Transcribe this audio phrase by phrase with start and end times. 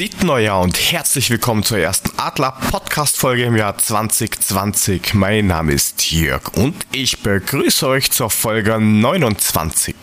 [0.00, 5.12] Prosit Neujahr und herzlich willkommen zur ersten Adler Podcast Folge im Jahr 2020.
[5.12, 9.94] Mein Name ist Jörg und ich begrüße euch zur Folge 29.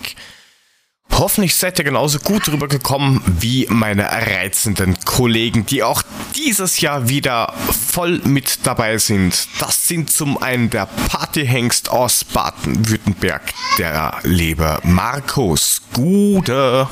[1.14, 6.04] Hoffentlich seid ihr genauso gut rübergekommen wie meine reizenden Kollegen, die auch
[6.36, 7.52] dieses Jahr wieder
[7.90, 9.48] voll mit dabei sind.
[9.60, 13.42] Das sind zum einen der Partyhengst aus Baden-Württemberg,
[13.80, 16.88] der liebe Markus Gude.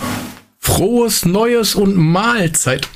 [0.66, 2.90] Frohes Neues und Mahlzeit.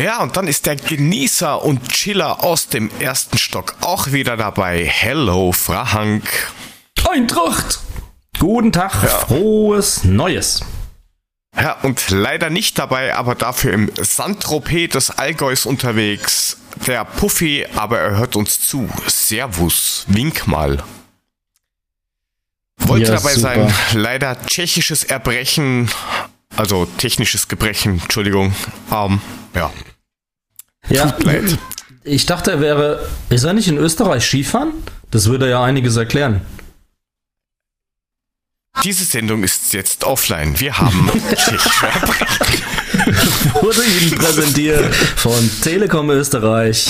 [0.00, 4.86] Ja, und dann ist der Genießer und Chiller aus dem ersten Stock auch wieder dabei.
[4.86, 6.52] Hello, Frank.
[7.10, 7.80] Eintracht.
[8.38, 9.08] Guten Tag, ja.
[9.08, 10.62] frohes Neues.
[11.56, 16.58] Ja, und leider nicht dabei, aber dafür im Saint-Tropez des Allgäus unterwegs.
[16.86, 18.88] Der Puffy, aber er hört uns zu.
[19.08, 20.82] Servus, wink mal.
[22.86, 23.70] Wollte ja, dabei super.
[23.70, 25.90] sein, leider tschechisches Erbrechen,
[26.56, 28.54] also technisches Gebrechen, Entschuldigung.
[28.92, 29.20] Ähm,
[29.54, 29.72] ja.
[30.88, 31.58] Ja, Tut leid.
[32.04, 33.08] ich dachte, er wäre.
[33.30, 34.72] Ist er nicht in Österreich Skifahren?
[35.10, 36.42] Das würde ja einiges erklären.
[38.82, 40.58] Diese Sendung ist jetzt offline.
[40.58, 41.08] Wir haben
[43.60, 46.88] Wurde Ihnen präsentiert von Telekom Österreich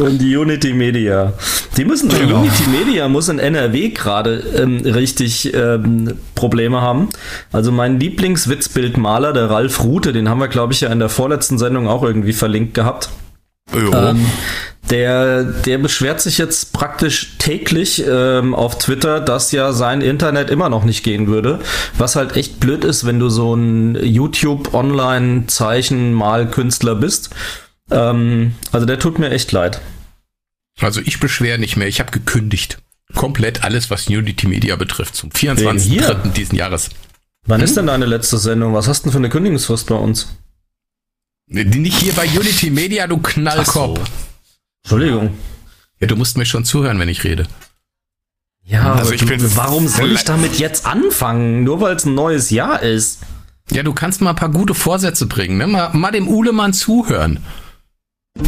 [0.00, 1.32] und, Unity Media.
[1.76, 2.40] Die müssen, genau.
[2.40, 7.08] Unity Media muss in NRW gerade ähm, richtig ähm, Probleme haben.
[7.52, 11.58] Also mein Lieblingswitzbildmaler, der Ralf Rute, den haben wir, glaube ich, ja in der vorletzten
[11.58, 13.10] Sendung auch irgendwie verlinkt gehabt.
[13.72, 14.26] Ähm,
[14.90, 20.68] der, der beschwert sich jetzt praktisch täglich ähm, auf Twitter, dass ja sein Internet immer
[20.68, 21.60] noch nicht gehen würde.
[21.96, 27.30] Was halt echt blöd ist, wenn du so ein YouTube-Online-Zeichen-Mal-Künstler bist.
[27.90, 29.80] Ähm, also der tut mir echt leid.
[30.80, 32.78] Also ich beschwere nicht mehr, ich habe gekündigt.
[33.14, 36.32] Komplett alles, was Unity Media betrifft, zum 24.3.
[36.32, 36.90] diesen Jahres.
[37.44, 37.64] Wann hm?
[37.64, 38.74] ist denn deine letzte Sendung?
[38.74, 40.28] Was hast du denn für eine Kündigungsfrist bei uns?
[41.46, 43.98] Nicht hier bei Unity Media, du Knallkopf.
[43.98, 44.04] So.
[44.84, 45.36] Entschuldigung.
[45.98, 47.46] Ja, du musst mir schon zuhören, wenn ich rede.
[48.64, 51.64] Ja, also ich du, bin warum soll ich damit jetzt anfangen?
[51.64, 53.20] Nur weil es ein neues Jahr ist.
[53.72, 55.66] Ja, du kannst mal ein paar gute Vorsätze bringen, ne?
[55.66, 57.40] Mal, mal dem Uhlemann zuhören.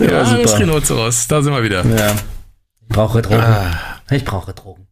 [0.00, 1.84] ja, das Rhinoceros, da sind wir wieder.
[1.84, 2.14] Ja.
[2.82, 3.40] Ich brauche Drogen.
[3.40, 4.00] Ah.
[4.10, 4.86] Ich brauche Drogen.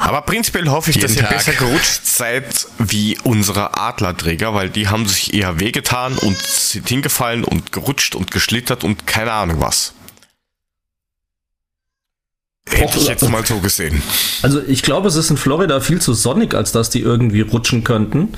[0.00, 1.30] Aber prinzipiell hoffe ich, Jeden dass ihr Tag.
[1.30, 7.42] besser gerutscht seid wie unsere Adlerträger, weil die haben sich eher wehgetan und sind hingefallen
[7.44, 9.94] und gerutscht und geschlittert und keine Ahnung was.
[12.68, 14.02] Hätte ich jetzt mal so gesehen.
[14.42, 17.82] Also ich glaube, es ist in Florida viel zu sonnig, als dass die irgendwie rutschen
[17.82, 18.34] könnten.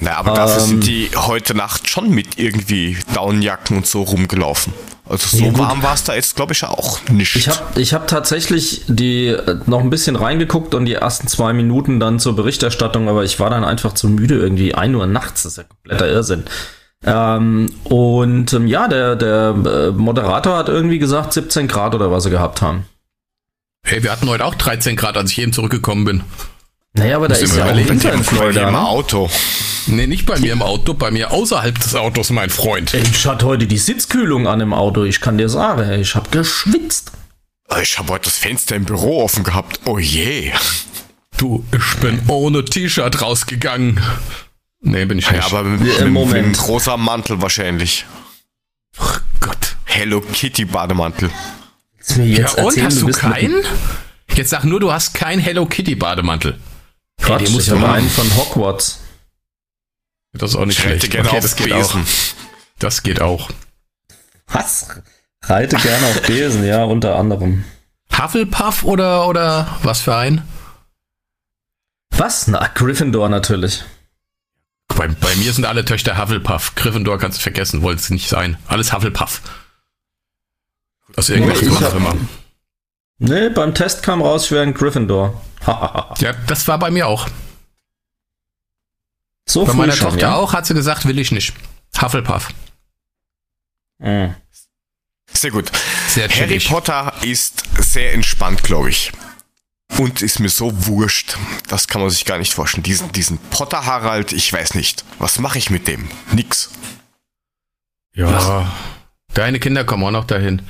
[0.00, 4.72] Na, aber dafür ähm, sind die heute Nacht schon mit irgendwie Downjacken und so rumgelaufen.
[5.08, 7.34] Also so ja, warm war es da jetzt, glaube ich, auch nicht.
[7.34, 11.52] Ich habe ich hab tatsächlich die äh, noch ein bisschen reingeguckt und die ersten zwei
[11.52, 15.42] Minuten dann zur Berichterstattung, aber ich war dann einfach zu müde, irgendwie ein Uhr nachts,
[15.42, 16.44] das ist ja kompletter Irrsinn.
[17.04, 22.24] Ähm, und ähm, ja, der, der äh, Moderator hat irgendwie gesagt 17 Grad oder was
[22.24, 22.84] sie gehabt haben.
[23.84, 26.22] Hey, wir hatten heute auch 13 Grad, als ich eben zurückgekommen bin.
[26.92, 28.68] Naja, aber da ist ja auch Winter in Florida.
[28.68, 28.86] Im ne?
[28.86, 29.30] Auto.
[29.90, 32.94] Nee, nicht bei mir im Auto, bei mir außerhalb des Autos, mein Freund.
[32.94, 37.10] Ich hatte heute die Sitzkühlung an im Auto, ich kann dir sagen, ich habe geschwitzt.
[37.82, 39.80] Ich habe heute das Fenster im Büro offen gehabt.
[39.86, 40.52] Oh je.
[41.36, 44.00] Du, ich bin ohne T-Shirt rausgegangen.
[44.80, 45.40] Nee, bin ich nicht.
[45.40, 48.06] Ja, aber mit, mit, mit einem großer Mantel wahrscheinlich.
[48.98, 49.76] Ach Gott.
[49.84, 51.30] Hello Kitty Bademantel.
[52.16, 53.62] ja, und erzählen, hast du, du keinen?
[54.34, 56.58] Jetzt sag nur, du hast keinen Hello Kitty Bademantel.
[57.20, 59.00] Quatsch, hey, ich habe einen von Hogwarts.
[60.32, 61.10] Das ist auch nicht ich schlecht.
[61.10, 62.02] Gerne okay, auf das geht Besen.
[62.02, 62.06] auch.
[62.78, 63.50] Das geht auch.
[64.46, 64.88] Was?
[65.42, 67.64] Reite gerne auf Besen, ja, unter anderem.
[68.16, 70.42] Hufflepuff oder, oder was für ein?
[72.10, 72.46] Was?
[72.48, 73.84] Na, Gryffindor natürlich.
[74.88, 76.74] Bei, bei mir sind alle Töchter Hufflepuff.
[76.74, 78.58] Gryffindor kannst du vergessen, wollte es nicht sein.
[78.66, 79.40] Alles Hufflepuff.
[81.16, 82.16] Aus irgendwelchen Gründen auch immer.
[83.18, 85.40] Nee, beim Test kam raus, ich wäre ein Gryffindor.
[85.66, 87.28] ja, das war bei mir auch.
[89.50, 90.34] So Bei meiner schon, Tochter ja?
[90.36, 91.52] auch hat sie gesagt, will ich nicht.
[92.00, 92.50] Hufflepuff.
[93.98, 94.34] Mhm.
[95.32, 95.72] Sehr gut.
[96.08, 99.10] Sehr Harry Potter ist sehr entspannt, glaube ich.
[99.98, 101.36] Und ist mir so wurscht.
[101.66, 102.84] Das kann man sich gar nicht vorstellen.
[102.84, 105.04] Diesen, diesen Potter Harald, ich weiß nicht.
[105.18, 106.08] Was mache ich mit dem?
[106.32, 106.70] Nix.
[108.14, 108.32] Ja.
[108.32, 108.66] Was?
[109.34, 110.62] Deine Kinder kommen auch noch dahin.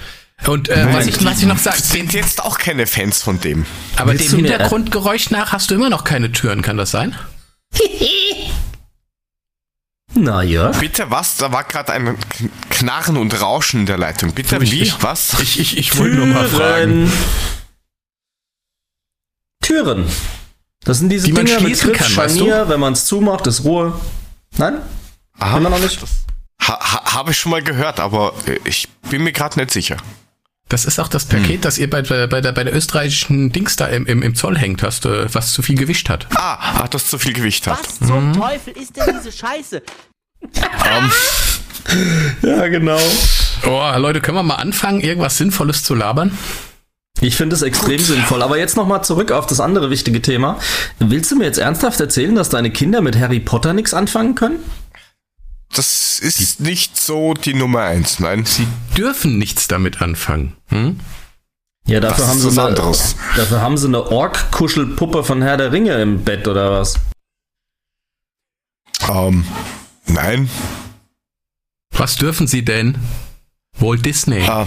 [0.46, 1.78] Und äh, was, ich, was ich noch sage.
[1.82, 3.66] Sind jetzt auch keine Fans von dem.
[3.96, 7.14] Aber Willst dem Hintergrundgeräusch nach hast du immer noch keine Türen, kann das sein?
[10.14, 10.72] Naja.
[10.72, 11.36] Bitte was?
[11.36, 12.16] Da war gerade ein
[12.68, 14.32] Knarren und Rauschen in der Leitung.
[14.32, 14.82] Bitte wie?
[14.82, 15.38] Ich, was?
[15.40, 17.10] Ich, ich, ich wollte nur mal fragen.
[19.62, 20.06] Türen.
[20.84, 23.04] Das sind diese die man Dinger mit schließen Griff, kann, weißt Scharnier, wenn man es
[23.04, 23.92] zumacht, ist Ruhe.
[24.56, 24.80] Nein?
[25.38, 26.00] Aha, Immer noch nicht?
[26.62, 28.32] Ha, ha, Habe ich schon mal gehört, aber
[28.64, 29.96] ich bin mir gerade nicht sicher.
[30.70, 31.60] Das ist auch das Paket, Hm.
[31.60, 34.82] das ihr bei, bei, der, bei der österreichischen Dings da im, im, im Zoll hängt
[34.82, 36.26] hast, äh, was zu viel Gewicht hat.
[36.36, 37.78] Ah, ach, das zu viel Gewicht hat.
[37.84, 39.82] Was zum Teufel ist denn diese Scheiße?
[40.42, 41.10] Ähm,
[42.42, 43.00] Ja, genau.
[43.66, 46.36] Oh, Leute, können wir mal anfangen, irgendwas Sinnvolles zu labern?
[47.20, 48.42] Ich finde es extrem sinnvoll.
[48.42, 50.58] Aber jetzt nochmal zurück auf das andere wichtige Thema.
[51.00, 54.60] Willst du mir jetzt ernsthaft erzählen, dass deine Kinder mit Harry Potter nichts anfangen können?
[55.74, 58.44] Das ist nicht so die Nummer eins, nein.
[58.44, 60.56] Sie dürfen nichts damit anfangen.
[60.68, 61.00] Hm?
[61.86, 63.16] Ja, dafür haben ist sie was eine, anderes.
[63.36, 66.94] dafür haben sie eine Ork-Kuschelpuppe von Herr der Ringe im Bett oder was?
[69.08, 69.44] Ähm,
[70.06, 70.50] nein.
[71.92, 72.96] Was dürfen sie denn?
[73.78, 74.38] Walt Disney.
[74.40, 74.66] Äh,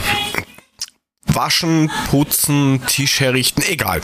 [1.28, 4.02] waschen, putzen, Tisch herrichten, egal.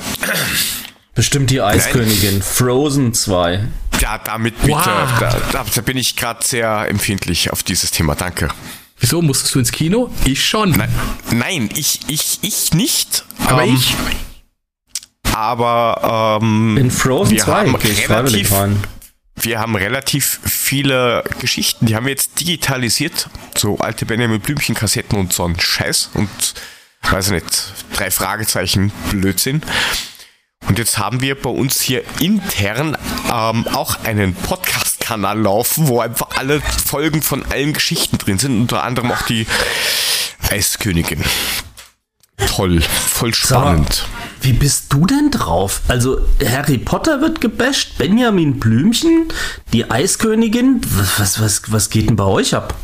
[1.15, 2.41] Bestimmt die Eiskönigin.
[2.41, 3.67] Frozen 2.
[3.99, 4.71] Ja, damit bitte.
[4.73, 4.85] Wow.
[5.19, 8.15] Da, da, da bin ich gerade sehr empfindlich auf dieses Thema.
[8.15, 8.49] Danke.
[8.99, 10.11] Wieso musstest du ins Kino?
[10.25, 10.71] Ich schon.
[10.71, 10.93] Nein,
[11.31, 13.23] nein ich, ich, ich nicht.
[13.45, 13.95] Aber ähm, ich.
[15.33, 18.53] Aber ähm, In Frozen wir 2 haben relativ,
[19.35, 23.29] wir haben relativ viele Geschichten, die haben wir jetzt digitalisiert.
[23.57, 26.29] So alte Benjamin Blümchen Kassetten und so ein Scheiß und
[27.09, 29.61] weiß ich nicht, drei Fragezeichen Blödsinn.
[30.67, 32.97] Und jetzt haben wir bei uns hier intern
[33.31, 38.83] ähm, auch einen Podcast-Kanal laufen, wo einfach alle Folgen von allen Geschichten drin sind, unter
[38.83, 39.47] anderem auch die
[40.49, 41.23] Eiskönigin.
[42.47, 44.05] Toll, voll spannend.
[44.41, 45.81] Wie bist du denn drauf?
[45.87, 49.27] Also, Harry Potter wird gebasht, Benjamin Blümchen,
[49.73, 50.81] die Eiskönigin.
[51.17, 52.75] Was, was, was geht denn bei euch ab?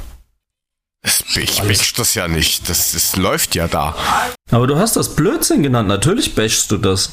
[1.36, 3.96] Ich misch das ja nicht, das, das läuft ja da.
[4.52, 5.88] Aber du hast das Blödsinn genannt.
[5.88, 7.12] Natürlich bashst du das.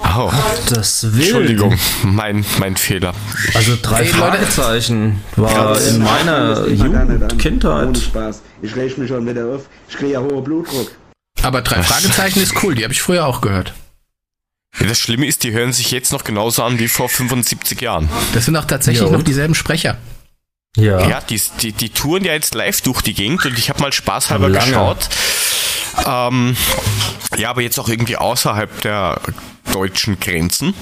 [0.00, 0.30] Oh,
[0.68, 1.22] Das will.
[1.22, 3.14] Entschuldigung, mein, mein Fehler.
[3.54, 4.16] Also drei Ey, Leute.
[4.16, 7.22] Fragezeichen war Ja, in meiner Jugend, an.
[7.22, 7.98] Ohne Kindheit.
[7.98, 8.42] Spaß.
[8.62, 9.62] Ich reg mich schon wieder auf.
[9.88, 10.90] Ich kriege ja hohen Blutdruck.
[11.42, 13.74] Aber drei Fragezeichen ist cool, die habe ich früher auch gehört.
[14.80, 18.08] Ja, Das Schlimme ist, die hören sich jetzt noch genauso an wie vor 75 Jahren.
[18.34, 19.98] Das sind auch tatsächlich Ja, noch dieselben Sprecher.
[20.76, 21.06] Ja.
[21.06, 23.92] Ja, die, die, die touren ja jetzt live durch die Gegend und ich habe mal
[23.92, 24.66] spaßhalber Lange.
[24.66, 25.08] geschaut.
[26.06, 26.56] Ähm,
[27.36, 29.20] ja, aber jetzt auch irgendwie außerhalb der
[29.72, 30.74] deutschen Grenzen.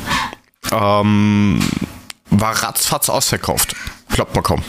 [0.72, 1.60] Ähm,
[2.30, 3.74] war ratzfatz ausverkauft.
[4.10, 4.64] Glaubt man kaum.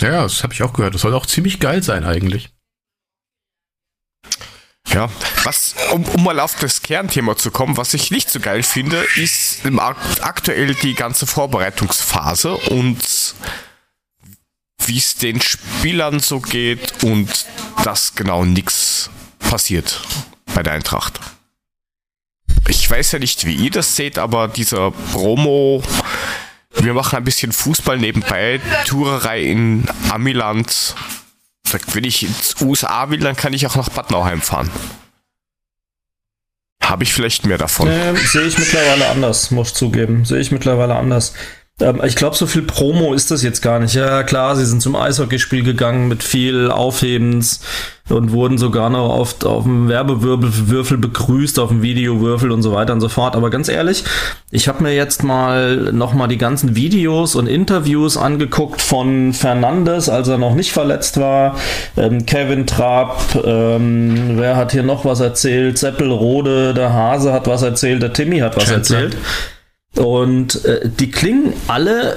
[0.00, 0.94] Ja, das habe ich auch gehört.
[0.94, 2.50] Das soll auch ziemlich geil sein eigentlich.
[4.86, 5.10] Ja,
[5.44, 9.04] was, um, um mal auf das Kernthema zu kommen, was ich nicht so geil finde,
[9.16, 13.34] ist im Akt aktuell die ganze Vorbereitungsphase und
[14.88, 17.46] wie es den Spielern so geht und
[17.84, 20.02] dass genau nichts passiert
[20.54, 21.20] bei der Eintracht.
[22.68, 25.82] Ich weiß ja nicht, wie ihr das seht, aber dieser Promo,
[26.74, 30.94] wir machen ein bisschen Fußball nebenbei, Tourerei in Amiland,
[31.92, 34.70] wenn ich ins USA will, dann kann ich auch nach Bad Nauheim fahren.
[36.82, 37.88] Habe ich vielleicht mehr davon.
[37.90, 40.24] Ähm, Sehe ich mittlerweile anders, muss ich zugeben.
[40.24, 41.34] Sehe ich mittlerweile anders.
[41.80, 43.94] Ähm, ich glaube, so viel Promo ist das jetzt gar nicht.
[43.94, 47.60] Ja, klar, sie sind zum Eishockeyspiel gegangen mit viel Aufhebens
[48.08, 52.94] und wurden sogar noch oft auf dem Werbewürfel begrüßt, auf dem Videowürfel und so weiter
[52.94, 53.36] und so fort.
[53.36, 54.04] Aber ganz ehrlich,
[54.50, 60.28] ich habe mir jetzt mal nochmal die ganzen Videos und Interviews angeguckt von Fernandes, als
[60.28, 61.56] er noch nicht verletzt war.
[61.96, 65.76] Ähm, Kevin Trapp, ähm, wer hat hier noch was erzählt?
[65.78, 69.02] Seppelrode, der Hase hat was erzählt, der Timmy hat was Chandler.
[69.02, 69.16] erzählt.
[69.96, 72.16] Und äh, die klingen alle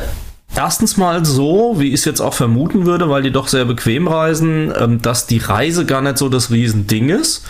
[0.55, 4.07] erstens mal so, wie ich es jetzt auch vermuten würde, weil die doch sehr bequem
[4.07, 7.43] reisen, ähm, dass die Reise gar nicht so das Riesending ist.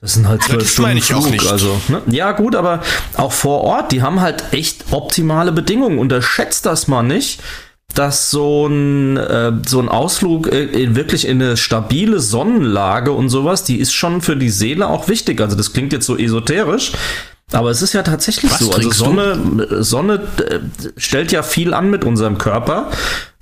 [0.00, 1.48] Das sind halt zwölf Stunden Flug, nicht.
[1.48, 2.02] also ne?
[2.08, 2.80] ja gut, aber
[3.14, 6.00] auch vor Ort, die haben halt echt optimale Bedingungen.
[6.00, 7.40] Unterschätzt das mal nicht,
[7.94, 13.28] dass so ein äh, so ein Ausflug äh, in, wirklich in eine stabile Sonnenlage und
[13.28, 15.40] sowas, die ist schon für die Seele auch wichtig.
[15.40, 16.92] Also das klingt jetzt so esoterisch,
[17.54, 18.70] aber es ist ja tatsächlich Was so.
[18.72, 19.04] Also trinkst du?
[19.04, 20.58] Sonne, Sonne äh,
[20.96, 22.90] stellt ja viel an mit unserem Körper.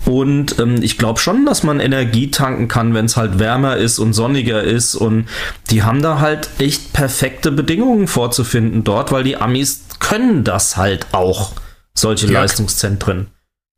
[0.06, 3.98] Und ähm, ich glaube schon, dass man Energie tanken kann, wenn es halt wärmer ist
[3.98, 4.94] und sonniger ist.
[4.94, 5.26] Und
[5.70, 11.06] die haben da halt echt perfekte Bedingungen vorzufinden dort, weil die Amis können das halt
[11.12, 11.52] auch,
[11.94, 12.40] solche Ja.
[12.40, 13.26] Leistungszentren.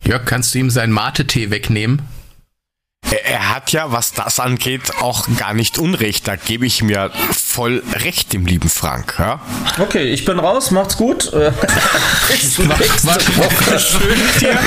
[0.04, 2.02] Jörg, kannst du ihm seinen Mate-Tee wegnehmen?
[3.10, 6.28] Er, hat ja, was das angeht, auch gar nicht Unrecht.
[6.28, 9.16] Da gebe ich mir voll recht, dem lieben Frank.
[9.18, 9.40] Ja?
[9.78, 11.30] Okay, ich bin raus, macht's gut.
[11.32, 11.52] Äh,
[12.28, 13.78] bis nächste Woche.
[13.78, 14.58] schön mit dir.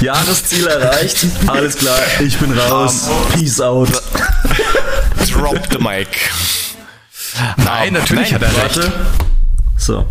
[0.00, 1.26] Jahresziel erreicht.
[1.46, 3.08] Alles klar, ich bin raus.
[3.34, 3.90] Peace out.
[5.32, 6.30] Drop the mic.
[7.56, 8.76] Nein, natürlich hat er recht.
[8.76, 8.92] Warte.
[9.76, 10.06] So.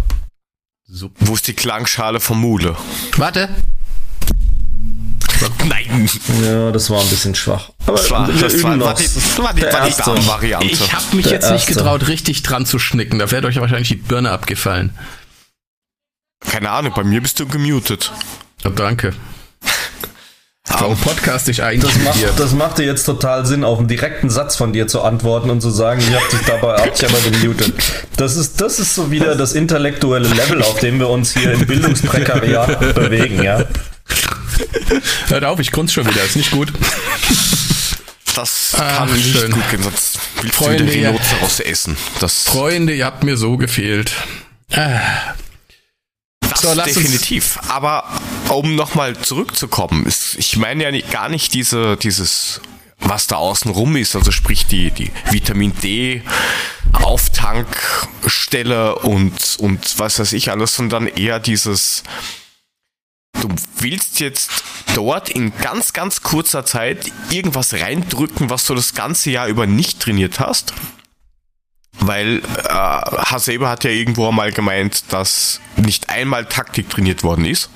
[0.88, 1.16] Super.
[1.28, 2.76] Wo ist die Klangschale vom Mule?
[3.18, 3.50] Warte.
[5.68, 6.10] Nein.
[6.44, 7.70] Ja, das war ein bisschen schwach.
[7.86, 9.06] Aber das war, das war, war, die,
[9.38, 10.68] war die, war die Variante.
[10.68, 13.20] Ich habe mich der jetzt nicht getraut, richtig dran zu schnicken.
[13.20, 14.98] Da wäre euch wahrscheinlich die Birne abgefallen.
[16.40, 18.12] Keine Ahnung, bei mir bist du gemutet.
[18.66, 19.14] Oh, danke.
[20.72, 24.56] Warum podcast ich eigentlich das macht, das machte jetzt total Sinn, auf einen direkten Satz
[24.56, 27.74] von dir zu antworten und zu sagen, ich hab dich dabei hab dich aber gemutet.
[28.18, 31.66] Das ist, das ist so wieder das intellektuelle Level, auf dem wir uns hier im
[31.66, 33.66] Bildungsprekariat bewegen, ja.
[35.28, 36.72] Hört auf, ich grunz schon wieder, ist nicht gut.
[38.36, 39.52] Das kann nicht schön.
[39.52, 41.98] gut gehen, sonst willst Freunde, du wieder Rhinoceros essen.
[42.20, 44.12] Das Freunde, ihr habt mir so gefehlt.
[44.72, 45.00] Ah.
[46.42, 47.60] Das so, definitiv.
[47.68, 48.06] Aber
[48.50, 52.62] um nochmal zurückzukommen, ist, ich meine ja nicht, gar nicht diese, dieses,
[53.00, 56.24] was da außen rum ist, also sprich die, die Vitamin D
[56.94, 62.04] Auftankstelle und, und was weiß ich alles, sondern eher dieses,
[63.34, 64.64] du willst jetzt
[64.96, 70.00] dort in ganz, ganz kurzer Zeit irgendwas reindrücken, was du das ganze Jahr über nicht
[70.00, 70.74] trainiert hast.
[72.00, 77.70] Weil äh, Hasebe hat ja irgendwo einmal gemeint, dass nicht einmal Taktik trainiert worden ist.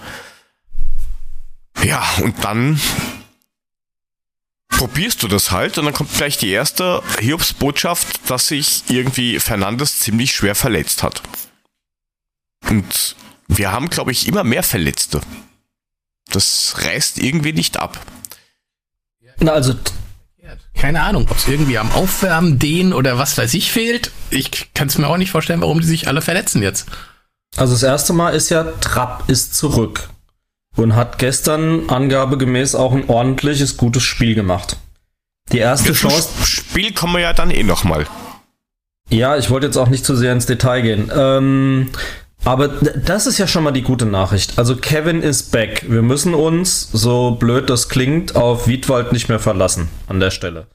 [1.83, 2.79] Ja, und dann
[4.69, 9.99] probierst du das halt und dann kommt gleich die erste Hiobs-Botschaft, dass sich irgendwie Fernandes
[9.99, 11.21] ziemlich schwer verletzt hat.
[12.69, 13.15] Und
[13.47, 15.21] wir haben, glaube ich, immer mehr Verletzte.
[16.29, 17.99] Das reißt irgendwie nicht ab.
[19.39, 19.73] Na, also
[20.75, 24.11] keine Ahnung, ob es irgendwie am Aufwärmen, Dehnen oder was weiß ich fehlt.
[24.29, 26.87] Ich kann es mir auch nicht vorstellen, warum die sich alle verletzen jetzt.
[27.55, 30.09] Also das erste Mal ist ja, Trapp ist zurück
[30.75, 34.77] und hat gestern angabegemäß auch ein ordentliches, gutes Spiel gemacht.
[35.51, 36.29] Die erste Mit Chance.
[36.45, 38.07] Spiel kommen wir ja dann eh nochmal.
[39.09, 41.11] Ja, ich wollte jetzt auch nicht zu sehr ins Detail gehen.
[41.15, 41.89] Ähm,
[42.45, 44.57] aber das ist ja schon mal die gute Nachricht.
[44.57, 45.85] Also Kevin ist back.
[45.87, 50.67] Wir müssen uns, so blöd das klingt, auf Wiedwald nicht mehr verlassen an der Stelle.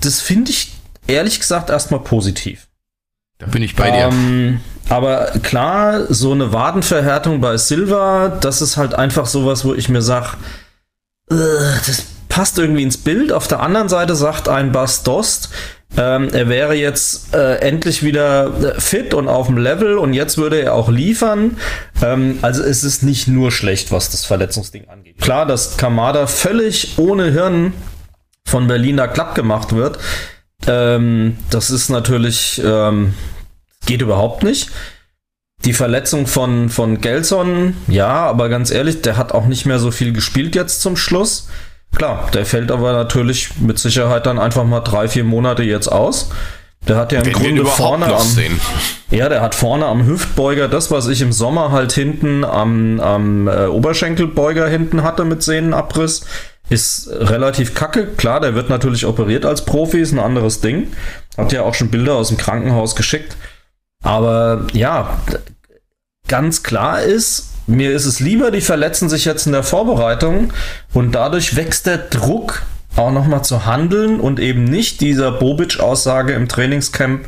[0.00, 0.72] Das finde ich
[1.06, 2.66] ehrlich gesagt erstmal positiv.
[3.38, 4.08] Da bin ich bei dir.
[4.08, 9.88] Ähm, aber klar, so eine Wadenverhärtung bei Silva, das ist halt einfach sowas, wo ich
[9.88, 10.36] mir sage,
[11.30, 13.32] äh, das passt irgendwie ins Bild.
[13.32, 15.50] Auf der anderen Seite sagt ein Bas Dost,
[15.96, 20.38] ähm, er wäre jetzt äh, endlich wieder äh, fit und auf dem Level und jetzt
[20.38, 21.56] würde er auch liefern.
[22.02, 25.18] Ähm, also es ist nicht nur schlecht, was das Verletzungsding angeht.
[25.20, 27.72] Klar, dass Kamada völlig ohne Hirn
[28.46, 29.98] von Berliner Klapp gemacht wird,
[30.66, 33.14] ähm, das ist natürlich, ähm,
[33.86, 34.70] geht überhaupt nicht.
[35.64, 39.90] Die Verletzung von, von Gelson, ja, aber ganz ehrlich, der hat auch nicht mehr so
[39.90, 41.48] viel gespielt jetzt zum Schluss.
[41.94, 46.30] Klar, der fällt aber natürlich mit Sicherheit dann einfach mal drei, vier Monate jetzt aus.
[46.88, 48.60] Der hat ja im Wenn Grunde vorne am, sehen.
[49.10, 53.48] ja, der hat vorne am Hüftbeuger das, was ich im Sommer halt hinten am, am
[53.48, 56.26] äh, Oberschenkelbeuger hinten hatte mit Sehnenabriss,
[56.68, 58.06] ist relativ kacke.
[58.06, 60.88] Klar, der wird natürlich operiert als Profi, ist ein anderes Ding.
[61.38, 63.36] Hat ja auch schon Bilder aus dem Krankenhaus geschickt.
[64.02, 65.18] Aber ja,
[66.28, 70.52] ganz klar ist, mir ist es lieber, die verletzen sich jetzt in der Vorbereitung
[70.92, 72.62] und dadurch wächst der Druck
[72.96, 77.26] auch nochmal zu handeln und eben nicht dieser Bobic-Aussage im Trainingscamp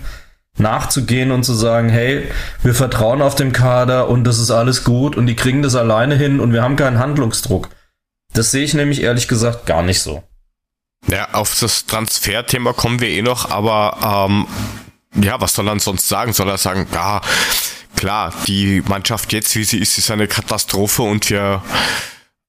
[0.58, 2.28] nachzugehen und zu sagen, hey,
[2.62, 6.16] wir vertrauen auf dem Kader und das ist alles gut und die kriegen das alleine
[6.16, 7.68] hin und wir haben keinen Handlungsdruck.
[8.32, 10.22] Das sehe ich nämlich ehrlich gesagt gar nicht so.
[11.08, 14.46] Ja, auf das Transferthema kommen wir eh noch, aber ähm,
[15.14, 16.32] ja, was soll er sonst sagen?
[16.32, 17.20] Soll er sagen, ja,
[17.96, 21.62] klar, die Mannschaft jetzt, wie sie ist, ist eine Katastrophe und wir,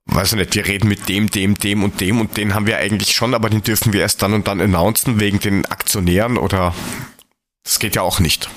[0.06, 2.78] weiß ich nicht, wir reden mit dem, dem, dem und dem und den haben wir
[2.78, 6.74] eigentlich schon, aber den dürfen wir erst dann und dann announcen wegen den Aktionären oder
[7.64, 8.50] das geht ja auch nicht.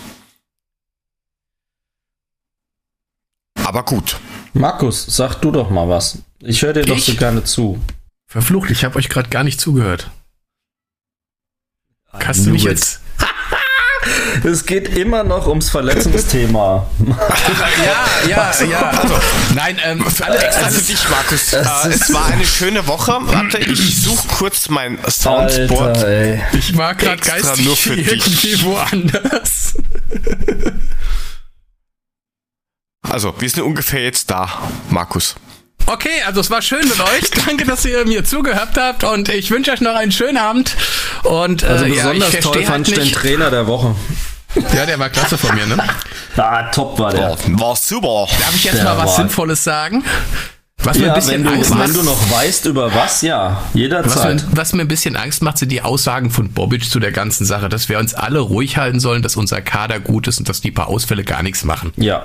[3.65, 4.19] Aber gut.
[4.53, 6.19] Markus, sag du doch mal was.
[6.41, 6.87] Ich höre dir ich?
[6.87, 7.81] doch so gerne zu.
[8.27, 10.11] Verflucht, ich habe euch gerade gar nicht zugehört.
[12.19, 13.01] Kannst du mich jetzt
[14.45, 16.87] es geht immer noch ums Verletzungsthema.
[17.07, 18.91] ja, ja, ja.
[18.91, 19.15] Also,
[19.55, 21.53] nein, ähm, alle extra für dich, Markus.
[21.53, 23.19] Äh, es war eine schöne Woche.
[23.21, 25.99] Warte, ich suche kurz mein Soundboard.
[25.99, 28.65] Alter, ich mag gerade geistig nur für irgendwie dich.
[28.65, 29.75] woanders.
[33.03, 34.49] Also, wir sind ungefähr jetzt da,
[34.89, 35.35] Markus.
[35.93, 37.31] Okay, also es war schön mit euch.
[37.47, 40.77] Danke, dass ihr mir zugehört habt und ich wünsche euch noch einen schönen Abend.
[41.25, 43.97] Und, äh, also besonders ja, toll fand ich halt den Trainer der Woche.
[44.75, 45.77] Ja, der war klasse von mir, ne?
[46.37, 47.37] Ah, top war der.
[47.47, 48.27] War super.
[48.31, 50.05] Darf ich jetzt der mal was Sinnvolles sagen?
[50.83, 53.21] Was ja, mir ein bisschen wenn, Angst du, macht, wenn du noch weißt über was,
[53.21, 54.15] ja, jederzeit.
[54.15, 57.13] Was mir, was mir ein bisschen Angst macht, sind die Aussagen von Bobic zu der
[57.13, 60.49] ganzen Sache, dass wir uns alle ruhig halten sollen, dass unser Kader gut ist und
[60.49, 61.93] dass die paar Ausfälle gar nichts machen.
[61.97, 62.25] Ja,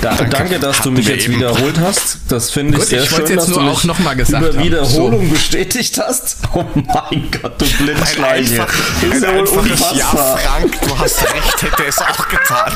[0.00, 1.36] da, danke, danke, dass du mich jetzt eben.
[1.36, 2.18] wiederholt hast.
[2.28, 4.54] Das finde ich gut, sehr ich schön, jetzt dass nur du auch noch mal gesagt
[4.54, 5.32] über Wiederholung so.
[5.32, 6.38] bestätigt hast.
[6.54, 8.66] Oh mein Gott, du Blindschleiche.
[9.12, 9.96] Ist ja wohl unfassbar.
[9.96, 12.72] Ja, Frank, du hast recht, hätte es auch getan.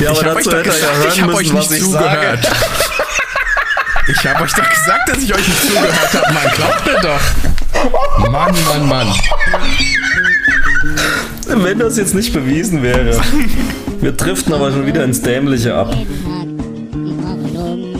[0.00, 2.38] Ja, aber dazu hätte er ja hören müssen, was ich sage.
[4.08, 6.32] Ich habe euch doch gesagt, dass ich euch nicht zugehört habe.
[6.32, 8.30] Mann, glaubt mir doch.
[8.30, 9.08] Mann, Mann, Mann.
[11.48, 13.20] Wenn das jetzt nicht bewiesen wäre.
[14.00, 15.94] Wir driften aber schon wieder ins Dämliche ab.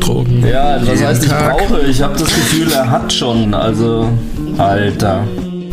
[0.00, 0.46] Drogen.
[0.46, 1.80] Ja, was heißt ich brauche?
[1.80, 3.52] Ich habe das Gefühl, er hat schon.
[3.54, 4.08] Also,
[4.58, 5.24] Alter.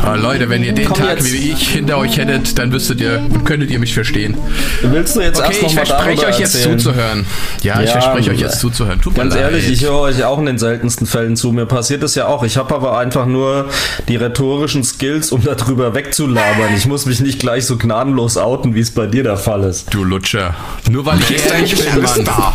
[0.04, 1.32] Aber Leute, wenn ihr den Komm Tag jetzt.
[1.32, 4.36] wie ich hinter euch hättet, dann wüsstet ihr, könntet ihr mich verstehen.
[4.82, 6.78] Willst du jetzt okay, erst noch ich verspreche euch jetzt erzählen?
[6.78, 7.26] zuzuhören.
[7.62, 9.00] Ja, ja, ich verspreche euch jetzt zuzuhören.
[9.00, 11.52] Tut ganz ehrlich, ich höre euch auch in den seltensten Fällen zu.
[11.52, 12.42] Mir passiert das ja auch.
[12.44, 13.70] Ich habe aber einfach nur
[14.08, 16.76] die rhetorischen Skills, um darüber wegzulabern.
[16.76, 19.92] Ich muss mich nicht gleich so gnadenlos outen, wie es bei dir der Fall ist.
[19.94, 20.54] Du Lutscher.
[20.90, 22.28] Nur weil ich jetzt eigentlich bin, Mann.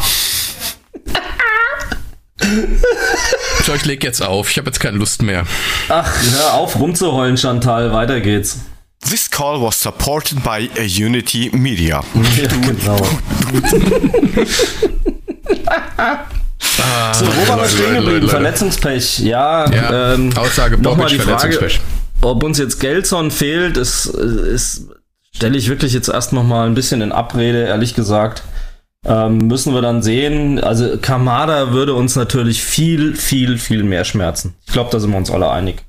[3.65, 4.49] So, ich leg jetzt auf.
[4.49, 5.45] Ich habe jetzt keine Lust mehr.
[5.89, 7.91] Ach, hör auf rumzuheulen, Chantal.
[7.91, 8.59] Weiter geht's.
[9.07, 12.03] This call was supported by a Unity Media.
[12.37, 12.97] Ja, genau.
[16.81, 18.29] ah, so, wo waren wir stehen geblieben?
[18.29, 19.19] Verletzungspech.
[19.19, 21.69] Ja, ja ähm, Aussage nochmal die Frage,
[22.21, 24.87] ob uns jetzt Gelson fehlt, ist, ist
[25.33, 28.43] stelle ich wirklich jetzt erst noch mal ein bisschen in Abrede, ehrlich gesagt.
[29.05, 30.59] Ähm, müssen wir dann sehen.
[30.59, 34.55] Also Kamada würde uns natürlich viel, viel, viel mehr schmerzen.
[34.67, 35.83] Ich glaube, da sind wir uns alle einig.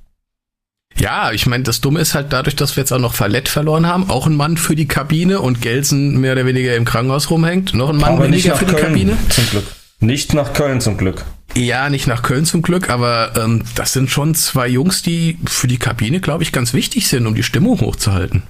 [0.96, 3.86] Ja, ich meine, das Dumme ist halt dadurch, dass wir jetzt auch noch Fallett verloren
[3.86, 7.74] haben, auch ein Mann für die Kabine und Gelsen mehr oder weniger im Krankenhaus rumhängt,
[7.74, 9.16] noch ein Mann aber weniger für die Köln, Kabine.
[9.28, 9.64] Zum Glück.
[10.00, 11.24] Nicht nach Köln zum Glück.
[11.54, 15.68] Ja, nicht nach Köln zum Glück, aber ähm, das sind schon zwei Jungs, die für
[15.68, 18.42] die Kabine, glaube ich, ganz wichtig sind, um die Stimmung hochzuhalten.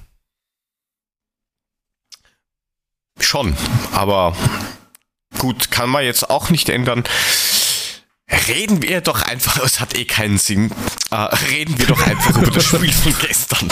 [3.21, 3.57] Schon,
[3.93, 4.37] aber
[5.39, 7.05] gut, kann man jetzt auch nicht ändern.
[8.49, 10.71] Reden wir doch einfach, es hat eh keinen Sinn,
[11.11, 13.69] äh, reden wir doch einfach über das Spiel von gestern.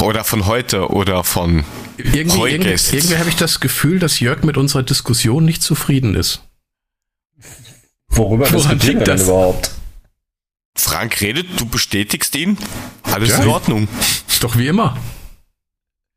[0.00, 1.64] Oder von heute oder von
[1.96, 6.42] irgendwie, irgendwie, irgendwie habe ich das Gefühl, dass Jörg mit unserer Diskussion nicht zufrieden ist.
[8.08, 9.70] Worüber Woran diskutieren wir denn überhaupt?
[10.74, 12.56] Frank redet, du bestätigst ihn.
[13.02, 13.88] Alles ja, in Ordnung.
[14.28, 14.96] Ist doch wie immer.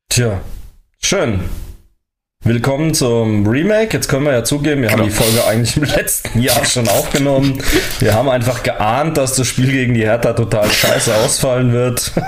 [0.10, 0.42] Tja,
[1.02, 1.42] schön.
[2.48, 3.92] Willkommen zum Remake.
[3.92, 5.02] Jetzt können wir ja zugeben, wir genau.
[5.02, 7.60] haben die Folge eigentlich im letzten Jahr schon aufgenommen.
[7.98, 12.12] Wir haben einfach geahnt, dass das Spiel gegen die Hertha total scheiße ausfallen wird.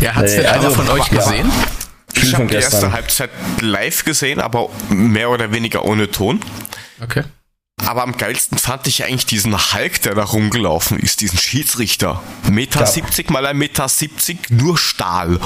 [0.00, 1.50] Ja, hat es denn also, von euch gesehen?
[2.14, 2.22] Ja.
[2.22, 3.30] Ich habe die erste Halbzeit
[3.60, 6.40] live gesehen, aber mehr oder weniger ohne Ton.
[7.02, 7.24] Okay.
[7.84, 12.22] Aber am geilsten fand ich eigentlich diesen Hulk, der da rumgelaufen ist, diesen Schiedsrichter.
[12.48, 12.86] Meter ja.
[12.86, 15.40] 70 mal ein Meter 70, nur Stahl.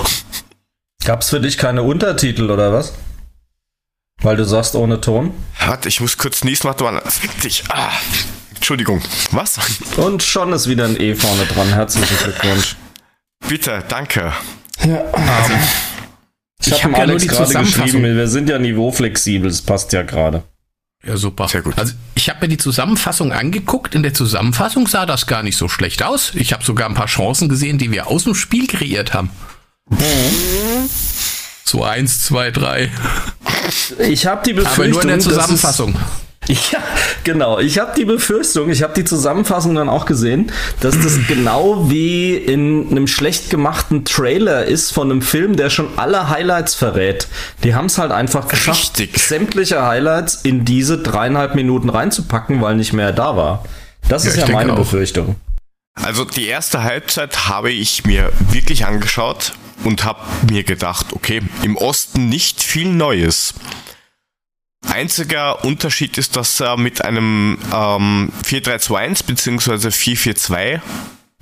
[1.03, 2.93] Gab's für dich keine Untertitel oder was?
[4.23, 5.33] Weil du sagst ohne Ton?
[5.67, 7.03] Warte, ich muss kurz niesen, warte mal.
[7.07, 7.65] Fick dich.
[7.69, 7.91] Ah.
[8.55, 9.03] Entschuldigung.
[9.33, 9.59] Was?
[9.97, 11.69] Und schon ist wieder ein E vorne dran.
[11.69, 12.77] Herzlichen Glückwunsch.
[13.49, 14.33] Bitte, danke.
[14.85, 15.01] Ja.
[15.13, 15.55] Also,
[16.61, 20.03] ich, ich habe hab ja Alex gerade geschrieben, wir sind ja niveauflexibel, es passt ja
[20.03, 20.45] gerade.
[21.05, 21.49] Ja, super.
[21.49, 21.77] Sehr gut.
[21.77, 23.97] Also ich habe mir die Zusammenfassung angeguckt.
[23.97, 26.33] In der Zusammenfassung sah das gar nicht so schlecht aus.
[26.35, 29.31] Ich habe sogar ein paar Chancen gesehen, die wir aus dem Spiel kreiert haben.
[31.65, 32.91] So eins, zwei, drei.
[33.99, 34.85] Ich habe die Befürchtung.
[34.85, 35.97] Aber nur in der Zusammenfassung.
[36.49, 36.81] Ja,
[37.23, 37.61] genau.
[37.61, 42.35] Ich habe die Befürchtung, ich habe die Zusammenfassung dann auch gesehen, dass das genau wie
[42.35, 47.29] in einem schlecht gemachten Trailer ist von einem Film, der schon alle Highlights verrät.
[47.63, 49.19] Die haben es halt einfach geschafft, Richtig.
[49.23, 53.65] sämtliche Highlights in diese dreieinhalb Minuten reinzupacken, weil nicht mehr da war.
[54.09, 54.79] Das ja, ist ja meine auch.
[54.79, 55.37] Befürchtung.
[55.95, 59.53] Also die erste Halbzeit habe ich mir wirklich angeschaut
[59.85, 63.55] und habe mir gedacht, okay, im Osten nicht viel Neues.
[64.87, 69.89] Einziger Unterschied ist, dass er mit einem ähm, 4-3-2-1 bzw.
[69.89, 70.81] 4-4-2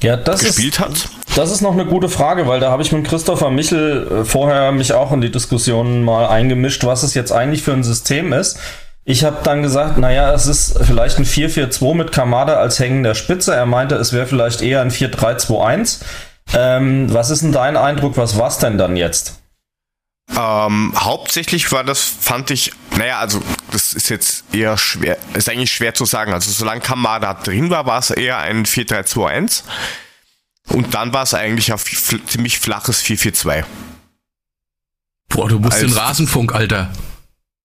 [0.03, 1.09] ja, das gespielt ist, hat?
[1.37, 4.73] Das ist noch eine gute Frage, weil da habe ich mit Christopher Michel äh, vorher
[4.73, 8.59] mich auch in die Diskussion mal eingemischt, was es jetzt eigentlich für ein System ist.
[9.05, 13.55] Ich habe dann gesagt, naja, es ist vielleicht ein 4-4-2 mit Kamada als hängender Spitze.
[13.55, 16.01] Er meinte, es wäre vielleicht eher ein 4-3-2-1.
[16.55, 18.17] Ähm, was ist denn dein Eindruck?
[18.17, 19.41] Was war's denn dann jetzt?
[20.37, 25.73] Ähm, hauptsächlich war das, fand ich, naja, also das ist jetzt eher schwer, ist eigentlich
[25.73, 26.33] schwer zu sagen.
[26.33, 29.63] Also solange Kamada drin war, war es eher ein 4-3-2-1.
[30.69, 31.79] Und dann war es eigentlich ein
[32.27, 33.65] ziemlich flaches 4-4-2.
[35.29, 36.91] Boah, du musst also, den Rasenfunk, Alter.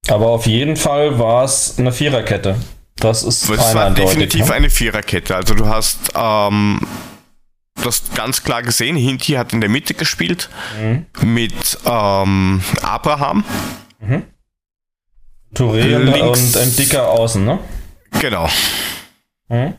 [0.08, 2.56] Aber auf jeden Fall war es eine Viererkette.
[2.98, 4.54] Das ist das war definitiv ne?
[4.54, 5.36] eine Viererkette.
[5.36, 6.80] Also du hast ähm,
[7.84, 11.06] das ganz klar gesehen, Hinti hat in der Mitte gespielt mhm.
[11.22, 13.44] mit ähm, Abraham.
[14.00, 14.24] Mhm.
[15.54, 17.60] Touré und ein dicker Außen, ne?
[18.20, 18.50] Genau.
[19.48, 19.76] Mhm.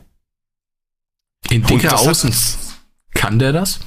[1.49, 2.33] In dicker Außen.
[3.13, 3.79] Kann der das?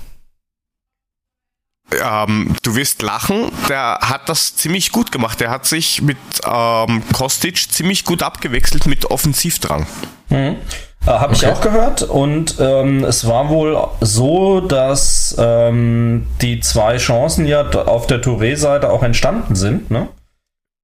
[1.92, 5.40] Ähm, du wirst lachen, der hat das ziemlich gut gemacht.
[5.40, 9.87] Der hat sich mit ähm, Kostic ziemlich gut abgewechselt mit Offensivdrang.
[10.29, 10.57] Mhm.
[11.06, 11.46] Äh, Habe okay.
[11.46, 17.66] ich auch gehört und ähm, es war wohl so, dass ähm, die zwei Chancen ja
[17.70, 19.90] auf der Touré-Seite auch entstanden sind.
[19.90, 20.08] Ne?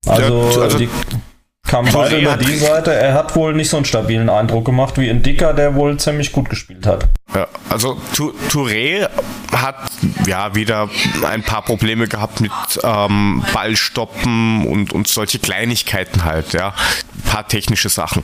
[0.07, 0.89] Also, ja, also die
[1.67, 2.95] kamen beide über die Seite.
[2.95, 6.33] Er hat wohl nicht so einen stabilen Eindruck gemacht wie in Dicker, der wohl ziemlich
[6.33, 7.09] gut gespielt hat.
[7.35, 9.09] Ja, also Touré
[9.53, 9.91] hat
[10.27, 10.89] ja wieder
[11.29, 12.53] ein paar Probleme gehabt mit
[12.83, 16.69] ähm, Ballstoppen und, und solche Kleinigkeiten halt, ja.
[16.69, 18.23] Ein paar technische Sachen.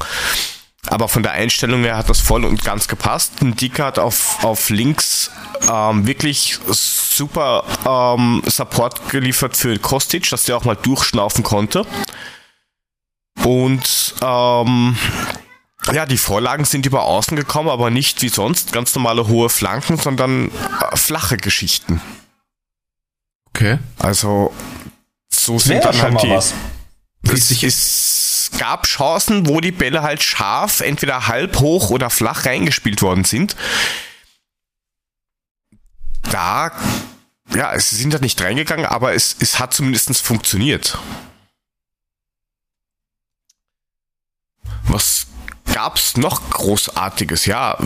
[0.93, 3.33] Aber von der Einstellung her hat das voll und ganz gepasst.
[3.41, 5.31] Dika hat auf, auf links
[5.67, 11.87] ähm, wirklich super ähm, Support geliefert für Kostic, dass der auch mal durchschnaufen konnte.
[13.43, 14.99] Und ähm,
[15.95, 19.97] ja, die Vorlagen sind über außen gekommen, aber nicht wie sonst ganz normale hohe Flanken,
[19.97, 22.03] sondern äh, flache Geschichten.
[23.49, 23.79] Okay.
[23.99, 24.53] Also
[25.31, 26.29] so sind dann halt die.
[26.29, 26.53] Was.
[27.23, 28.12] Es, es
[28.59, 33.57] gab Chancen, wo die Bälle halt scharf, entweder halb hoch oder flach reingespielt worden sind.
[36.23, 36.73] Da,
[37.55, 40.99] ja, sie sind da nicht reingegangen, aber es, es hat zumindest funktioniert.
[44.85, 45.27] Was
[45.73, 47.47] gab's noch Großartiges?
[47.47, 47.79] Ja,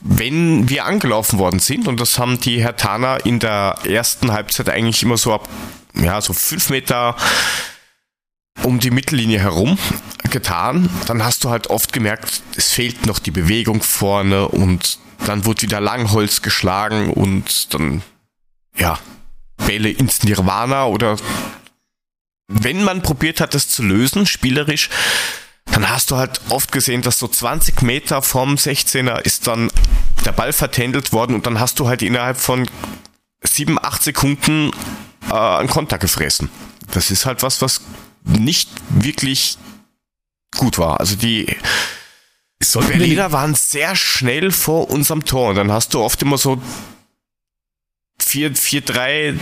[0.00, 4.68] wenn wir angelaufen worden sind, und das haben die Herr Tana in der ersten Halbzeit
[4.68, 5.48] eigentlich immer so ab,
[5.94, 7.16] ja, so fünf Meter
[8.62, 9.78] um die Mittellinie herum
[10.30, 15.44] getan, dann hast du halt oft gemerkt, es fehlt noch die Bewegung vorne und dann
[15.44, 18.02] wird wieder Langholz geschlagen und dann,
[18.76, 18.98] ja,
[19.56, 21.16] Bälle ins Nirvana oder
[22.48, 24.90] wenn man probiert hat, das zu lösen, spielerisch,
[25.66, 29.70] dann hast du halt oft gesehen, dass so 20 Meter vom 16er ist dann
[30.24, 32.68] der Ball vertändelt worden und dann hast du halt innerhalb von
[33.42, 34.70] 7, 8 Sekunden
[35.30, 36.50] äh, einen Konter gefressen.
[36.92, 37.80] Das ist halt was, was
[38.24, 39.58] nicht wirklich
[40.56, 41.00] gut war.
[41.00, 41.56] Also die
[42.58, 46.60] Berliner waren sehr schnell vor unserem Tor und dann hast du oft immer so
[48.20, 49.38] 4-3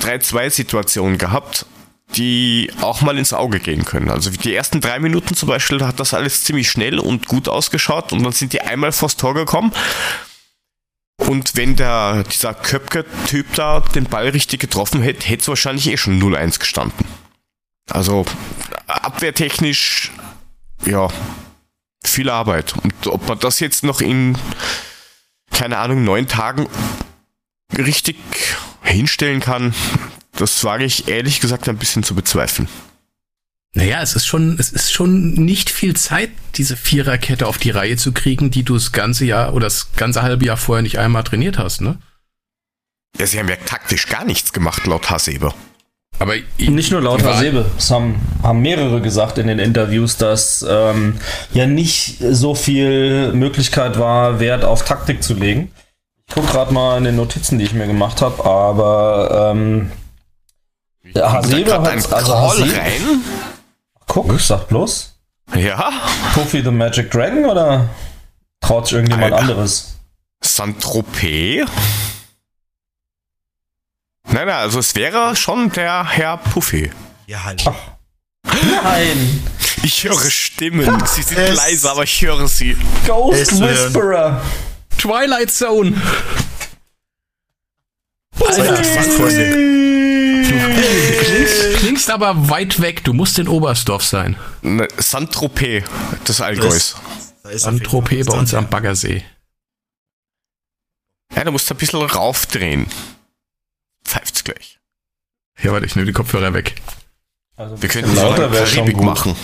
[0.00, 1.66] 3-2 Situationen gehabt,
[2.14, 4.10] die auch mal ins Auge gehen können.
[4.10, 8.12] Also die ersten drei Minuten zum Beispiel hat das alles ziemlich schnell und gut ausgeschaut
[8.12, 9.72] und dann sind die einmal vors Tor gekommen.
[11.16, 15.96] Und wenn der, dieser Köpke-Typ da den Ball richtig getroffen hätte, hätte es wahrscheinlich eh
[15.96, 17.06] schon 0-1 gestanden.
[17.90, 18.24] Also
[18.86, 20.12] abwehrtechnisch,
[20.84, 21.08] ja,
[22.04, 22.74] viel Arbeit.
[22.82, 24.36] Und ob man das jetzt noch in,
[25.50, 26.68] keine Ahnung, neun Tagen
[27.76, 28.16] richtig
[28.82, 29.74] hinstellen kann,
[30.32, 32.68] das wage ich ehrlich gesagt ein bisschen zu bezweifeln.
[33.74, 37.98] Naja, es ist schon, es ist schon nicht viel Zeit, diese Viererkette auf die Reihe
[37.98, 41.24] zu kriegen, die du das ganze Jahr oder das ganze halbe Jahr vorher nicht einmal
[41.24, 41.98] trainiert hast, ne?
[43.18, 45.54] Ja, sie haben ja taktisch gar nichts gemacht, laut Hasebe.
[46.18, 51.18] Aber nicht nur laut Hasebe, es haben, haben mehrere gesagt in den Interviews, dass ähm,
[51.52, 55.70] ja nicht so viel Möglichkeit war, Wert auf Taktik zu legen.
[56.28, 59.92] Ich gucke gerade mal in den Notizen, die ich mir gemacht habe, aber ähm,
[61.14, 63.22] Hasebe hat also Hasebe, rein.
[64.06, 65.14] Guck, ich sag bloß.
[65.54, 65.92] Ja.
[66.34, 67.88] Puffy the Magic Dragon oder
[68.60, 69.42] traut sich irgendjemand Alter.
[69.42, 69.96] anderes?
[70.40, 71.68] Saint-Tropez?
[74.28, 76.90] Nein, nein, also es wäre schon der Herr Puffy.
[77.26, 77.64] Ja, halt.
[78.44, 79.42] Nein!
[79.82, 81.02] Ich höre Stimmen.
[81.06, 82.76] Sie sind es leise, aber ich höre sie.
[83.06, 84.42] Ghost Whisperer.
[84.98, 86.00] Twilight Zone.
[88.44, 88.82] Alter, Du
[91.24, 93.04] klingst, klingst, aber weit weg.
[93.04, 94.36] Du musst in Oberstdorf sein.
[94.62, 95.84] Ne, Saint-Tropez
[96.26, 96.96] des Allgäus.
[97.44, 99.24] Saint-Tropez bei uns am Baggersee.
[101.34, 102.86] Ja, du musst ein bisschen raufdrehen.
[104.46, 104.78] Gleich.
[105.60, 106.76] Ja, warte, ich nehme die Kopfhörer weg.
[107.56, 109.34] Also wir könnten lauter Karibik machen.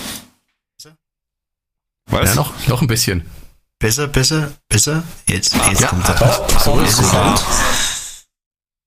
[2.06, 2.30] Was?
[2.30, 3.28] Ja, noch, noch ein bisschen.
[3.80, 5.02] Besser, besser, besser.
[5.26, 6.46] Jetzt, jetzt ja, kommt er.
[6.60, 7.12] So ist es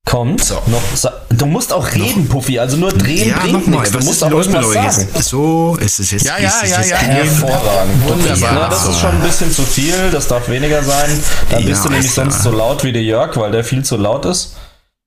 [0.05, 0.45] kommt.
[0.45, 0.61] So.
[0.67, 0.81] Noch,
[1.29, 2.59] du musst auch reden, Puffy.
[2.59, 3.91] Also nur drehen ja, bringt nichts.
[3.91, 5.07] Du musst auch irgendwas sagen.
[5.21, 6.25] So ist es jetzt.
[6.25, 6.95] Ja, ja, ja, ja.
[6.95, 8.07] Hervorragend.
[8.07, 8.53] Wunderbar.
[8.53, 10.11] Na, das ist schon ein bisschen zu viel.
[10.11, 11.21] Das darf weniger sein.
[11.49, 13.97] Dann ja, bist du nämlich sonst so laut wie der Jörg, weil der viel zu
[13.97, 14.55] laut ist.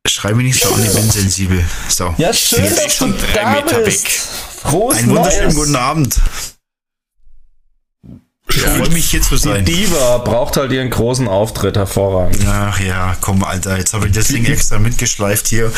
[0.09, 1.65] Schreibe nicht so an, ich bin sensibel.
[1.89, 2.15] So.
[2.19, 4.07] Ja, schön, dass du schon drei Meter bist.
[4.63, 6.17] Frohes Ein wunderschönen guten Abend.
[8.51, 9.65] Ich freue mich hier zu sein.
[9.65, 12.45] Die Diva braucht halt ihren großen Auftritt hervorragend.
[12.49, 15.71] Ach ja, komm, Alter, jetzt habe ich das Ding extra mitgeschleift hier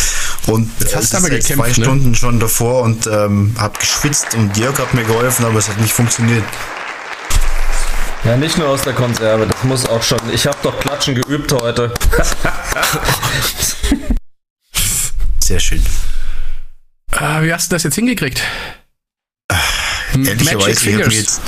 [0.46, 1.74] und jetzt hast du aber gekämpft, zwei ne?
[1.74, 5.80] Stunden schon davor und ähm, habe geschwitzt und Jörg hat mir geholfen, aber es hat
[5.80, 6.44] nicht funktioniert.
[8.24, 10.20] Ja, nicht nur aus der Konserve, das muss auch schon.
[10.32, 11.92] Ich habe doch Klatschen geübt heute.
[15.50, 15.82] Sehr schön.
[17.10, 18.40] Äh, wie hast du das jetzt hingekriegt?
[20.14, 21.40] Ehrlicherweise, ich habe jetzt,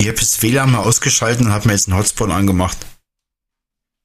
[0.00, 2.76] ich hab jetzt WLAN mal ausgeschaltet und habe mir jetzt einen Hotspot angemacht.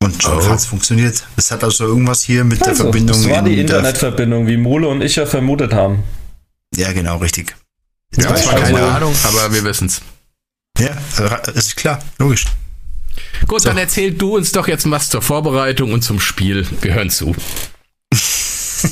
[0.02, 0.50] Und schon oh.
[0.50, 1.24] hat es funktioniert.
[1.38, 3.16] Es hat also irgendwas hier mit also, der Verbindung.
[3.16, 6.02] Das war die in Internetverbindung, wie Mule und ich ja vermutet haben.
[6.76, 7.56] Ja, genau, richtig.
[8.16, 10.02] Jetzt ja, zwar keine also, Ahnung, aber wir wissen es.
[10.80, 10.98] Ja,
[11.46, 12.46] das ist klar, logisch.
[13.46, 13.70] Gut, so.
[13.70, 16.66] dann erzähl du uns doch jetzt was zur Vorbereitung und zum Spiel.
[16.82, 17.36] Wir hören zu.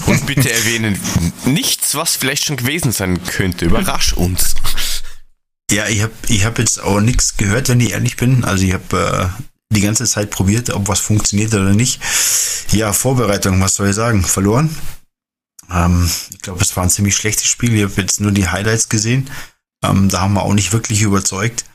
[0.05, 0.99] Und bitte erwähnen
[1.45, 3.65] nichts, was vielleicht schon gewesen sein könnte.
[3.65, 4.55] Überrasch uns.
[5.71, 8.43] Ja, ich habe ich hab jetzt auch nichts gehört, wenn ich ehrlich bin.
[8.43, 9.43] Also ich habe äh,
[9.75, 12.01] die ganze Zeit probiert, ob was funktioniert oder nicht.
[12.71, 14.23] Ja, Vorbereitung, was soll ich sagen?
[14.23, 14.75] Verloren.
[15.71, 17.75] Ähm, ich glaube, es war ein ziemlich schlechtes Spiel.
[17.75, 19.29] Ich habe jetzt nur die Highlights gesehen.
[19.83, 21.65] Ähm, da haben wir auch nicht wirklich überzeugt.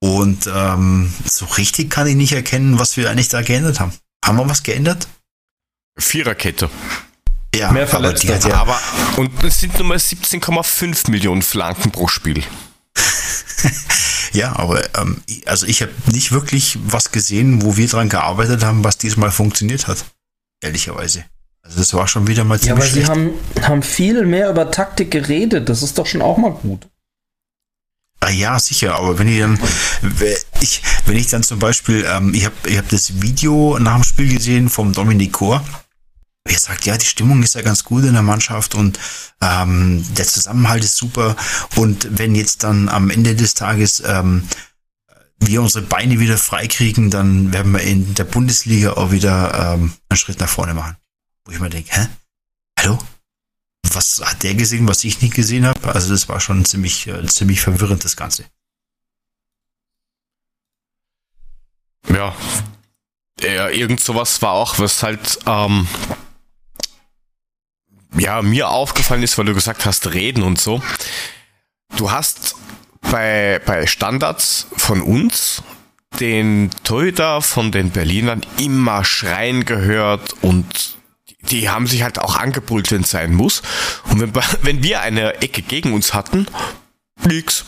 [0.00, 3.92] Und ähm, so richtig kann ich nicht erkennen, was wir eigentlich da geändert haben.
[4.24, 5.08] Haben wir was geändert?
[5.98, 6.68] Viererkette.
[7.58, 8.34] Ja, mehr Verletzte.
[8.34, 8.78] Aber, ja, aber
[9.16, 12.42] und es sind nur mal 17,5 Millionen Flanken pro Spiel.
[14.32, 18.84] ja, aber ähm, also ich habe nicht wirklich was gesehen, wo wir dran gearbeitet haben,
[18.84, 20.04] was diesmal funktioniert hat.
[20.62, 21.24] Ehrlicherweise.
[21.62, 23.06] Also das war schon wieder mal ziemlich Ja, aber schlecht.
[23.06, 23.30] sie haben,
[23.62, 25.68] haben viel mehr über Taktik geredet.
[25.68, 26.86] Das ist doch schon auch mal gut.
[28.20, 29.58] Ah ja, sicher, aber wenn ich dann,
[30.60, 34.04] ich, wenn ich dann zum Beispiel, ähm, ich habe ich hab das Video nach dem
[34.04, 35.62] Spiel gesehen vom Dominik Kor,
[36.46, 38.98] er sagt, ja, die Stimmung ist ja ganz gut in der Mannschaft und
[39.40, 41.36] ähm, der Zusammenhalt ist super.
[41.76, 44.48] Und wenn jetzt dann am Ende des Tages ähm,
[45.38, 50.16] wir unsere Beine wieder freikriegen, dann werden wir in der Bundesliga auch wieder ähm, einen
[50.16, 50.96] Schritt nach vorne machen.
[51.44, 52.06] Wo ich mir denke, hä?
[52.78, 52.98] Hallo?
[53.92, 55.94] Was hat der gesehen, was ich nicht gesehen habe?
[55.94, 58.44] Also das war schon ziemlich, äh, ziemlich verwirrend, das Ganze.
[62.08, 62.34] Ja.
[63.40, 65.86] Ja, irgend sowas war auch, was halt ähm,
[68.16, 70.82] ja, mir aufgefallen ist, weil du gesagt hast, reden und so.
[71.96, 72.56] Du hast
[73.10, 75.62] bei, bei Standards von uns
[76.20, 80.96] den Torhüter von den Berlinern immer schreien gehört und
[81.42, 83.62] die haben sich halt auch angebrüllt, wenn es sein muss.
[84.10, 86.46] Und wenn, wenn wir eine Ecke gegen uns hatten,
[87.24, 87.64] nix.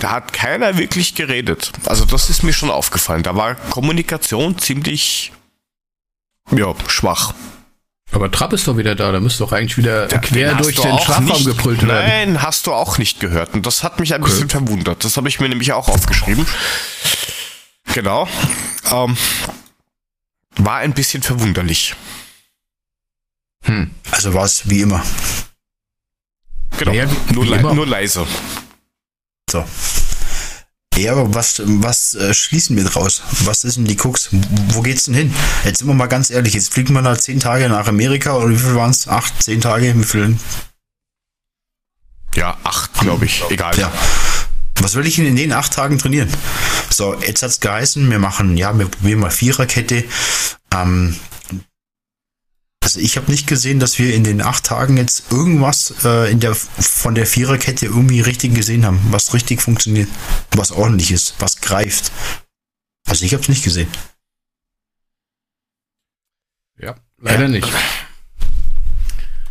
[0.00, 1.72] Da hat keiner wirklich geredet.
[1.86, 3.22] Also das ist mir schon aufgefallen.
[3.22, 5.32] Da war Kommunikation ziemlich,
[6.52, 7.34] ja, schwach.
[8.10, 10.98] Aber Trapp ist doch wieder da, da müsste doch eigentlich wieder da, quer durch den
[10.98, 12.32] Strafraum gebrüllt werden.
[12.34, 13.52] Nein, hast du auch nicht gehört.
[13.54, 14.30] Und das hat mich ein okay.
[14.30, 15.04] bisschen verwundert.
[15.04, 16.46] Das habe ich mir nämlich auch aufgeschrieben.
[17.92, 18.26] Genau.
[18.90, 19.16] Ähm,
[20.56, 21.94] war ein bisschen verwunderlich.
[23.64, 23.90] Hm.
[24.10, 25.02] Also war es wie immer.
[26.78, 27.74] Genau, ja, wie, nur, wie le immer.
[27.74, 28.26] nur leise.
[29.50, 29.64] So.
[30.98, 33.22] Ja, aber was, was äh, schließen wir draus?
[33.44, 34.30] Was ist denn die Cooks?
[34.72, 35.34] Wo geht's denn hin?
[35.64, 38.50] Jetzt sind wir mal ganz ehrlich, jetzt fliegen wir da zehn Tage nach Amerika oder
[38.50, 39.06] wie viel waren es?
[39.06, 39.94] Acht, zehn Tage?
[39.96, 40.36] Wie viel?
[42.34, 43.44] Ja, acht, glaube ich.
[43.48, 43.78] Egal.
[43.78, 43.92] Ja.
[44.80, 46.28] Was will ich denn in den acht Tagen trainieren?
[46.90, 50.04] So, jetzt hat's geheißen, wir machen, ja, wir probieren mal Viererkette.
[50.74, 51.16] Ähm,
[52.88, 56.40] also ich habe nicht gesehen, dass wir in den acht Tagen jetzt irgendwas äh, in
[56.40, 60.08] der, von der Viererkette irgendwie richtig gesehen haben, was richtig funktioniert,
[60.52, 62.10] was ordentlich ist, was greift.
[63.06, 63.88] Also ich habe es nicht gesehen.
[66.78, 67.48] Ja, leider ja.
[67.48, 67.68] nicht.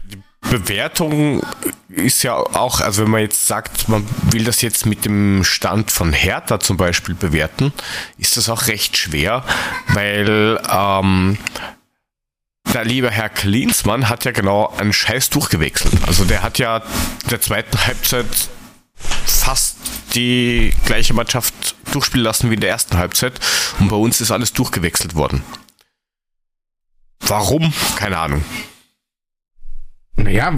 [0.06, 0.20] Die
[0.50, 1.46] Bewertung
[1.90, 5.92] ist ja auch, also wenn man jetzt sagt, man will das jetzt mit dem Stand
[5.92, 7.72] von Hertha zum Beispiel bewerten,
[8.18, 9.44] ist das auch recht schwer,
[9.90, 11.38] weil ähm,
[12.74, 15.94] der liebe Herr Klinsmann hat ja genau einen Scheiß durchgewechselt.
[16.08, 16.82] Also der hat ja
[17.30, 18.26] der zweiten Halbzeit
[18.96, 19.78] fast
[20.16, 23.40] die gleiche Mannschaft durchspielen lassen wie in der ersten Halbzeit
[23.80, 25.44] und bei uns ist alles durchgewechselt worden.
[27.20, 27.74] Warum?
[27.96, 28.44] Keine Ahnung.
[30.16, 30.52] Naja,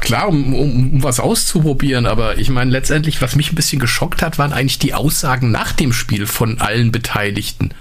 [0.00, 4.22] klar, um, um, um was auszuprobieren, aber ich meine, letztendlich, was mich ein bisschen geschockt
[4.22, 7.74] hat, waren eigentlich die Aussagen nach dem Spiel von allen Beteiligten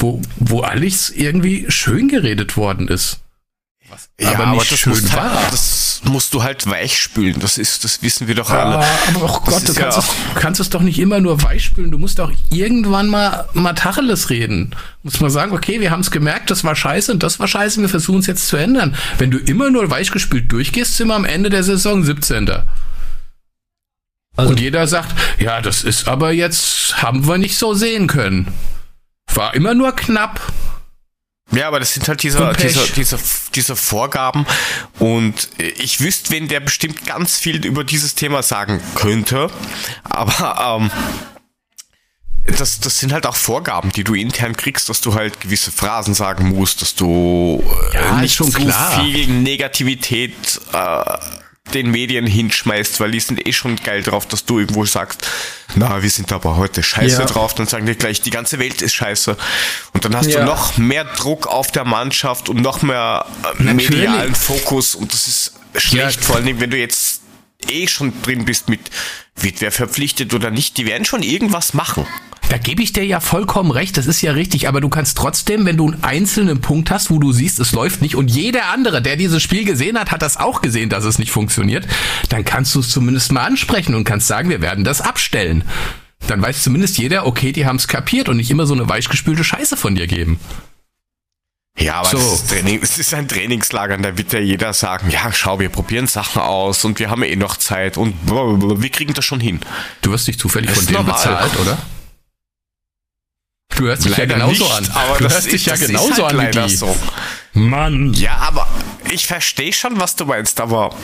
[0.00, 3.20] wo, wo alles irgendwie schön geredet worden ist.
[3.90, 5.34] Was ja, aber nicht aber schön war.
[5.34, 7.40] Halt, das musst du halt weichspülen.
[7.40, 8.76] Das ist, das wissen wir doch alle.
[8.76, 11.90] aber oh Gott, du kannst, ja es, kannst es doch nicht immer nur weichspülen.
[11.90, 14.76] Du musst auch irgendwann mal, mal Tacheles reden.
[15.02, 17.80] Muss man sagen, okay, wir haben es gemerkt, das war scheiße und das war scheiße,
[17.80, 18.94] wir versuchen es jetzt zu ändern.
[19.18, 22.48] Wenn du immer nur weichgespült durchgehst, sind wir am Ende der Saison 17.
[24.36, 28.46] Also, und jeder sagt, ja, das ist aber jetzt, haben wir nicht so sehen können.
[29.34, 30.40] War immer nur knapp.
[31.52, 33.18] Ja, aber das sind halt diese, diese, diese,
[33.56, 34.46] diese Vorgaben
[35.00, 39.50] und ich wüsste, wenn der bestimmt ganz viel über dieses Thema sagen könnte,
[40.04, 40.90] aber ähm,
[42.56, 46.14] das, das sind halt auch Vorgaben, die du intern kriegst, dass du halt gewisse Phrasen
[46.14, 49.02] sagen musst, dass du äh, ja, nicht schon klar.
[49.02, 51.18] viel Negativität äh,
[51.74, 55.26] den Medien hinschmeißt, weil die sind eh schon geil drauf, dass du irgendwo sagst,
[55.74, 57.26] na, wir sind aber heute scheiße ja.
[57.26, 59.36] drauf, dann sagen die gleich, die ganze Welt ist scheiße.
[59.92, 60.40] Und dann hast ja.
[60.40, 63.26] du noch mehr Druck auf der Mannschaft und noch mehr
[63.58, 66.26] äh, medialen Fokus und das ist schlecht, ja.
[66.26, 67.19] vor allem wenn du jetzt
[67.68, 68.80] eh schon drin bist mit,
[69.36, 72.06] wird wer verpflichtet oder nicht, die werden schon irgendwas machen.
[72.48, 75.66] Da gebe ich dir ja vollkommen recht, das ist ja richtig, aber du kannst trotzdem,
[75.66, 79.00] wenn du einen einzelnen Punkt hast, wo du siehst, es läuft nicht und jeder andere,
[79.00, 81.86] der dieses Spiel gesehen hat, hat das auch gesehen, dass es nicht funktioniert,
[82.28, 85.62] dann kannst du es zumindest mal ansprechen und kannst sagen, wir werden das abstellen.
[86.26, 89.44] Dann weiß zumindest jeder, okay, die haben es kapiert und nicht immer so eine weichgespülte
[89.44, 90.40] Scheiße von dir geben.
[91.78, 92.18] Ja, aber so.
[92.18, 95.70] es, ist Training, es ist ein Trainingslager, da wird ja jeder sagen, ja, schau, wir
[95.70, 99.60] probieren Sachen aus und wir haben eh noch Zeit und wir kriegen das schon hin.
[100.02, 101.78] Du wirst nicht zufällig das von denen bezahlt, oder?
[103.76, 104.90] Du hörst dich leider ja genauso nicht, an.
[104.94, 106.76] Aber du hörst dich ja genauso halt an leider die.
[106.76, 106.94] so.
[107.54, 108.12] Mann.
[108.12, 108.68] Ja, aber
[109.10, 110.94] ich verstehe schon, was du meinst, aber.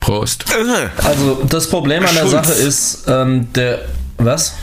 [0.00, 0.46] Prost.
[1.04, 2.32] Also das Problem an der Schulz.
[2.32, 3.88] Sache ist, ähm, der.
[4.16, 4.54] Was?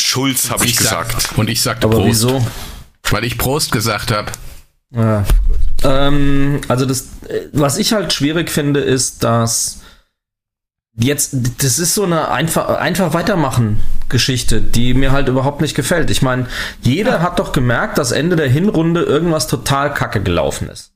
[0.00, 1.20] Schulz, habe ich, ich, gesagt.
[1.20, 2.08] Sag, und ich sagte aber Prost.
[2.08, 2.46] wieso?
[3.10, 4.32] Weil ich Prost gesagt habe.
[4.94, 5.58] Ah, gut.
[5.84, 7.08] Ähm, also das,
[7.52, 9.80] was ich halt schwierig finde, ist, dass
[10.98, 16.10] jetzt, das ist so eine einfach, einfach weitermachen Geschichte, die mir halt überhaupt nicht gefällt.
[16.10, 16.46] Ich meine,
[16.82, 17.20] jeder ja.
[17.20, 20.92] hat doch gemerkt, dass Ende der Hinrunde irgendwas total kacke gelaufen ist.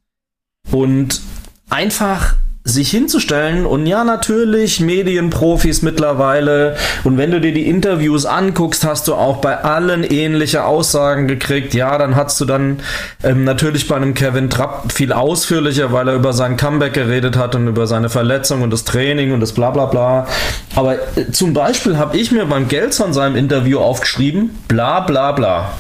[0.71, 1.21] Und
[1.69, 8.85] einfach sich hinzustellen und ja, natürlich Medienprofis mittlerweile und wenn du dir die Interviews anguckst,
[8.85, 11.75] hast du auch bei allen ähnliche Aussagen gekriegt.
[11.75, 12.79] Ja, dann hast du dann
[13.25, 17.57] ähm, natürlich bei einem Kevin Trapp viel ausführlicher, weil er über sein Comeback geredet hat
[17.57, 20.29] und über seine Verletzung und das Training und das bla bla bla.
[20.77, 25.73] Aber äh, zum Beispiel habe ich mir beim Gelson seinem Interview aufgeschrieben, bla bla bla.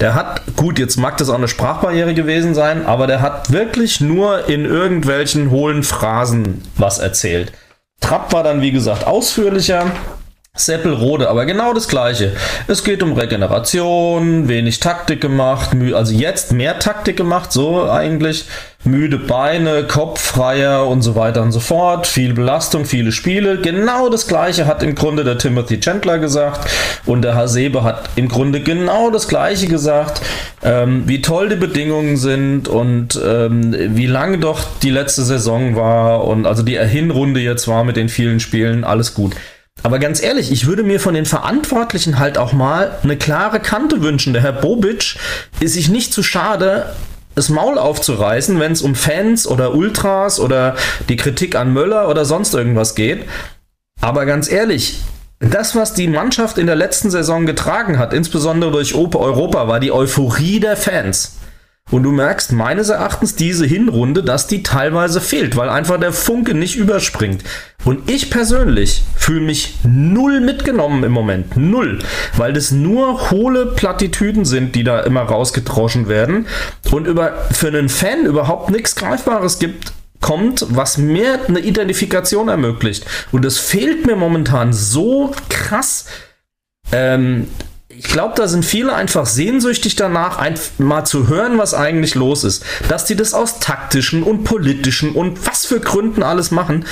[0.00, 4.00] Der hat, gut, jetzt mag das auch eine Sprachbarriere gewesen sein, aber der hat wirklich
[4.00, 7.52] nur in irgendwelchen hohlen Phrasen was erzählt.
[8.00, 9.86] Trapp war dann, wie gesagt, ausführlicher.
[10.56, 12.32] Seppelrode, aber genau das gleiche.
[12.68, 18.44] Es geht um Regeneration, wenig Taktik gemacht, also jetzt mehr Taktik gemacht, so eigentlich.
[18.84, 22.06] Müde Beine, Kopf freier und so weiter und so fort.
[22.06, 23.58] Viel Belastung, viele Spiele.
[23.58, 26.70] Genau das gleiche hat im Grunde der Timothy Chandler gesagt.
[27.06, 30.20] Und der Hasebe hat im Grunde genau das gleiche gesagt.
[30.62, 36.24] Ähm, wie toll die Bedingungen sind und ähm, wie lange doch die letzte Saison war
[36.24, 38.84] und also die Hinrunde jetzt war mit den vielen Spielen.
[38.84, 39.34] Alles gut.
[39.82, 44.02] Aber ganz ehrlich, ich würde mir von den Verantwortlichen halt auch mal eine klare Kante
[44.02, 44.32] wünschen.
[44.32, 45.16] Der Herr Bobic
[45.60, 46.86] ist sich nicht zu schade,
[47.34, 50.76] das Maul aufzureißen, wenn es um Fans oder Ultras oder
[51.08, 53.24] die Kritik an Möller oder sonst irgendwas geht.
[54.00, 55.00] Aber ganz ehrlich,
[55.40, 59.92] das, was die Mannschaft in der letzten Saison getragen hat, insbesondere durch Europa, war die
[59.92, 61.36] Euphorie der Fans.
[61.90, 66.54] Und du merkst meines Erachtens diese Hinrunde, dass die teilweise fehlt, weil einfach der Funke
[66.54, 67.44] nicht überspringt.
[67.84, 71.56] Und ich persönlich fühle mich null mitgenommen im Moment.
[71.56, 71.98] Null.
[72.36, 76.46] Weil das nur hohle Plattitüden sind, die da immer rausgedroschen werden.
[76.90, 79.92] Und über, für einen Fan überhaupt nichts Greifbares gibt,
[80.22, 83.04] kommt, was mir eine Identifikation ermöglicht.
[83.30, 86.06] Und das fehlt mir momentan so krass.
[86.92, 87.48] Ähm,
[87.96, 90.40] ich glaube, da sind viele einfach sehnsüchtig danach,
[90.78, 92.64] mal zu hören, was eigentlich los ist.
[92.88, 96.84] Dass die das aus taktischen und politischen und was für Gründen alles machen,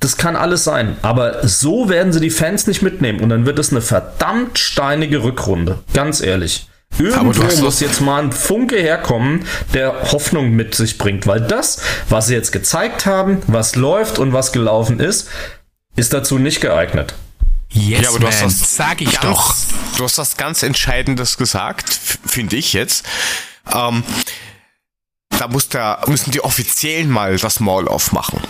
[0.00, 0.96] das kann alles sein.
[1.02, 3.20] Aber so werden sie die Fans nicht mitnehmen.
[3.20, 5.78] Und dann wird es eine verdammt steinige Rückrunde.
[5.94, 6.68] Ganz ehrlich.
[6.98, 11.26] Irgendwo muss jetzt mal ein Funke herkommen, der Hoffnung mit sich bringt.
[11.26, 15.28] Weil das, was sie jetzt gezeigt haben, was läuft und was gelaufen ist,
[15.96, 17.14] ist dazu nicht geeignet.
[17.72, 19.56] Yes, ja, aber du hast das, sag ich ganz, doch.
[19.96, 21.90] Du hast das ganz Entscheidendes gesagt,
[22.26, 23.04] finde ich jetzt.
[23.72, 24.04] Ähm,
[25.30, 28.40] da muss der, müssen die Offiziellen mal das Maul aufmachen.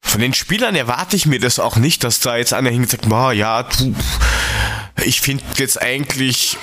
[0.00, 3.10] Von den Spielern erwarte ich mir das auch nicht, dass da jetzt einer hingeht und
[3.10, 3.94] sagt, ja, du,
[5.04, 6.56] ich finde jetzt eigentlich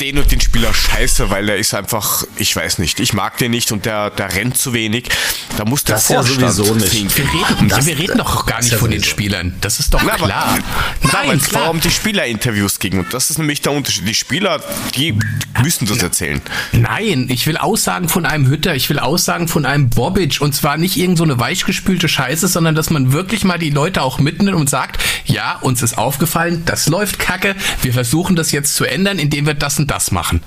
[0.00, 3.50] den und den Spieler scheiße, weil er ist einfach, ich weiß nicht, ich mag den
[3.50, 5.08] nicht und der, der rennt zu wenig.
[5.56, 7.16] Da muss der das Vorstand ja sowieso nicht.
[7.16, 9.54] Wir reden, das, wir reden doch gar nicht von den Spielern.
[9.60, 10.58] Das ist doch Na, klar.
[11.02, 11.70] Aber, Nein, weil es klar.
[11.70, 14.06] um die Spielerinterviews ging und das ist nämlich der Unterschied.
[14.06, 14.60] Die Spieler,
[14.94, 15.18] die
[15.62, 16.40] müssen das erzählen.
[16.72, 20.76] Nein, ich will Aussagen von einem Hütter, ich will Aussagen von einem Bobic und zwar
[20.76, 24.56] nicht irgend so eine weichgespülte Scheiße, sondern dass man wirklich mal die Leute auch mitnimmt
[24.56, 29.18] und sagt, ja, uns ist aufgefallen, das läuft kacke, wir versuchen das jetzt zu ändern,
[29.18, 30.42] indem wir das und das machen.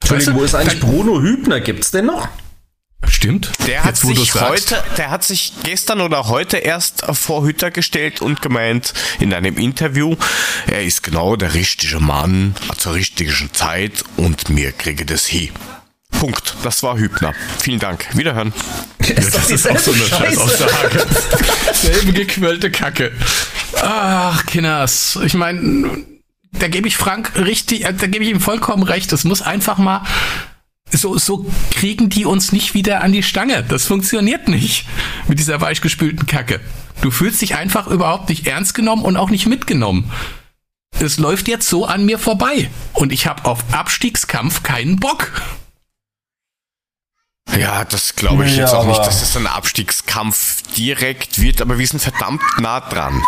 [0.00, 1.60] Entschuldigung, wo ist eigentlich Bruno Hübner?
[1.60, 2.28] Gibt's den noch?
[3.08, 3.50] Stimmt.
[3.66, 8.22] Der hat Jetzt, sich heute, der hat sich gestern oder heute erst vor Hütter gestellt
[8.22, 10.16] und gemeint in einem Interview,
[10.66, 15.50] er ist genau der richtige Mann zur richtigen Zeit und mir kriege das hin.
[16.10, 16.56] Punkt.
[16.62, 17.34] Das war Hübner.
[17.60, 18.06] Vielen Dank.
[18.16, 18.52] Wiederhören.
[18.98, 21.06] Ist das ist auch so eine Scheißaussage.
[21.74, 23.12] Selbe gequälte Kacke.
[23.82, 25.18] Ach, Kinders.
[25.24, 26.04] Ich meine,
[26.58, 29.12] da gebe ich Frank richtig, äh, da gebe ich ihm vollkommen recht.
[29.12, 30.02] Es muss einfach mal
[30.90, 33.62] so, so kriegen die uns nicht wieder an die Stange.
[33.62, 34.86] Das funktioniert nicht
[35.28, 36.60] mit dieser weichgespülten Kacke.
[37.00, 40.10] Du fühlst dich einfach überhaupt nicht ernst genommen und auch nicht mitgenommen.
[41.00, 45.32] Es läuft jetzt so an mir vorbei und ich habe auf Abstiegskampf keinen Bock.
[47.58, 51.78] Ja, das glaube ich ja, jetzt auch nicht, dass es ein Abstiegskampf direkt wird, aber
[51.78, 53.22] wir sind verdammt nah dran.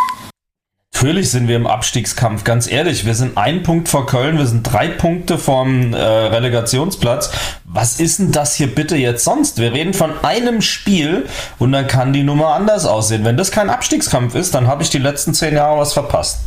[0.97, 3.05] Natürlich sind wir im Abstiegskampf, ganz ehrlich.
[3.05, 7.33] Wir sind ein Punkt vor Köln, wir sind drei Punkte vom äh, Relegationsplatz.
[7.67, 9.59] Was ist denn das hier bitte jetzt sonst?
[9.59, 11.29] Wir reden von einem Spiel
[11.59, 13.27] und dann kann die Nummer anders aussehen.
[13.27, 16.39] Wenn das kein Abstiegskampf ist, dann habe ich die letzten zehn Jahre was verpasst.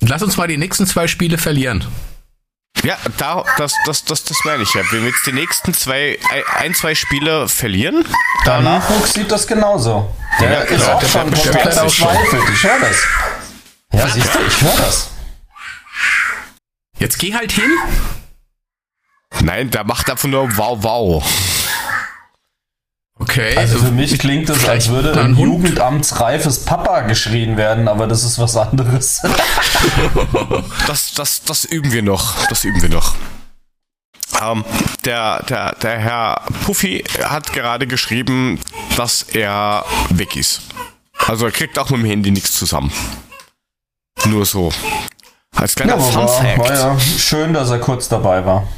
[0.00, 1.86] Lass uns mal die nächsten zwei Spiele verlieren.
[2.84, 4.82] Ja, da, das, das, das, das meine ich ja.
[4.90, 6.18] Wenn wir jetzt die nächsten zwei,
[6.58, 8.04] ein, zwei Spiele verlieren,
[8.44, 8.64] dann.
[8.64, 10.14] Der Nachwuchs sieht das genauso.
[10.40, 12.42] Der ja, ist genau, auch schon komplett verzweifelt.
[12.52, 12.96] Ich höre das.
[13.92, 15.10] Ja, siehst du, ich höre das.
[16.98, 17.70] Jetzt geh halt hin.
[19.40, 21.24] Nein, der macht einfach nur wow, wow.
[23.18, 23.56] Okay.
[23.56, 28.38] Also für mich klingt es, als würde ein jugendamtsreifes Papa geschrien werden, aber das ist
[28.38, 29.22] was anderes.
[30.86, 32.46] das, das, das üben wir noch.
[32.48, 33.14] Das üben wir noch.
[34.40, 34.64] Ähm,
[35.04, 38.58] der, der, der Herr Puffy hat gerade geschrieben,
[38.96, 40.62] dass er weg ist.
[41.26, 42.92] Also er kriegt auch mit dem Handy nichts zusammen.
[44.26, 44.72] Nur so.
[45.54, 46.58] Als kleiner ja, Fun Fact.
[46.58, 48.68] War ja schön, dass er kurz dabei war.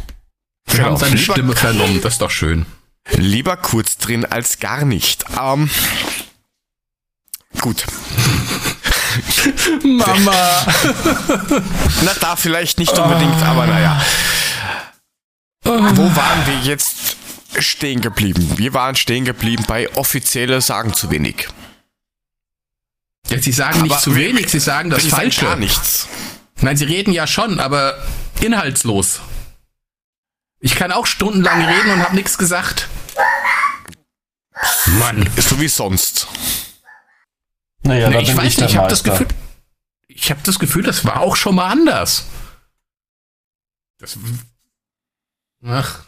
[0.66, 0.90] Wir genau.
[0.90, 2.66] haben seine lieber, Stimme vernommen, das ist doch schön.
[3.12, 5.24] Lieber kurz drin als gar nicht.
[5.40, 5.70] Ähm,
[7.60, 7.84] gut.
[9.84, 10.66] Mama.
[12.02, 13.44] Na, da vielleicht nicht unbedingt, oh.
[13.44, 14.00] aber naja.
[15.62, 17.16] Wo waren wir jetzt
[17.58, 18.54] stehen geblieben?
[18.56, 21.48] Wir waren stehen geblieben bei offizielle sagen zu wenig.
[23.28, 25.46] Ja, sie sagen aber nicht zu wenig, sie sagen das Falsche.
[25.46, 26.08] Gar nichts.
[26.60, 28.02] Nein, sie reden ja schon, aber
[28.40, 29.20] inhaltslos.
[30.60, 32.88] Ich kann auch stundenlang reden und habe nichts gesagt.
[34.98, 35.28] Mann.
[35.36, 36.26] Ist so wie sonst.
[37.82, 39.28] Naja, nee, ich weiß nicht, ich habe das Gefühl,
[40.08, 42.26] ich habe das Gefühl, das war auch schon mal anders.
[43.98, 44.18] Das,
[45.66, 46.00] ach,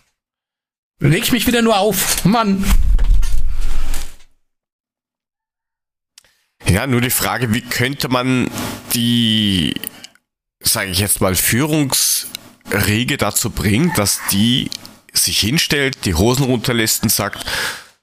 [1.01, 2.65] leg ich mich wieder nur auf, Mann.
[6.69, 8.51] Ja, nur die Frage, wie könnte man
[8.93, 9.75] die,
[10.61, 14.71] sage ich jetzt mal, Führungsriege dazu bringen, dass die
[15.13, 17.45] sich hinstellt, die Hosen runterlässt und sagt,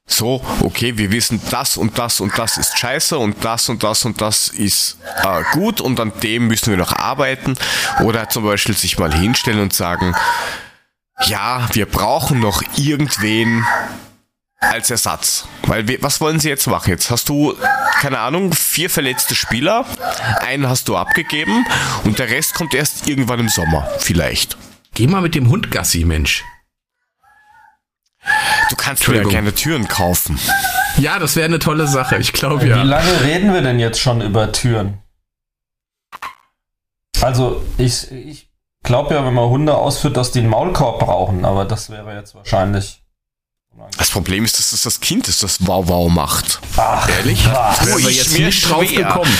[0.05, 4.05] so, okay, wir wissen, das und das und das ist scheiße und das und das
[4.05, 7.55] und das ist äh, gut und an dem müssen wir noch arbeiten.
[8.01, 10.13] Oder zum Beispiel sich mal hinstellen und sagen,
[11.25, 13.65] ja, wir brauchen noch irgendwen,
[14.71, 15.47] als Ersatz.
[15.67, 16.89] Weil was wollen sie jetzt machen?
[16.89, 17.55] Jetzt hast du,
[17.99, 19.85] keine Ahnung, vier verletzte Spieler,
[20.41, 21.65] einen hast du abgegeben
[22.03, 24.57] und der Rest kommt erst irgendwann im Sommer, vielleicht.
[24.93, 26.43] Geh mal mit dem Hund Gassi, Mensch.
[28.69, 30.39] Du kannst mir ja gerne Türen kaufen.
[30.97, 32.81] Ja, das wäre eine tolle Sache, ich glaube ja.
[32.81, 34.99] Wie lange reden wir denn jetzt schon über Türen?
[37.21, 38.49] Also, ich, ich
[38.83, 42.35] glaube ja, wenn man Hunde ausführt, dass die einen Maulkorb brauchen, aber das wäre jetzt
[42.35, 43.02] wahrscheinlich
[43.97, 46.59] das Problem ist, dass es das Kind ist, das Wow Wow macht.
[46.77, 47.45] Ach, Ehrlich?
[47.51, 47.85] Was?
[47.85, 49.37] Wäre jetzt nicht drauf gekommen.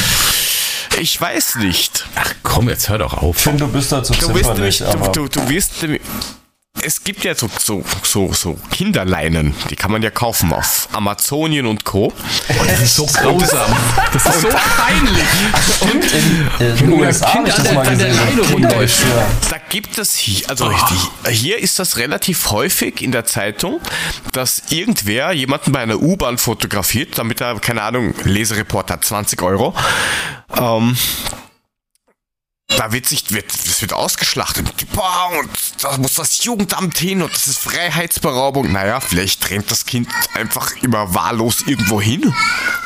[0.99, 2.05] Ich weiß nicht.
[2.15, 3.37] Ach komm, jetzt hör doch auf.
[3.37, 4.27] Ich finde, du bist da zu du.
[5.11, 5.71] Du, du, du, wirst
[6.85, 11.65] es gibt ja so, so, so, so Kinderleinen, die kann man ja kaufen auf Amazonien
[11.65, 12.11] und Co.
[12.49, 13.71] Oh, das ist so grausam.
[14.11, 15.23] Das ist so peinlich.
[15.81, 18.89] Und in, in den USA kind ich das der, mal gesehen.
[19.49, 21.29] Da gibt es hier, also oh.
[21.29, 23.79] hier ist das relativ häufig in der Zeitung,
[24.33, 29.73] dass irgendwer jemanden bei einer U-Bahn fotografiert, damit er, keine Ahnung, Lesereport hat 20 Euro.
[30.57, 30.97] Ähm,
[32.77, 34.65] da wird sich, wird, das wird ausgeschlachtet.
[34.93, 35.49] Boah, und
[35.81, 38.71] da muss das Jugendamt hin und das ist Freiheitsberaubung.
[38.71, 42.33] Naja, vielleicht rennt das Kind einfach immer wahllos irgendwo hin.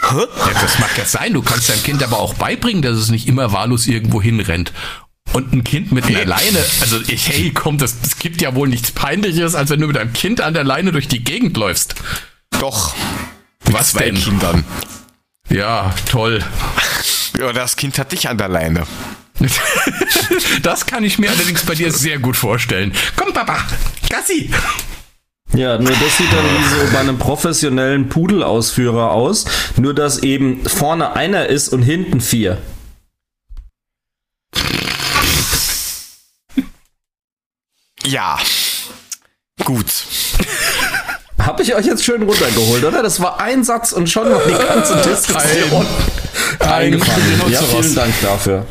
[0.09, 0.15] Hä?
[0.19, 1.33] Ja, das mag ja sein.
[1.33, 4.73] Du kannst deinem Kind aber auch beibringen, dass es nicht immer wahllos irgendwo hinrennt.
[5.33, 8.69] Und ein Kind mit einer Leine, also ich, hey, komm, das, das gibt ja wohl
[8.69, 11.95] nichts Peinliches, als wenn du mit einem Kind an der Leine durch die Gegend läufst.
[12.51, 12.95] Doch.
[13.65, 14.15] Was zwei denn?
[14.15, 14.63] Kindern.
[15.49, 16.43] Ja, toll.
[17.38, 18.88] Ja, das Kind hat dich an der Leine.
[20.63, 22.93] das kann ich mir allerdings bei dir sehr gut vorstellen.
[23.15, 23.59] Komm, Papa,
[24.09, 24.49] Gassi!
[25.53, 29.45] Ja, nur das sieht dann wie so bei einem professionellen Pudelausführer aus,
[29.77, 32.57] nur dass eben vorne einer ist und hinten vier.
[38.05, 38.38] Ja.
[39.63, 39.85] Gut.
[41.39, 43.01] Hab ich euch jetzt schön runtergeholt, oder?
[43.03, 45.85] Das war ein Satz und schon noch die ganze Diskussion
[46.59, 47.41] eingefangen.
[47.49, 48.65] Ja, vielen Dank dafür.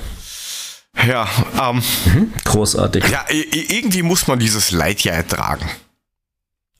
[1.07, 1.28] Ja,
[1.61, 1.82] ähm.
[2.07, 3.05] Mhm, großartig.
[3.09, 5.68] Ja, irgendwie muss man dieses Leid ja ertragen.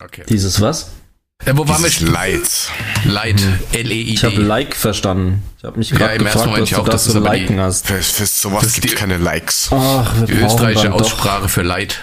[0.03, 0.23] Okay.
[0.29, 0.91] Dieses was?
[1.45, 2.11] Ja, wo waren dieses wir?
[2.13, 2.43] Leid.
[3.05, 3.43] Leid.
[3.73, 4.13] L-E-I-D.
[4.13, 5.43] Ich habe Like verstanden.
[5.59, 7.87] Ich habe mich gerade Ja, gefragt, was du auch, das aber liken die- hast.
[7.87, 9.69] Für, für sowas gibt es keine Likes.
[9.71, 12.03] Ach, wir Die österreichische dann doch- Aussprache für Leid.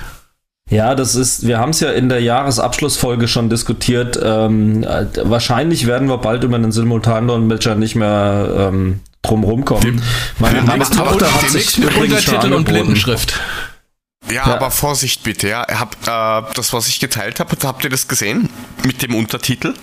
[0.73, 4.19] Ja, das ist, wir haben es ja in der Jahresabschlussfolge schon diskutiert.
[4.21, 10.01] Ähm, äh, wahrscheinlich werden wir bald über einen Simultandolmetscher nicht mehr ähm, drum rumkommen.
[10.39, 12.63] Meine, meine aber Tochter hat sich mit übrigens schon Untertitel und.
[12.65, 13.39] Blindenschrift.
[14.27, 14.55] Ja, Ja.
[14.55, 15.65] aber Vorsicht bitte, ja.
[15.67, 18.49] Hab, äh, das, was ich geteilt habe, habt ihr das gesehen?
[18.83, 19.75] Mit dem Untertitel?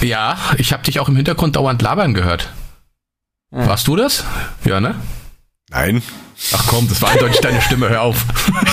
[0.00, 2.52] Ja, ich habe dich auch im Hintergrund dauernd labern gehört.
[3.50, 4.24] Warst du das?
[4.64, 4.94] Ja, ne?
[5.72, 6.02] Nein.
[6.52, 8.24] Ach komm, das war eindeutig deine Stimme, hör auf.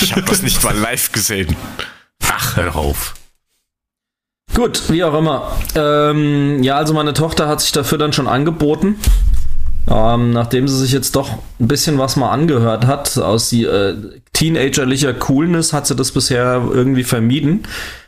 [0.02, 1.56] Ich habe das nicht mal live gesehen.
[2.28, 3.14] Ach, hör auf.
[4.54, 5.52] Gut, wie auch immer.
[5.76, 9.00] Ähm, ja, also meine Tochter hat sich dafür dann schon angeboten.
[9.88, 11.30] Ähm, nachdem sie sich jetzt doch
[11.60, 13.95] ein bisschen was mal angehört hat, aus die äh,
[14.34, 17.64] teenagerlicher Coolness hat sie das bisher irgendwie vermieden.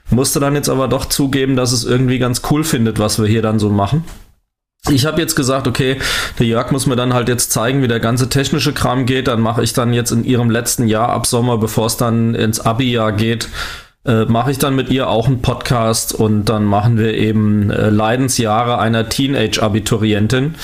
[0.10, 3.42] Musste dann jetzt aber doch zugeben, dass es irgendwie ganz cool findet, was wir hier
[3.42, 4.04] dann so machen.
[4.90, 6.00] Ich habe jetzt gesagt, okay,
[6.40, 9.28] der Jörg muss mir dann halt jetzt zeigen, wie der ganze technische Kram geht.
[9.28, 12.60] Dann mache ich dann jetzt in ihrem letzten Jahr ab Sommer, bevor es dann ins
[12.60, 13.48] Abi-Jahr geht,
[14.06, 17.90] äh, mache ich dann mit ihr auch einen Podcast und dann machen wir eben äh,
[17.90, 20.56] Leidensjahre einer Teenage-Abiturientin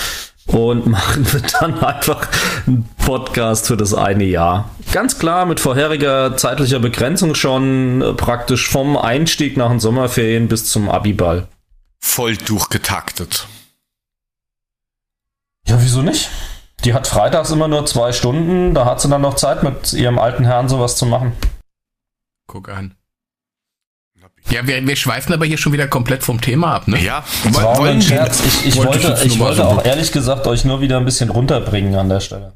[0.48, 2.28] und machen wir dann einfach
[2.66, 4.72] einen Podcast für das eine Jahr.
[4.92, 10.66] Ganz klar mit vorheriger zeitlicher Begrenzung schon äh, praktisch vom Einstieg nach den Sommerferien bis
[10.66, 11.48] zum Abiball.
[12.00, 13.48] Voll durchgetaktet.
[15.68, 16.30] Ja, wieso nicht?
[16.84, 20.20] Die hat freitags immer nur zwei Stunden, da hat sie dann noch Zeit mit ihrem
[20.20, 21.34] alten Herrn sowas zu machen.
[22.48, 22.96] Guck an.
[24.50, 27.02] Ja, wir, wir schweifen aber hier schon wieder komplett vom Thema ab, ne?
[27.04, 28.42] Ja, Das war auch ein Scherz.
[28.46, 31.30] Ich, ich wollte ich wollte, ich wollte auch ehrlich gesagt euch nur wieder ein bisschen
[31.30, 32.54] runterbringen an der Stelle.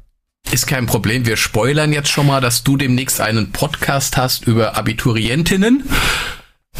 [0.50, 1.26] Ist kein Problem.
[1.26, 5.88] Wir spoilern jetzt schon mal, dass du demnächst einen Podcast hast über Abiturientinnen.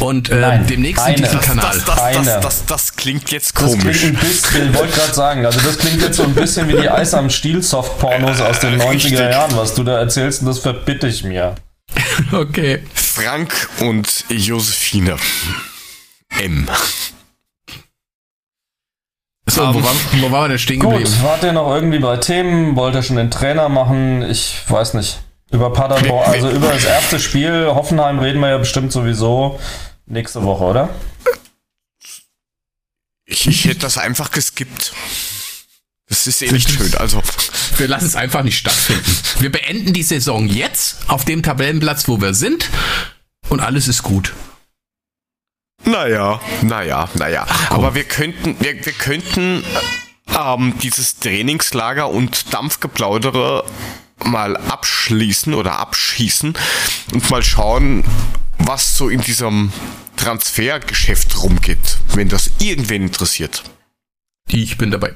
[0.01, 1.17] Und äh, Nein, demnächst keine.
[1.17, 1.73] in diesem Das- Kanal.
[1.75, 3.99] Das, das, das, das, das klingt jetzt Das komisch.
[4.01, 6.73] klingt ein bisschen, ich wollte gerade sagen, also das klingt jetzt so ein bisschen wie
[6.81, 9.13] die Eis am Stiel Soft-Pornos aus den 90er Richtig.
[9.19, 11.55] Jahren, was du da erzählst und das verbitte ich mir.
[12.33, 12.83] Okay.
[12.95, 15.17] Frank und Josephine.
[16.41, 16.67] M.
[19.49, 21.15] So, Ähm, wo, waren, wo waren wir denn stehen Gut, geblieben?
[21.23, 22.77] wart ihr noch irgendwie bei Themen?
[22.77, 24.23] Wollt ihr schon den Trainer machen?
[24.23, 25.19] Ich weiß nicht.
[25.53, 29.61] Über Paderborn, also über das erste Spiel, Hoffenheim reden wir ja bestimmt sowieso
[30.07, 30.89] nächste Woche, oder?
[33.27, 34.93] Ich, ich hätte das einfach geskippt.
[36.09, 36.95] Das ist eh nicht schön.
[36.97, 37.23] Also,
[37.77, 39.05] Wir lassen es einfach nicht stattfinden.
[39.41, 42.69] Wir beenden die Saison jetzt auf dem Tabellenplatz, wo wir sind.
[43.49, 44.33] Und alles ist gut.
[45.85, 47.47] naja, naja, naja.
[47.71, 49.65] Aber wir könnten, wir, wir könnten
[50.39, 53.65] ähm, dieses Trainingslager und Dampfgeplaudere
[54.25, 56.55] mal abschließen oder abschießen
[57.13, 58.05] und mal schauen,
[58.59, 59.73] was so in diesem
[60.17, 63.65] Transfergeschäft rumgeht, wenn das irgendwen interessiert.
[64.49, 65.15] Ich bin dabei.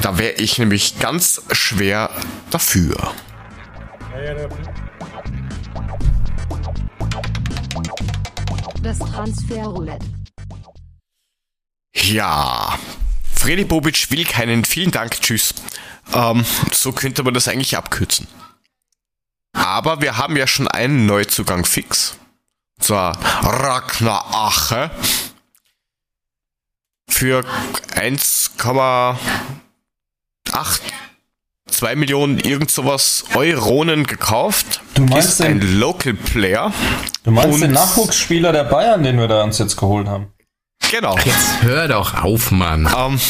[0.00, 2.10] Da wäre ich nämlich ganz schwer
[2.50, 3.14] dafür.
[8.82, 10.06] Das Transferroulette.
[11.94, 12.78] Ja,
[13.34, 15.54] Freddy Bobic will keinen vielen Dank, tschüss.
[16.14, 18.26] Ähm, so könnte man das eigentlich abkürzen.
[19.52, 22.16] Aber wir haben ja schon einen Neuzugang fix.
[22.78, 24.90] Und zwar Ragnar Ache.
[27.10, 27.44] Für
[27.94, 29.16] 1,8
[31.70, 34.80] 2 Millionen irgend sowas Euronen gekauft.
[34.94, 36.72] Du meinst ist ein den- Local Player.
[37.24, 40.32] Du meinst Und- den Nachwuchsspieler der Bayern, den wir da uns jetzt geholt haben?
[40.90, 41.16] Genau.
[41.18, 42.88] Jetzt hör doch auf, Mann.
[42.96, 43.20] Ähm,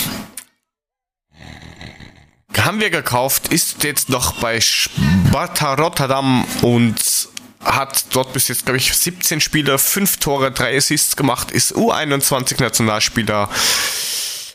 [2.57, 6.97] haben wir gekauft, ist jetzt noch bei Sparta Rotterdam und
[7.65, 13.49] hat dort bis jetzt, glaube ich, 17 Spiele, 5 Tore, 3 Assists gemacht, ist U21-Nationalspieler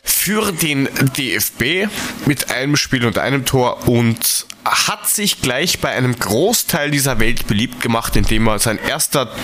[0.02, 1.88] für den DFB
[2.26, 7.46] mit einem Spiel und einem Tor und hat sich gleich bei einem Großteil dieser Welt
[7.46, 9.34] beliebt gemacht, indem er sein erster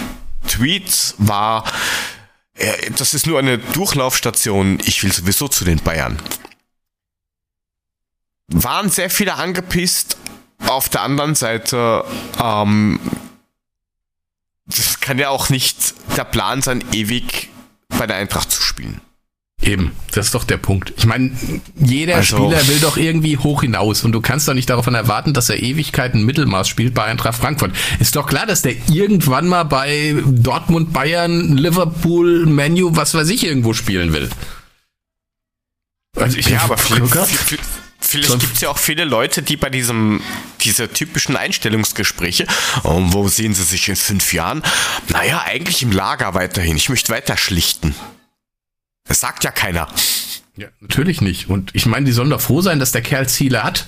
[0.48, 1.64] Tweet war,
[2.96, 6.20] das ist nur eine Durchlaufstation, ich will sowieso zu den Bayern.
[8.50, 10.16] Waren sehr viele angepisst,
[10.66, 12.04] auf der anderen Seite,
[12.42, 13.00] ähm,
[14.66, 17.48] das kann ja auch nicht der Plan sein, ewig
[17.88, 19.00] bei der Eintracht zu spielen.
[19.62, 20.94] Eben, das ist doch der Punkt.
[20.96, 21.32] Ich meine,
[21.76, 25.34] jeder also, Spieler will doch irgendwie hoch hinaus und du kannst doch nicht davon erwarten,
[25.34, 27.72] dass er Ewigkeiten Mittelmaß spielt bei Eintracht Frankfurt.
[27.98, 33.44] Ist doch klar, dass der irgendwann mal bei Dortmund, Bayern, Liverpool, Menu, was weiß ich,
[33.44, 34.30] irgendwo spielen will.
[36.16, 37.14] Also ich ja, aber vielleicht,
[38.00, 40.22] vielleicht gibt es ja auch viele Leute, die bei diesem,
[40.60, 42.46] diese typischen Einstellungsgespräche,
[42.82, 44.62] um, wo sehen sie sich in fünf Jahren?
[45.08, 46.76] Naja, eigentlich im Lager weiterhin.
[46.76, 47.94] Ich möchte weiter schlichten.
[49.04, 49.88] Das sagt ja keiner.
[50.56, 51.48] Ja, natürlich nicht.
[51.48, 53.86] Und ich meine, die sollen doch froh sein, dass der Kerl Ziele hat.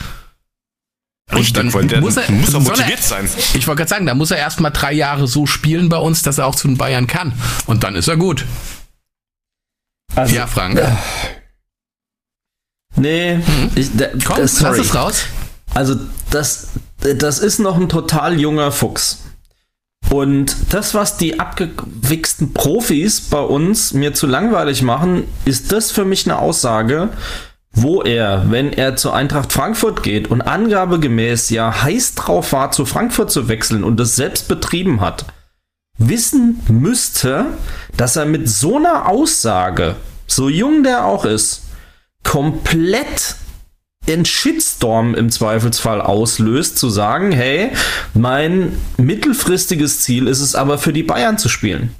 [1.30, 3.28] Und dann weil der muss er, muss er motiviert er, sein.
[3.54, 6.22] Ich wollte gerade sagen, da muss er erst mal drei Jahre so spielen bei uns,
[6.22, 7.32] dass er auch zu den Bayern kann.
[7.66, 8.44] Und dann ist er gut.
[10.14, 10.78] Also, ja, Frank.
[10.78, 10.90] Äh,
[12.96, 13.70] nee, mhm.
[13.74, 15.24] ich, da, Komm, das, lass es raus.
[15.74, 15.96] Also,
[16.30, 16.68] das,
[17.00, 19.18] das ist noch ein total junger Fuchs.
[20.10, 26.04] Und das, was die abgewichsten Profis bei uns mir zu langweilig machen, ist das für
[26.04, 27.08] mich eine Aussage,
[27.72, 32.84] wo er, wenn er zur Eintracht Frankfurt geht und angabegemäß ja heiß drauf war, zu
[32.84, 35.24] Frankfurt zu wechseln und das selbst betrieben hat,
[35.96, 37.46] wissen müsste,
[37.96, 41.62] dass er mit so einer Aussage, so jung der auch ist,
[42.22, 43.36] komplett
[44.08, 47.70] den Shitstorm im Zweifelsfall auslöst, zu sagen, hey,
[48.14, 51.94] mein mittelfristiges Ziel ist es aber für die Bayern zu spielen.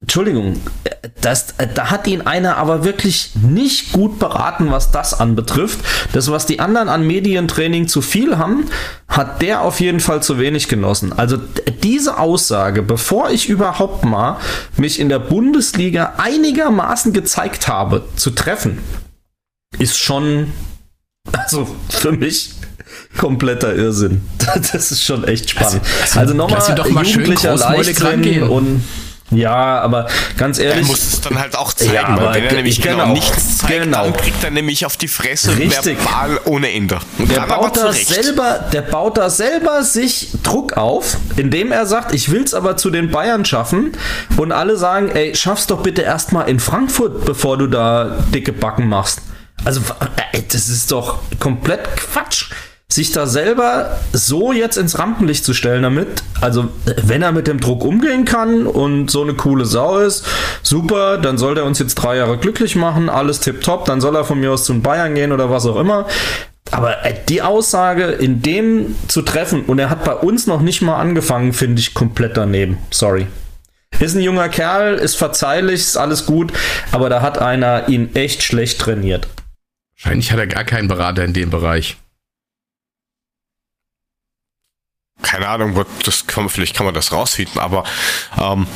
[0.00, 0.60] Entschuldigung,
[1.20, 5.80] das, da hat ihn einer aber wirklich nicht gut beraten, was das anbetrifft.
[6.12, 8.66] Das, was die anderen an Medientraining zu viel haben,
[9.08, 11.12] hat der auf jeden Fall zu wenig genossen.
[11.12, 11.36] Also
[11.82, 14.38] diese Aussage, bevor ich überhaupt mal
[14.76, 18.78] mich in der Bundesliga einigermaßen gezeigt habe, zu treffen,
[19.78, 20.52] ist schon
[21.32, 22.50] also für mich
[23.16, 24.22] kompletter Irrsinn.
[24.72, 25.82] Das ist schon echt spannend.
[26.00, 28.82] Also, also, nochmal mal jugendlicher Leichtsinn und
[29.30, 30.06] ja, aber
[30.38, 30.84] ganz ehrlich.
[30.84, 33.58] Er muss es dann halt auch zeigen, ja, weil wenn er nämlich genau, genau nichts
[33.58, 34.04] zeigt, genau.
[34.04, 35.98] dann kriegt er nämlich auf die Fresse Richtig.
[36.02, 36.98] verbal ohne Ende.
[37.18, 42.14] Und der baut, da selber, der baut da selber sich Druck auf, indem er sagt,
[42.14, 43.92] ich will es aber zu den Bayern schaffen
[44.38, 48.88] und alle sagen, ey, schaff's doch bitte erstmal in Frankfurt, bevor du da dicke Backen
[48.88, 49.20] machst.
[49.68, 49.82] Also,
[50.50, 52.46] das ist doch komplett Quatsch,
[52.90, 56.22] sich da selber so jetzt ins Rampenlicht zu stellen damit.
[56.40, 56.70] Also,
[57.02, 60.24] wenn er mit dem Druck umgehen kann und so eine coole Sau ist,
[60.62, 64.24] super, dann soll er uns jetzt drei Jahre glücklich machen, alles tipptopp, dann soll er
[64.24, 66.06] von mir aus zu den Bayern gehen oder was auch immer.
[66.70, 70.80] Aber äh, die Aussage in dem zu treffen, und er hat bei uns noch nicht
[70.80, 72.78] mal angefangen, finde ich komplett daneben.
[72.90, 73.26] Sorry.
[74.00, 76.54] Ist ein junger Kerl, ist verzeihlich, ist alles gut,
[76.90, 79.28] aber da hat einer ihn echt schlecht trainiert.
[80.00, 81.96] Wahrscheinlich hat er gar keinen Berater in dem Bereich.
[85.22, 87.82] Keine Ahnung, das kann, vielleicht kann man das rausfinden, aber
[88.38, 88.68] ähm,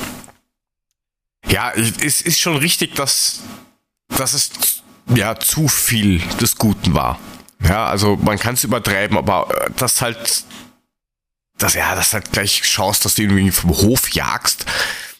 [1.46, 3.40] ja, es ist schon richtig, dass,
[4.08, 4.82] dass es
[5.14, 7.20] ja zu viel des Guten war.
[7.60, 10.44] Ja, also man kann es übertreiben, aber äh, das halt,
[11.58, 14.66] dass ja, das halt gleich schaust, dass du ihn irgendwie vom Hof jagst,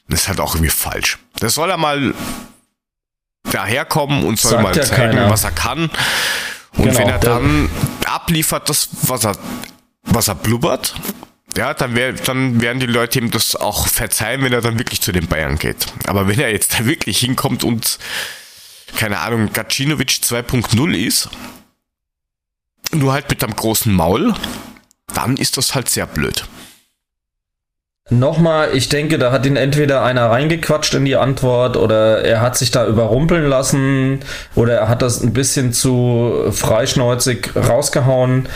[0.09, 1.19] das ist halt auch irgendwie falsch.
[1.37, 2.15] Das soll er mal
[3.51, 5.31] daherkommen und soll Sagt mal ja zeigen, keiner.
[5.31, 5.91] was er kann.
[6.75, 7.71] Und genau, wenn er dann
[8.07, 9.37] abliefert, das, was er,
[10.05, 10.95] was er blubbert,
[11.57, 15.03] ja, dann, wär, dann werden die Leute ihm das auch verzeihen, wenn er dann wirklich
[15.03, 15.87] zu den Bayern geht.
[16.07, 17.99] Aber wenn er jetzt da wirklich hinkommt und,
[18.97, 21.29] keine Ahnung, Gacinovic 2.0 ist,
[22.93, 24.35] nur halt mit einem großen Maul,
[25.15, 26.47] dann ist das halt sehr blöd.
[28.19, 32.59] Nochmal, ich denke, da hat ihn entweder einer reingequatscht in die Antwort oder er hat
[32.59, 34.21] sich da überrumpeln lassen
[34.55, 38.49] oder er hat das ein bisschen zu freischneuzig rausgehauen.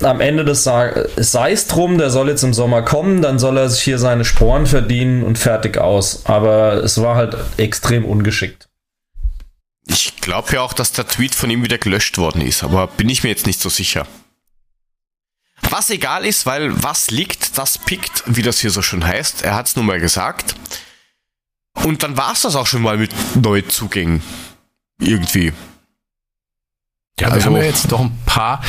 [0.00, 3.68] Am Ende des sei es drum, der soll jetzt im Sommer kommen, dann soll er
[3.68, 6.22] sich hier seine Sporen verdienen und fertig aus.
[6.26, 8.68] Aber es war halt extrem ungeschickt.
[9.88, 13.08] Ich glaube ja auch, dass der Tweet von ihm wieder gelöscht worden ist, aber bin
[13.08, 14.06] ich mir jetzt nicht so sicher.
[15.70, 19.42] Was egal ist, weil was liegt, das pickt, wie das hier so schön heißt.
[19.42, 20.54] Er hat es nun mal gesagt.
[21.84, 24.22] Und dann war es das auch schon mal mit Neuzugängen.
[25.00, 25.52] Irgendwie.
[27.20, 28.62] Ja, also, wir haben ja jetzt doch ein paar.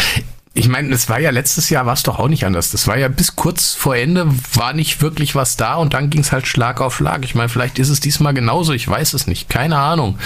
[0.54, 2.72] Ich meine, es war ja letztes Jahr war es doch auch nicht anders.
[2.72, 6.22] Das war ja bis kurz vor Ende war nicht wirklich was da und dann ging
[6.22, 7.24] es halt Schlag auf Schlag.
[7.24, 10.20] Ich meine, vielleicht ist es diesmal genauso, ich weiß es nicht, keine Ahnung.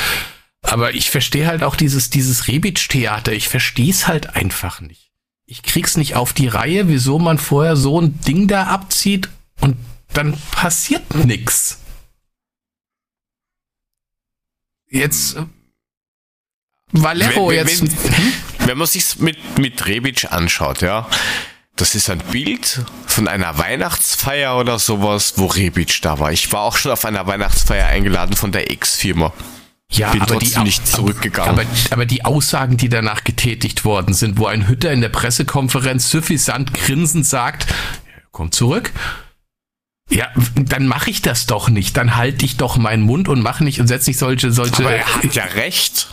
[0.64, 3.34] Aber ich verstehe halt auch dieses, dieses Rebic-Theater.
[3.34, 5.12] Ich verstehe es halt einfach nicht.
[5.46, 9.30] Ich krieg's nicht auf die Reihe, wieso man vorher so ein Ding da abzieht
[9.62, 9.78] und
[10.14, 11.80] dann passiert nix.
[14.90, 15.46] Jetzt äh,
[16.92, 17.82] Valero wenn, jetzt.
[17.82, 18.34] Wenn, hm?
[18.68, 21.10] wenn man sich's mit, mit Rebic anschaut, ja,
[21.76, 26.32] das ist ein Bild von einer Weihnachtsfeier oder sowas, wo Rebic da war.
[26.32, 29.34] Ich war auch schon auf einer Weihnachtsfeier eingeladen von der Ex-Firma.
[29.94, 31.52] Ja, Bin aber trotzdem die, nicht zurückgegangen.
[31.52, 36.10] Aber, aber die Aussagen, die danach getätigt worden sind, wo ein Hütter in der Pressekonferenz
[36.10, 37.68] suffisant grinsend sagt,
[38.32, 38.92] komm zurück.
[40.10, 41.96] Ja, dann mache ich das doch nicht.
[41.98, 44.84] Dann halte ich doch meinen Mund und mache nicht und setze nicht solche, solche.
[44.84, 46.08] Aber er hat ja recht.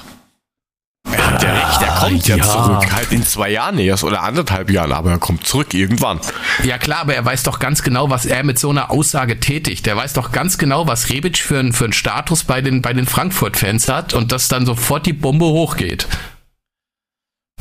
[1.05, 2.45] Er hat ja recht, er kommt ja, ja.
[2.45, 2.93] zurück.
[2.93, 6.21] Halt in zwei Jahren erst oder anderthalb Jahren, aber er kommt zurück irgendwann.
[6.63, 9.87] Ja klar, aber er weiß doch ganz genau, was er mit so einer Aussage tätigt.
[9.87, 12.93] Er weiß doch ganz genau, was Rebic für, ein, für einen Status bei den, bei
[12.93, 16.07] den Frankfurt-Fans hat und dass dann sofort die Bombe hochgeht.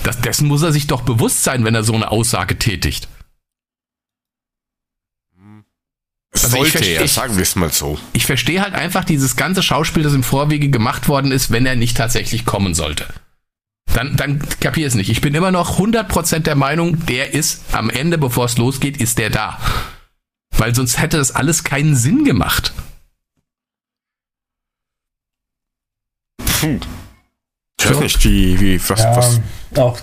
[0.04, 3.08] Das, dessen muss er sich doch bewusst sein, wenn er so eine Aussage tätigt.
[6.32, 7.98] Also Sollte versteh- er, sagen wir es mal so.
[8.14, 11.76] Ich verstehe halt einfach dieses ganze Schauspiel, das im Vorwege gemacht worden ist, wenn er
[11.76, 13.08] nicht tatsächlich kommen sollte.
[13.94, 15.10] Dann, dann kapier es nicht.
[15.10, 19.18] Ich bin immer noch 100% der Meinung, der ist am Ende, bevor es losgeht, ist
[19.18, 19.60] der da.
[20.58, 22.74] Weil sonst hätte das alles keinen Sinn gemacht.
[27.80, 29.40] Ich weiß nicht, wie, wie, was, Ja, was.
[29.78, 29.98] auch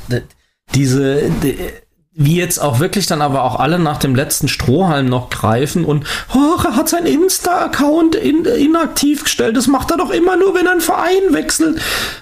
[0.75, 1.73] diese, d-
[2.19, 6.07] wie jetzt auch wirklich dann aber auch alle nach dem letzten Strohhalm noch greifen und
[6.35, 9.55] oh, er hat sein Insta-Account in, inaktiv gestellt.
[9.55, 11.79] Das macht er doch immer nur, wenn er einen Verein wechselt.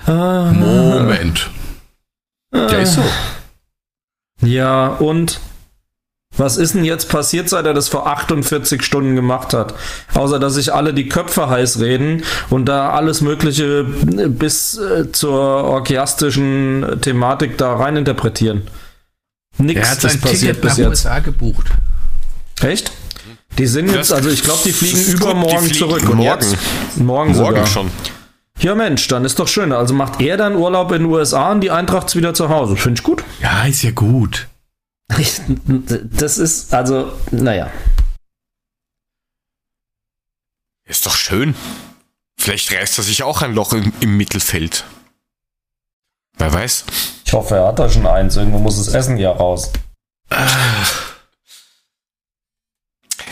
[0.09, 1.49] Äh, Moment.
[2.53, 3.05] Der ist so.
[4.42, 5.38] Ja, und
[6.36, 9.74] was ist denn jetzt passiert, seit er das vor 48 Stunden gemacht hat?
[10.14, 15.38] Außer, dass sich alle die Köpfe heiß reden und da alles Mögliche bis äh, zur
[15.38, 18.62] orgiastischen Thematik da rein interpretieren.
[19.59, 20.88] Er Nix hat sein ist passiert Ticket bis nach jetzt.
[20.88, 21.66] USA gebucht.
[22.61, 22.92] Echt?
[23.59, 26.02] Die sind jetzt, also ich glaube, die fliegen übermorgen die fliegen zurück.
[26.09, 26.22] Und morgen.
[26.22, 26.57] jetzt?
[26.96, 27.66] Morgen, Morgen sogar.
[27.66, 27.90] schon.
[28.59, 29.72] Ja, Mensch, dann ist doch schön.
[29.72, 32.76] Also macht er dann Urlaub in den USA und die Eintracht ist wieder zu Hause.
[32.76, 33.24] Finde ich gut.
[33.40, 34.48] Ja, ist ja gut.
[36.11, 37.70] Das ist, also, naja.
[40.86, 41.55] Ist doch schön.
[42.36, 44.84] Vielleicht reißt er sich auch ein Loch im, im Mittelfeld.
[46.36, 46.84] Wer weiß.
[47.25, 48.37] Ich hoffe, er hat da schon eins.
[48.37, 49.72] Irgendwo muss das Essen ja raus.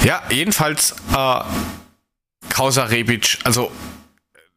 [0.05, 1.41] Ja, jedenfalls, äh,
[2.49, 3.71] Kausa Rebic, also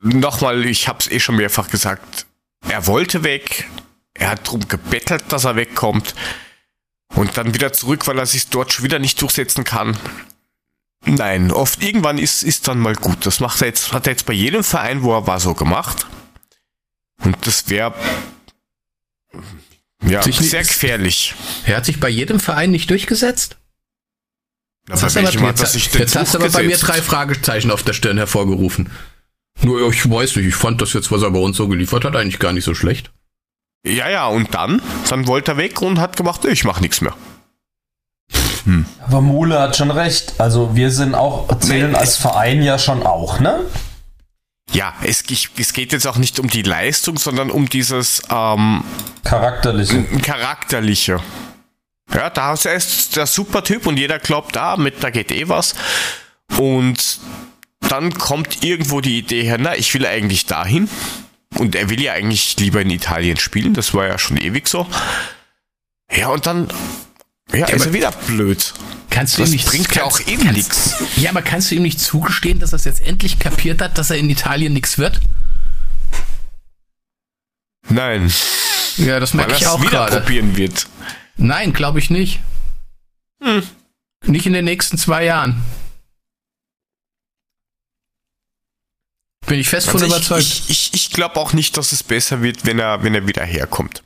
[0.02, 2.26] nochmal, ich hab's eh schon mehrfach gesagt,
[2.68, 3.70] er wollte weg,
[4.14, 6.16] er hat drum gebettelt, dass er wegkommt
[7.14, 9.98] und dann wieder zurück, weil er sich dort schon wieder nicht durchsetzen kann.
[11.06, 13.26] Nein, oft irgendwann ist, ist dann mal gut.
[13.28, 16.08] Das macht er jetzt, hat er jetzt bei jedem Verein, wo er war, so gemacht.
[17.24, 17.94] Und das wäre
[20.08, 21.36] ja Sich nicht- sehr gefährlich.
[21.66, 23.58] Er hat sich bei jedem Verein nicht durchgesetzt.
[24.88, 27.72] Du welchem aber- hat er sich denn jetzt hast du aber bei mir drei Fragezeichen
[27.72, 28.92] auf der Stirn hervorgerufen.
[29.62, 32.16] Nur ich weiß nicht, ich fand das jetzt, was er bei uns so geliefert hat,
[32.16, 33.12] eigentlich gar nicht so schlecht.
[33.86, 34.82] Ja, ja, und dann?
[35.10, 37.16] Dann wollte er weg und hat gemacht, ich mach nichts mehr.
[39.08, 40.34] Aber Mule hat schon recht.
[40.40, 43.60] Also wir sind auch, zählen Nee, als Verein ja schon auch, ne?
[44.76, 48.84] Ja, es, ich- es geht jetzt auch nicht um die Leistung, sondern um dieses ähm,
[49.24, 50.04] Charakterliche.
[50.22, 51.20] Charakterliche.
[52.14, 55.32] Ja, da ist er ist der super Typ und jeder glaubt, ah, mit da geht
[55.32, 55.76] eh was.
[56.58, 57.20] Und
[57.80, 60.90] dann kommt irgendwo die Idee her, na, ich will eigentlich dahin.
[61.58, 64.86] Und er will ja eigentlich lieber in Italien spielen, das war ja schon ewig so.
[66.12, 66.68] Ja, und dann
[67.54, 68.74] ja, ist aber- er wieder blöd.
[69.16, 70.94] Kannst du Das ihm nicht bringt ja auch eben nichts.
[71.16, 74.10] Ja, aber kannst du ihm nicht zugestehen, dass er es jetzt endlich kapiert hat, dass
[74.10, 75.22] er in Italien nichts wird?
[77.88, 78.30] Nein,
[78.98, 80.20] Ja, das merke er ich auch wieder gerade.
[80.20, 80.88] probieren wird.
[81.38, 82.42] Nein, glaube ich nicht.
[84.26, 85.64] Nicht in den nächsten zwei Jahren.
[89.48, 90.42] Bin ich fest von Also überzeugt.
[90.42, 93.46] Ich, ich, ich glaube auch nicht, dass es besser wird, wenn er, wenn er wieder
[93.46, 94.04] herkommt.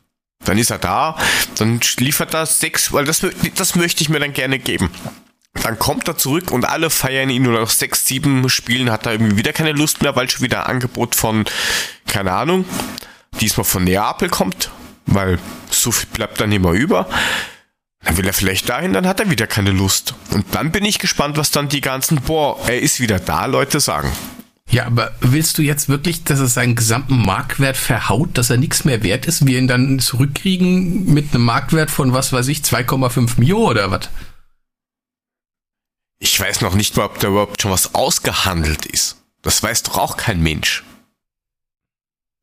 [0.49, 1.15] Dann ist er da,
[1.59, 3.23] dann liefert er sechs, weil das,
[3.53, 4.89] das möchte ich mir dann gerne geben.
[5.61, 9.11] Dann kommt er zurück und alle feiern ihn nur nach sechs, sieben Spielen hat er
[9.11, 11.45] irgendwie wieder keine Lust mehr, weil schon wieder ein Angebot von,
[12.07, 12.65] keine Ahnung,
[13.39, 14.71] diesmal von Neapel kommt,
[15.05, 15.37] weil
[15.69, 17.07] so viel bleibt dann immer über.
[18.03, 20.15] Dann will er vielleicht dahin, dann hat er wieder keine Lust.
[20.31, 23.79] Und dann bin ich gespannt, was dann die ganzen, boah, er ist wieder da, Leute
[23.79, 24.11] sagen.
[24.71, 28.85] Ja, aber willst du jetzt wirklich, dass er seinen gesamten Marktwert verhaut, dass er nichts
[28.85, 33.39] mehr wert ist, wir ihn dann zurückkriegen mit einem Marktwert von, was weiß ich, 2,5
[33.39, 34.09] Mio oder was?
[36.19, 39.17] Ich weiß noch nicht mal, ob da überhaupt schon was ausgehandelt ist.
[39.41, 40.83] Das weiß doch auch kein Mensch.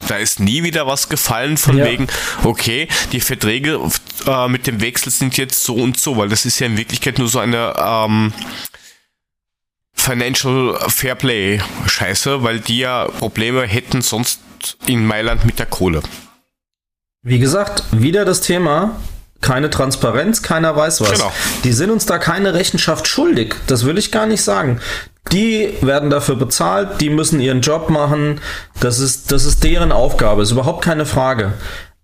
[0.08, 1.84] Da ist nie wieder was gefallen von ja.
[1.84, 2.06] wegen,
[2.44, 3.80] okay, die Verträge
[4.26, 7.18] äh, mit dem Wechsel sind jetzt so und so, weil das ist ja in Wirklichkeit
[7.18, 8.32] nur so eine ähm,
[9.96, 14.40] Financial Fairplay Scheiße, weil die ja Probleme hätten sonst
[14.86, 16.02] in Mailand mit der Kohle.
[17.22, 18.96] Wie gesagt, wieder das Thema,
[19.40, 21.12] keine Transparenz, keiner weiß was.
[21.12, 21.32] Genau.
[21.64, 23.56] Die sind uns da keine Rechenschaft schuldig.
[23.66, 24.80] Das will ich gar nicht sagen.
[25.32, 28.40] Die werden dafür bezahlt, die müssen ihren Job machen.
[28.78, 31.54] Das ist, das ist deren Aufgabe, ist überhaupt keine Frage.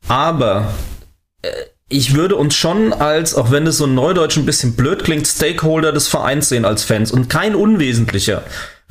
[0.09, 0.73] Aber
[1.43, 1.51] äh,
[1.93, 5.93] ich würde uns schon als, auch wenn es so neudeutsch ein bisschen blöd klingt, Stakeholder
[5.93, 8.43] des Vereins sehen als Fans und kein unwesentlicher.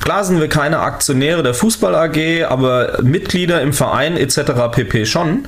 [0.01, 4.71] Klar sind wir keine Aktionäre der Fußball AG, aber Mitglieder im Verein etc.
[4.71, 5.45] pp schon.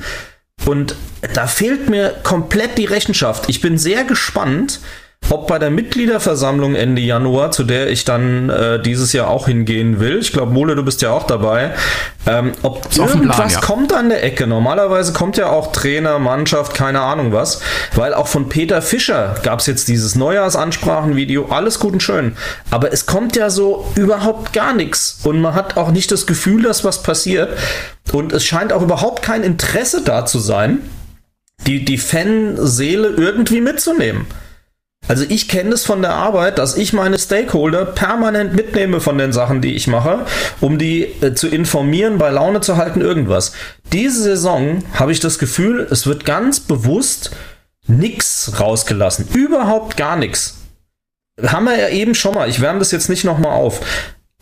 [0.65, 0.95] Und
[1.33, 3.49] da fehlt mir komplett die Rechenschaft.
[3.49, 4.79] Ich bin sehr gespannt,
[5.29, 9.99] ob bei der Mitgliederversammlung Ende Januar, zu der ich dann äh, dieses Jahr auch hingehen
[9.99, 11.71] will, ich glaube, Mole, du bist ja auch dabei,
[12.25, 13.59] ähm, ob irgendwas Plan, ja.
[13.59, 14.47] kommt an der Ecke.
[14.47, 17.61] Normalerweise kommt ja auch Trainer, Mannschaft, keine Ahnung was,
[17.95, 22.35] weil auch von Peter Fischer gab es jetzt dieses Neujahrsansprachenvideo, alles gut und schön,
[22.69, 26.63] aber es kommt ja so überhaupt gar nichts und man hat auch nicht das Gefühl,
[26.63, 27.57] dass was passiert.
[28.11, 30.79] Und es scheint auch überhaupt kein Interesse da zu sein,
[31.65, 34.27] die, die Fanseele irgendwie mitzunehmen.
[35.07, 39.33] Also ich kenne es von der Arbeit, dass ich meine Stakeholder permanent mitnehme von den
[39.33, 40.25] Sachen, die ich mache,
[40.61, 43.51] um die äh, zu informieren, bei Laune zu halten, irgendwas.
[43.91, 47.31] Diese Saison habe ich das Gefühl, es wird ganz bewusst
[47.85, 49.27] nichts rausgelassen.
[49.33, 50.59] Überhaupt gar nichts.
[51.41, 52.47] Haben wir ja eben schon mal.
[52.47, 53.81] Ich wärme das jetzt nicht nochmal auf.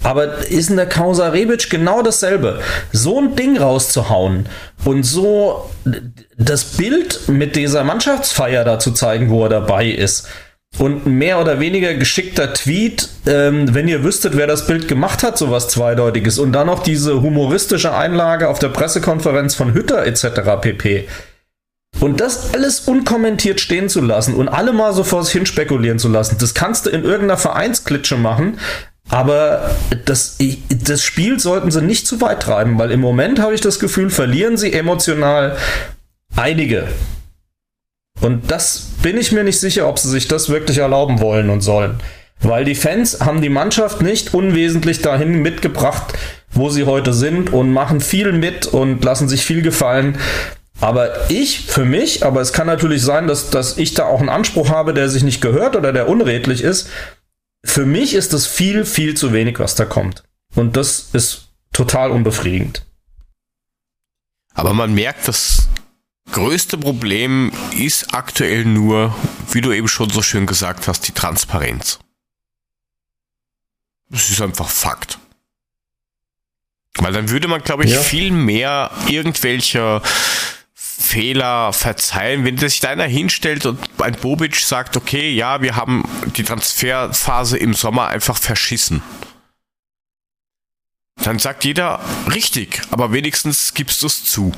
[0.03, 2.59] Aber ist in der Causa Rebic genau dasselbe.
[2.91, 4.47] So ein Ding rauszuhauen
[4.84, 5.70] und so
[6.38, 10.28] das Bild mit dieser Mannschaftsfeier da zu zeigen, wo er dabei ist
[10.78, 15.22] und ein mehr oder weniger geschickter Tweet, ähm, wenn ihr wüsstet, wer das Bild gemacht
[15.22, 16.39] hat, sowas Zweideutiges.
[16.39, 20.61] Und dann noch diese humoristische Einlage auf der Pressekonferenz von Hütter etc.
[20.61, 21.07] pp.
[21.99, 25.99] Und das alles unkommentiert stehen zu lassen und alle mal so vor sich hin spekulieren
[25.99, 28.59] zu lassen, das kannst du in irgendeiner Vereinsklitsche machen,
[29.09, 30.38] aber das,
[30.69, 34.09] das Spiel sollten sie nicht zu weit treiben, weil im Moment habe ich das Gefühl,
[34.09, 35.57] verlieren sie emotional
[36.36, 36.88] einige.
[38.22, 41.61] Und das bin ich mir nicht sicher, ob sie sich das wirklich erlauben wollen und
[41.61, 41.99] sollen.
[42.39, 46.13] Weil die Fans haben die Mannschaft nicht unwesentlich dahin mitgebracht,
[46.51, 50.17] wo sie heute sind und machen viel mit und lassen sich viel gefallen.
[50.80, 54.30] Aber ich, für mich, aber es kann natürlich sein, dass, dass ich da auch einen
[54.30, 56.89] Anspruch habe, der sich nicht gehört oder der unredlich ist.
[57.63, 60.24] Für mich ist es viel, viel zu wenig, was da kommt.
[60.55, 62.86] Und das ist total unbefriedigend.
[64.55, 65.67] Aber man merkt, dass
[66.32, 69.15] größte Problem ist aktuell nur,
[69.51, 71.99] wie du eben schon so schön gesagt hast, die Transparenz.
[74.09, 75.19] Das ist einfach Fakt.
[76.95, 78.01] Weil dann würde man, glaube ich, ja.
[78.01, 80.01] viel mehr irgendwelche
[80.73, 86.03] Fehler verzeihen, wenn sich da einer hinstellt und ein Bobic sagt, okay, ja, wir haben
[86.36, 89.01] die Transferphase im Sommer einfach verschissen.
[91.23, 91.99] Dann sagt jeder,
[92.34, 94.51] richtig, aber wenigstens gibst du es zu.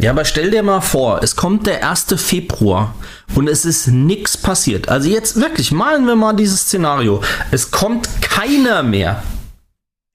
[0.00, 2.06] Ja, aber stell dir mal vor, es kommt der 1.
[2.16, 2.94] Februar
[3.34, 4.88] und es ist nichts passiert.
[4.88, 7.22] Also jetzt wirklich, malen wir mal dieses Szenario.
[7.52, 9.22] Es kommt keiner mehr.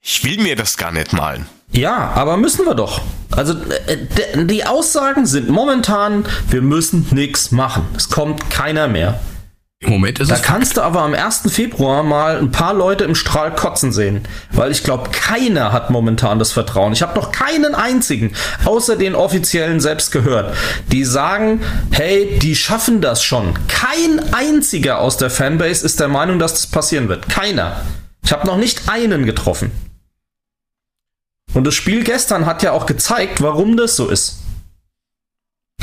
[0.02, 1.46] Ich will mir das gar nicht malen.
[1.72, 3.00] Ja, aber müssen wir doch.
[3.30, 3.54] Also
[3.86, 7.86] äh, die Aussagen sind momentan, wir müssen nichts machen.
[7.96, 9.20] Es kommt keiner mehr.
[9.82, 10.42] Im Moment ist da es.
[10.42, 11.44] Da kannst du aber am 1.
[11.50, 14.28] Februar mal ein paar Leute im Strahl kotzen sehen.
[14.52, 16.92] Weil ich glaube, keiner hat momentan das Vertrauen.
[16.92, 18.34] Ich habe noch keinen einzigen,
[18.66, 20.54] außer den offiziellen selbst gehört,
[20.92, 21.62] die sagen,
[21.92, 23.54] hey, die schaffen das schon.
[23.68, 27.30] Kein einziger aus der Fanbase ist der Meinung, dass das passieren wird.
[27.30, 27.80] Keiner.
[28.22, 29.70] Ich habe noch nicht einen getroffen.
[31.54, 34.39] Und das Spiel gestern hat ja auch gezeigt, warum das so ist.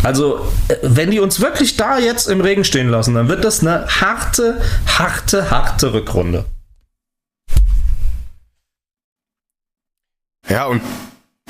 [0.03, 3.61] Also, äh, wenn die uns wirklich da jetzt im Regen stehen lassen, dann wird das
[3.61, 4.61] eine harte,
[4.97, 6.45] harte, harte Rückrunde.
[10.49, 10.81] Ja, und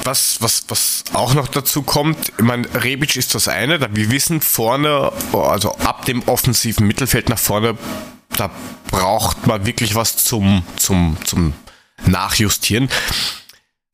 [0.03, 4.11] was, was, was auch noch dazu kommt, ich meine, Rebic ist das eine, da wir
[4.11, 7.77] wissen vorne, also ab dem offensiven Mittelfeld nach vorne,
[8.29, 8.49] da
[8.89, 11.53] braucht man wirklich was zum, zum, zum
[12.05, 12.89] Nachjustieren.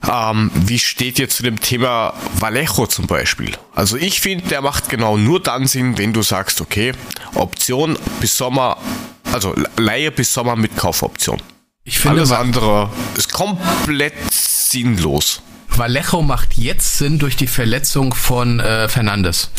[0.09, 3.55] Ähm, wie steht ihr zu dem Thema Vallejo zum Beispiel?
[3.73, 6.93] Also ich finde, der macht genau nur dann Sinn, wenn du sagst, okay,
[7.35, 8.77] Option bis Sommer,
[9.31, 11.41] also Leihe bis Sommer mit Kaufoption.
[11.85, 15.41] Ich finde, Alles andere ist komplett sinnlos.
[15.69, 19.49] Vallejo macht jetzt Sinn durch die Verletzung von äh, Fernandes.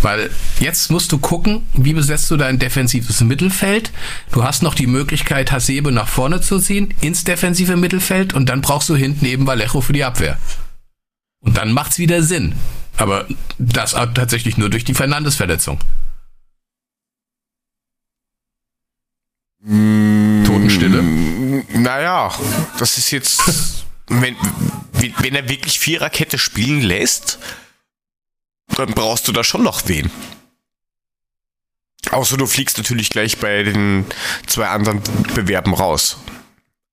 [0.00, 0.30] Weil
[0.60, 3.90] jetzt musst du gucken, wie besetzt du dein defensives Mittelfeld.
[4.30, 8.60] Du hast noch die Möglichkeit, Hasebe nach vorne zu ziehen, ins defensive Mittelfeld und dann
[8.60, 10.38] brauchst du hinten eben Vallejo für die Abwehr.
[11.40, 12.54] Und dann macht's wieder Sinn.
[12.96, 13.26] Aber
[13.58, 15.78] das tatsächlich nur durch die Fernandes-Verletzung.
[19.64, 21.02] Totenstille?
[21.74, 22.32] Naja,
[22.78, 24.36] das ist jetzt, wenn,
[24.92, 27.38] wenn er wirklich Viererkette spielen lässt,
[28.76, 30.10] dann brauchst du da schon noch wen.
[32.10, 34.06] Außer du fliegst natürlich gleich bei den
[34.46, 35.02] zwei anderen
[35.34, 36.18] Bewerben raus.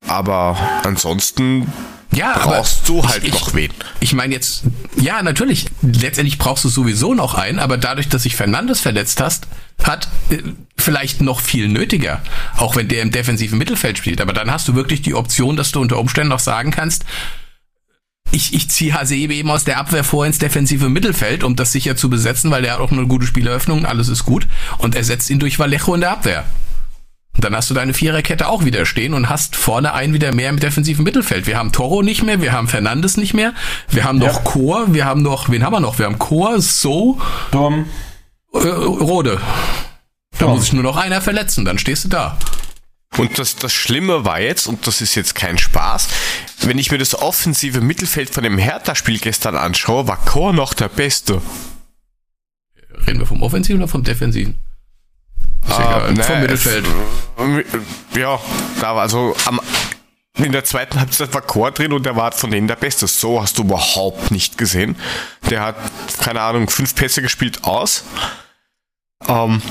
[0.07, 1.71] Aber ansonsten
[2.15, 3.71] ja, brauchst du halt ich, noch wen.
[3.99, 4.63] Ich meine jetzt,
[4.95, 9.47] ja, natürlich, letztendlich brauchst du sowieso noch einen, aber dadurch, dass sich Fernandes verletzt hast,
[9.83, 10.41] hat äh,
[10.77, 12.21] vielleicht noch viel nötiger,
[12.57, 14.21] auch wenn der im defensiven Mittelfeld spielt.
[14.21, 17.05] Aber dann hast du wirklich die Option, dass du unter Umständen noch sagen kannst,
[18.31, 21.95] ich, ich ziehe Hasebe eben aus der Abwehr vor ins defensive Mittelfeld, um das sicher
[21.95, 24.47] zu besetzen, weil der hat auch eine gute Spieleröffnung, alles ist gut.
[24.77, 26.45] Und ersetzt ihn durch Vallejo in der Abwehr.
[27.35, 30.49] Und dann hast du deine Viererkette auch wieder stehen und hast vorne einen wieder mehr
[30.49, 31.47] im defensiven Mittelfeld.
[31.47, 33.53] Wir haben Toro nicht mehr, wir haben Fernandes nicht mehr,
[33.89, 34.41] wir haben noch ja.
[34.43, 35.99] Chor, wir haben noch, wen haben wir noch?
[35.99, 37.19] Wir haben Chor, So,
[37.51, 37.87] Dom,
[38.53, 39.41] äh, Rode.
[40.37, 40.51] Da Dom.
[40.55, 42.37] muss sich nur noch einer verletzen, dann stehst du da.
[43.17, 46.07] Und das, das Schlimme war jetzt, und das ist jetzt kein Spaß,
[46.65, 50.89] wenn ich mir das offensive Mittelfeld von dem Hertha-Spiel gestern anschaue, war Chor noch der
[50.89, 51.41] Beste.
[53.07, 54.57] Reden wir vom Offensiven oder vom Defensiven?
[55.67, 56.15] Ist egal.
[56.15, 56.85] Vom Mittelfeld.
[58.15, 58.39] Ja,
[58.81, 59.59] da war also am,
[60.37, 63.07] in der zweiten Halbzeit war Chor drin und der war von denen der Beste.
[63.07, 64.95] So hast du überhaupt nicht gesehen.
[65.49, 65.75] Der hat,
[66.19, 68.03] keine Ahnung, fünf Pässe gespielt aus.
[69.27, 69.61] Ähm,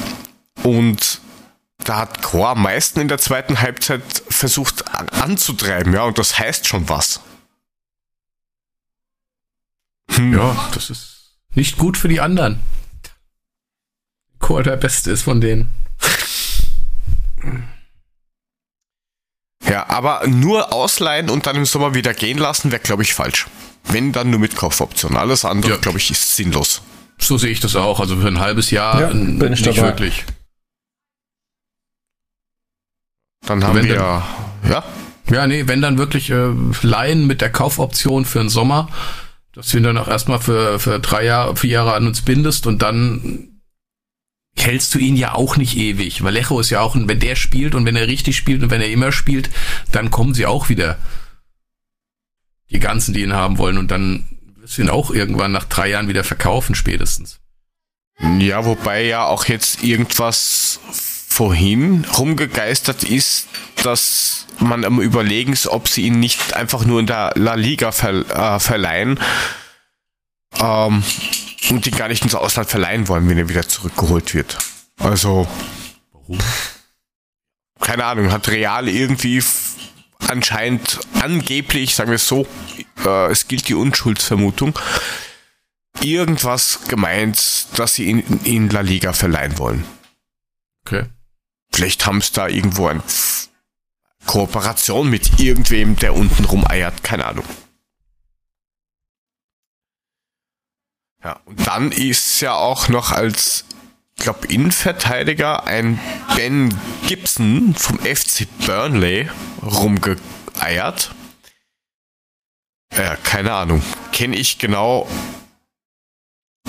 [0.63, 1.21] und
[1.79, 6.39] da hat Chor am meisten in der zweiten Halbzeit versucht an, anzutreiben, ja, und das
[6.39, 7.21] heißt schon was.
[10.11, 10.35] Hm.
[10.35, 12.61] Ja, das ist nicht gut für die anderen.
[14.39, 15.71] Chor der Beste ist von denen.
[19.67, 23.47] Ja, aber nur ausleihen und dann im Sommer wieder gehen lassen, wäre, glaube ich, falsch.
[23.85, 25.17] Wenn, dann nur mit Kaufoption.
[25.17, 25.79] Alles andere, ja.
[25.79, 26.83] glaube ich, ist sinnlos.
[27.19, 28.01] So sehe ich das auch.
[28.01, 29.89] Also für ein halbes Jahr ja, bin ich nicht dabei.
[29.89, 30.25] wirklich.
[33.47, 34.85] Dann haben wenn wir, dann, ja?
[35.31, 36.51] Ja, nee, wenn dann wirklich äh,
[36.83, 38.89] leihen mit der Kaufoption für den Sommer,
[39.53, 42.67] dass du ihn dann auch erstmal für, für drei Jahre, vier Jahre an uns bindest
[42.67, 43.49] und dann
[44.57, 46.23] hältst du ihn ja auch nicht ewig.
[46.23, 48.91] Vallejo ist ja auch, wenn der spielt und wenn er richtig spielt und wenn er
[48.91, 49.51] immer spielt,
[49.93, 50.99] dann kommen sie auch wieder.
[52.71, 54.25] Die ganzen, die ihn haben wollen und dann
[54.57, 57.41] wirst du ihn auch irgendwann nach drei Jahren wieder verkaufen spätestens.
[58.39, 60.81] Ja, wobei ja auch jetzt irgendwas
[61.35, 63.49] vorhin rumgegeistert ist,
[63.83, 67.91] dass man am überlegen ist, ob sie ihn nicht einfach nur in der La Liga
[67.91, 69.19] ver äh, verleihen.
[70.61, 71.03] Ähm,
[71.71, 74.59] und die gar nicht ins Ausland verleihen wollen, wenn er wieder zurückgeholt wird.
[74.99, 75.49] Also.
[76.13, 76.39] Warum?
[77.81, 79.43] Keine Ahnung, hat Real irgendwie
[80.29, 82.47] anscheinend angeblich, sagen wir es so,
[83.05, 84.79] äh, es gilt die Unschuldsvermutung,
[86.01, 89.85] irgendwas gemeint, dass sie ihn in La Liga verleihen wollen.
[90.87, 91.07] Okay.
[91.75, 93.03] Vielleicht haben es da irgendwo eine
[94.27, 97.45] Kooperation mit irgendwem, der unten rumeiert, keine Ahnung.
[101.25, 103.65] Ja, und dann ist ja auch noch als,
[104.17, 105.99] ich glaube, Innenverteidiger ein
[106.37, 106.73] Ben
[107.09, 109.29] Gibson vom FC Burnley
[109.61, 111.13] rumgeeiert.
[112.97, 113.83] Ja, keine Ahnung.
[114.13, 115.09] Kenne ich genau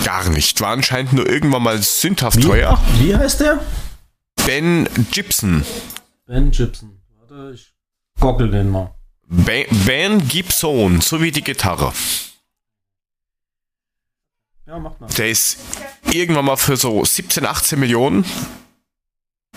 [0.03, 0.59] gar nicht.
[0.61, 2.81] War anscheinend nur irgendwann mal sündhaft wie, teuer.
[2.97, 3.59] Wie heißt der?
[4.45, 5.65] Ben Gibson.
[6.27, 7.01] Ben Gibson.
[7.17, 7.73] Warte, ich
[8.19, 8.93] gockel den mal.
[9.27, 11.91] Ben, ben Gibson, so wie die Gitarre.
[14.67, 15.07] Ja, macht mal.
[15.07, 15.57] Der ist
[16.11, 18.23] irgendwann mal für so 17, 18 Millionen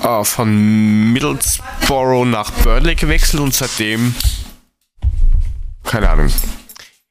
[0.01, 4.15] äh, von Middlesbrough nach Burnley gewechselt und seitdem,
[5.85, 6.33] keine Ahnung,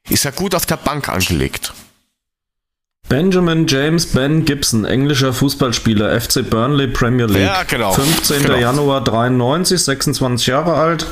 [0.08, 1.72] ist er gut auf der Bank angelegt.
[3.08, 7.46] Benjamin James Ben Gibson, englischer Fußballspieler, FC Burnley Premier League.
[7.46, 7.92] Ja, genau.
[7.92, 8.42] 15.
[8.42, 8.58] Genau.
[8.58, 11.06] Januar 93, 26 Jahre alt.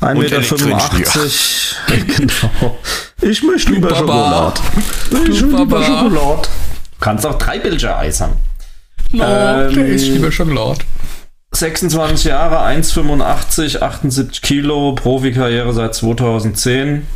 [0.00, 2.06] 1,85 Meter.
[2.16, 2.78] genau.
[3.22, 4.52] Ich möchte lieber Baba.
[4.54, 5.30] Schokolade.
[5.30, 6.42] Ich will lieber Schokolade.
[6.42, 8.32] Du kannst auch drei Bilder eisern.
[9.12, 10.80] No, ähm, ich lieber Schokolade.
[11.52, 17.06] 26 Jahre, 1,85, 78 Kilo, Profikarriere seit 2010.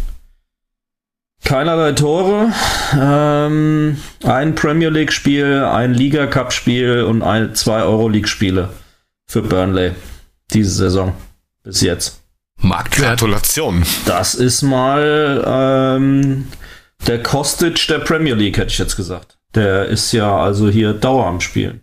[1.44, 2.52] Keinerlei Tore,
[3.00, 8.70] ähm, ein Premier League Spiel, ein Liga Cup Spiel und ein, zwei Euro League Spiele
[9.26, 9.92] für Burnley
[10.50, 11.14] diese Saison
[11.62, 12.22] bis jetzt.
[12.60, 13.20] Marktwert.
[13.20, 13.84] Gratulation.
[14.04, 16.48] Das ist mal ähm,
[17.06, 19.38] der Kostic der Premier League, hätte ich jetzt gesagt.
[19.54, 21.82] Der ist ja also hier Dauer am Spielen.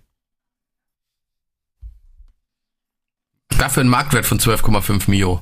[3.57, 5.41] Dafür ein Marktwert von 12,5 Mio.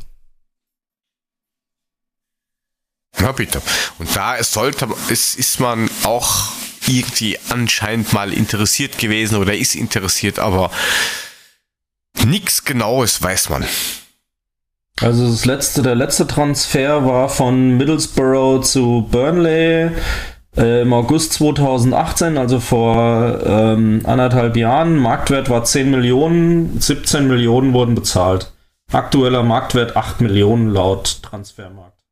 [3.19, 3.61] Na bitte.
[3.99, 6.49] Und da sollte, ist, ist man auch
[6.87, 10.71] irgendwie anscheinend mal interessiert gewesen oder ist interessiert, aber
[12.25, 13.65] nichts Genaues weiß man.
[15.01, 19.91] Also das letzte, der letzte Transfer war von Middlesbrough zu Burnley
[20.55, 24.97] äh, im August 2018, also vor ähm, anderthalb Jahren.
[24.97, 28.51] Marktwert war 10 Millionen, 17 Millionen wurden bezahlt.
[28.91, 32.02] Aktueller Marktwert 8 Millionen laut Transfermarkt.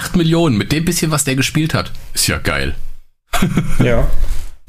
[0.00, 1.92] 8 Millionen mit dem bisschen, was der gespielt hat.
[2.14, 2.74] Ist ja geil.
[3.78, 4.08] ja.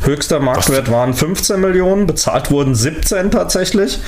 [0.03, 3.99] Höchster Marktwert waren 15 Millionen, bezahlt wurden 17 tatsächlich.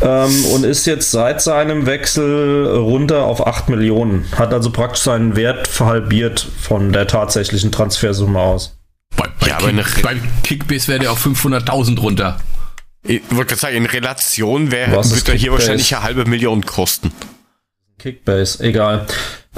[0.00, 4.26] Ähm, und ist jetzt seit seinem Wechsel runter auf 8 Millionen.
[4.36, 8.76] Hat also praktisch seinen Wert verhalbiert von der tatsächlichen Transfersumme aus.
[9.16, 12.38] Bei, bei, ja, Kick, bei Kickbase wäre der auf 500.000 runter.
[13.04, 17.10] Ich wollte sagen, in Relation wäre, wird er hier wahrscheinlich eine halbe Million kosten.
[17.98, 19.06] Kickbase, egal.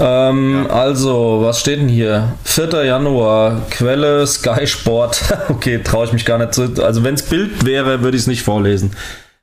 [0.01, 0.75] Ähm, ja.
[0.75, 2.33] Also, was steht denn hier?
[2.45, 2.85] 4.
[2.85, 5.23] Januar, Quelle Sky Sport.
[5.51, 6.73] okay, traue ich mich gar nicht zu.
[6.83, 8.93] Also, wenn es Bild wäre, würde ich es nicht vorlesen.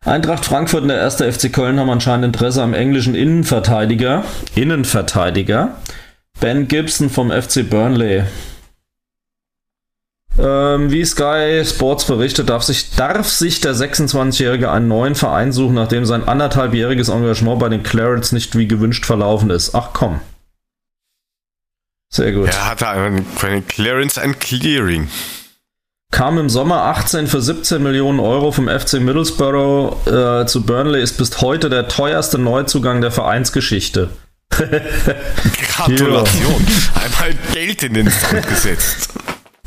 [0.04, 4.24] Eintracht Frankfurt und der erste FC Köln haben anscheinend Interesse am englischen Innenverteidiger.
[4.56, 5.76] Innenverteidiger.
[6.40, 8.24] Ben Gibson vom FC Burnley.
[10.40, 15.74] Ähm, wie Sky Sports berichtet, darf sich, darf sich der 26-Jährige einen neuen Verein suchen,
[15.74, 19.76] nachdem sein anderthalbjähriges Engagement bei den Clarets nicht wie gewünscht verlaufen ist.
[19.76, 20.20] Ach komm.
[22.10, 22.48] Sehr gut.
[22.48, 23.26] Er hatte einen
[23.68, 25.10] Clearance and Clearing.
[26.12, 31.18] Kam im Sommer 18 für 17 Millionen Euro vom FC Middlesbrough äh, zu Burnley, ist
[31.18, 34.10] bis heute der teuerste Neuzugang der Vereinsgeschichte.
[34.50, 36.66] Gratulation.
[36.96, 39.10] Einmal Geld in den Sand gesetzt.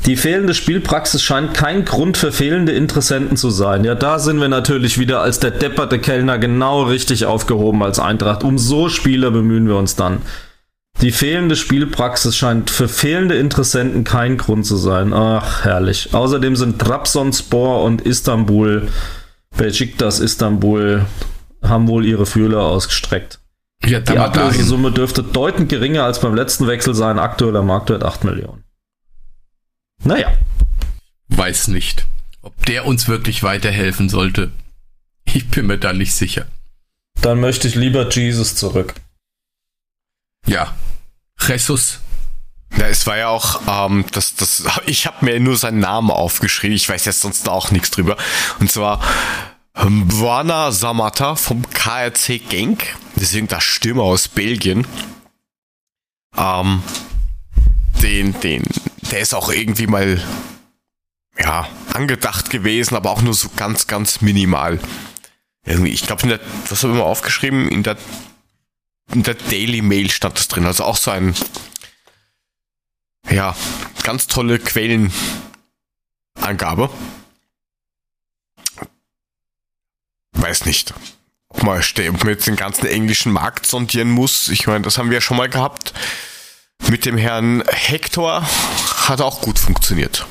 [0.07, 3.83] Die fehlende Spielpraxis scheint kein Grund für fehlende Interessenten zu sein.
[3.83, 8.43] Ja, da sind wir natürlich wieder als der depperte Kellner genau richtig aufgehoben als Eintracht.
[8.43, 10.23] Um so Spieler bemühen wir uns dann.
[11.01, 15.13] Die fehlende Spielpraxis scheint für fehlende Interessenten kein Grund zu sein.
[15.13, 16.13] Ach, herrlich.
[16.13, 18.87] Außerdem sind Trabzonspor und Istanbul,
[19.57, 21.05] Besiktas Istanbul,
[21.63, 23.39] haben wohl ihre Fühler ausgestreckt.
[23.83, 27.17] Ja, die Ablösesumme dürfte deutend geringer als beim letzten Wechsel sein.
[27.17, 28.63] Aktueller Marktwert 8 Millionen.
[30.03, 30.31] Naja.
[31.29, 32.05] Weiß nicht,
[32.43, 34.51] ob der uns wirklich weiterhelfen sollte.
[35.25, 36.45] Ich bin mir da nicht sicher.
[37.21, 38.93] Dann möchte ich lieber Jesus zurück.
[40.45, 40.75] Ja,
[41.47, 41.99] Jesus.
[42.77, 46.75] Ja, es war ja auch, ähm, das, das, ich habe mir nur seinen Namen aufgeschrieben,
[46.75, 48.15] ich weiß jetzt sonst auch nichts drüber.
[48.59, 49.01] Und zwar
[49.75, 54.87] Mbwana Samata vom KRC Genk, das ist irgendein Stürmer aus Belgien.
[56.37, 56.81] Ähm,
[58.01, 58.63] den, den,
[59.11, 60.21] der ist auch irgendwie mal,
[61.37, 64.79] ja, angedacht gewesen, aber auch nur so ganz, ganz minimal.
[65.65, 66.39] Irgendwie, ich glaube,
[66.69, 67.69] was habe ich mal aufgeschrieben?
[67.69, 67.97] In der
[69.13, 70.65] in der Daily Mail stand das drin.
[70.65, 71.35] Also auch so ein,
[73.29, 73.55] ja,
[74.03, 76.89] ganz tolle Quellenangabe.
[80.33, 80.93] Weiß nicht,
[81.49, 84.49] ob man, ob man jetzt den ganzen englischen Markt sondieren muss.
[84.49, 85.93] Ich meine, das haben wir ja schon mal gehabt.
[86.89, 88.45] Mit dem Herrn Hector
[89.07, 90.25] hat auch gut funktioniert.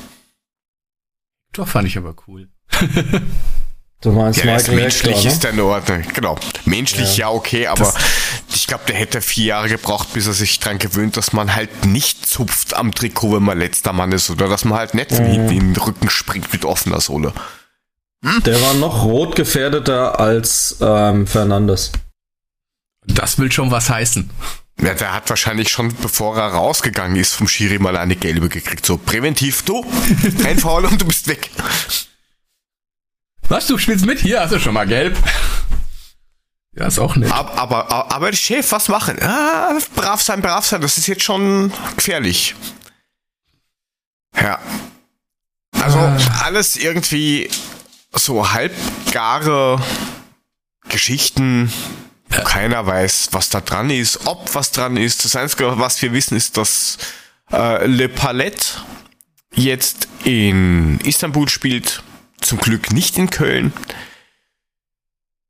[1.47, 2.49] Hector fand ich aber cool.
[4.01, 5.31] Du meinst ja, Michael menschlich Hector, ne?
[5.31, 6.03] ist der in Ordnung.
[6.13, 6.37] Genau.
[6.65, 7.95] Menschlich ja, ja okay, aber das
[8.71, 12.25] glaube, der hätte vier Jahre gebraucht, bis er sich dran gewöhnt, dass man halt nicht
[12.25, 15.73] zupft am Trikot, wenn man letzter Mann ist, oder dass man halt nicht hinten in
[15.73, 17.33] den Rücken springt mit offener Sohle.
[18.23, 18.41] Hm?
[18.43, 21.91] Der war noch rot gefährdeter als ähm, Fernandes.
[23.05, 24.29] Das will schon was heißen.
[24.79, 28.85] Ja, der hat wahrscheinlich schon, bevor er rausgegangen ist, vom Schiri mal eine gelbe gekriegt.
[28.85, 29.85] So präventiv, du,
[30.45, 31.49] ein Foul und du bist weg.
[33.49, 34.19] Was, du spielst mit?
[34.19, 35.17] Hier hast du schon mal gelb.
[36.73, 37.31] Ja, ist auch nett.
[37.31, 39.21] Aber, aber, aber Chef, was machen?
[39.21, 42.55] Ah, brav sein, brav sein, das ist jetzt schon gefährlich.
[44.39, 44.59] Ja.
[45.73, 46.17] Also ah.
[46.43, 47.49] alles irgendwie
[48.13, 49.81] so halbgare
[50.87, 51.71] Geschichten,
[52.31, 52.41] ja.
[52.43, 55.25] keiner weiß, was da dran ist, ob was dran ist.
[55.25, 56.97] Das Einzige, was wir wissen, ist, dass
[57.51, 58.65] äh, Le Palette
[59.53, 62.03] jetzt in Istanbul spielt
[62.39, 63.73] zum Glück nicht in Köln.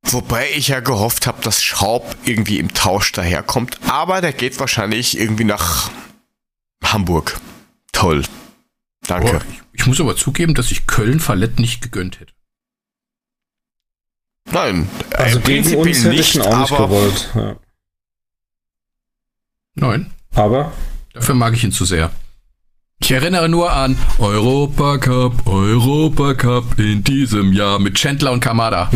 [0.03, 3.79] Wobei ich ja gehofft habe, dass Schaub irgendwie im Tausch daherkommt.
[3.87, 5.91] Aber der geht wahrscheinlich irgendwie nach
[6.83, 7.39] Hamburg.
[7.91, 8.23] Toll.
[9.07, 9.41] Danke.
[9.41, 12.33] Oh, ich, ich, muss aber zugeben, dass ich Köln Fallett nicht gegönnt hätte.
[14.51, 17.29] Nein, also äh, gegen uns hätte nicht, ich ihn auch nicht gewollt.
[17.35, 17.55] Ja.
[19.75, 20.11] Nein.
[20.35, 20.71] Aber?
[21.13, 22.11] Dafür mag ich ihn zu sehr.
[23.03, 28.91] Ich erinnere nur an Europacup, Europacup in diesem Jahr mit Chandler und Kamada.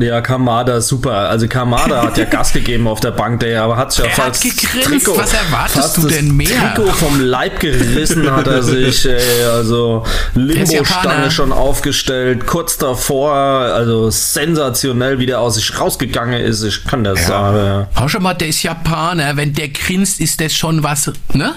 [0.00, 1.12] Ja, Kamada, super.
[1.12, 4.44] Also Kamada hat ja Gas gegeben auf der Bank, der aber hat's ja er fast
[4.44, 5.06] hat gegrinst.
[5.06, 6.74] Trikot, Was erwartest du denn mehr?
[6.74, 10.04] Trikot vom Leib gerissen hat er sich, ey, also
[10.34, 17.04] Limbo-Stange schon aufgestellt, kurz davor, also sensationell, wie der aus sich rausgegangen ist, ich kann
[17.04, 17.26] das ja.
[17.26, 17.86] sagen.
[17.96, 21.54] Hau schon mal, der ist Japaner, wenn der grinst, ist das schon was, ne?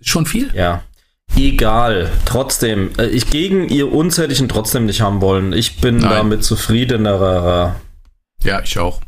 [0.00, 0.50] Schon viel?
[0.54, 0.82] Ja.
[1.36, 2.10] Egal.
[2.24, 5.52] Trotzdem, äh, ich gegen ihr uns hätte ich ihn trotzdem nicht haben wollen.
[5.52, 6.10] Ich bin Nein.
[6.10, 7.76] damit zufriedener.
[8.42, 9.00] Ja, ich auch.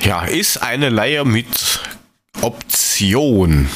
[0.00, 1.80] Ja, ist eine Leier mit
[2.40, 3.68] Option.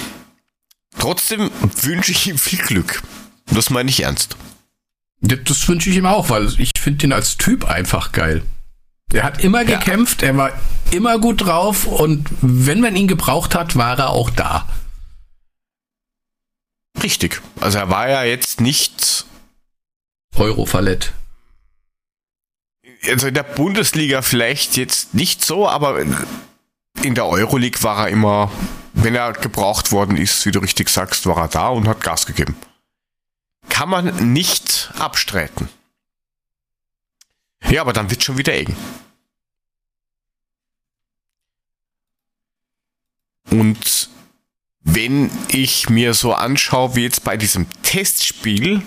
[0.98, 1.50] Trotzdem
[1.82, 3.02] wünsche ich ihm viel Glück.
[3.46, 4.36] Das meine ich ernst.
[5.20, 8.42] Das wünsche ich ihm auch, weil ich finde ihn als Typ einfach geil.
[9.12, 10.28] Er hat immer gekämpft, ja.
[10.28, 10.52] er war
[10.90, 14.68] immer gut drauf und wenn man ihn gebraucht hat, war er auch da.
[17.02, 17.40] Richtig.
[17.60, 19.26] Also er war ja jetzt nicht
[20.36, 21.12] Eurofallett.
[23.08, 26.00] Also in der Bundesliga vielleicht jetzt nicht so, aber
[27.02, 28.50] in der Euroleague war er immer,
[28.92, 32.26] wenn er gebraucht worden ist, wie du richtig sagst, war er da und hat Gas
[32.26, 32.56] gegeben.
[33.68, 35.68] Kann man nicht abstreiten.
[37.68, 38.76] Ja, aber dann wird schon wieder eng.
[43.50, 44.10] Und
[44.82, 48.82] wenn ich mir so anschaue, wie jetzt bei diesem Testspiel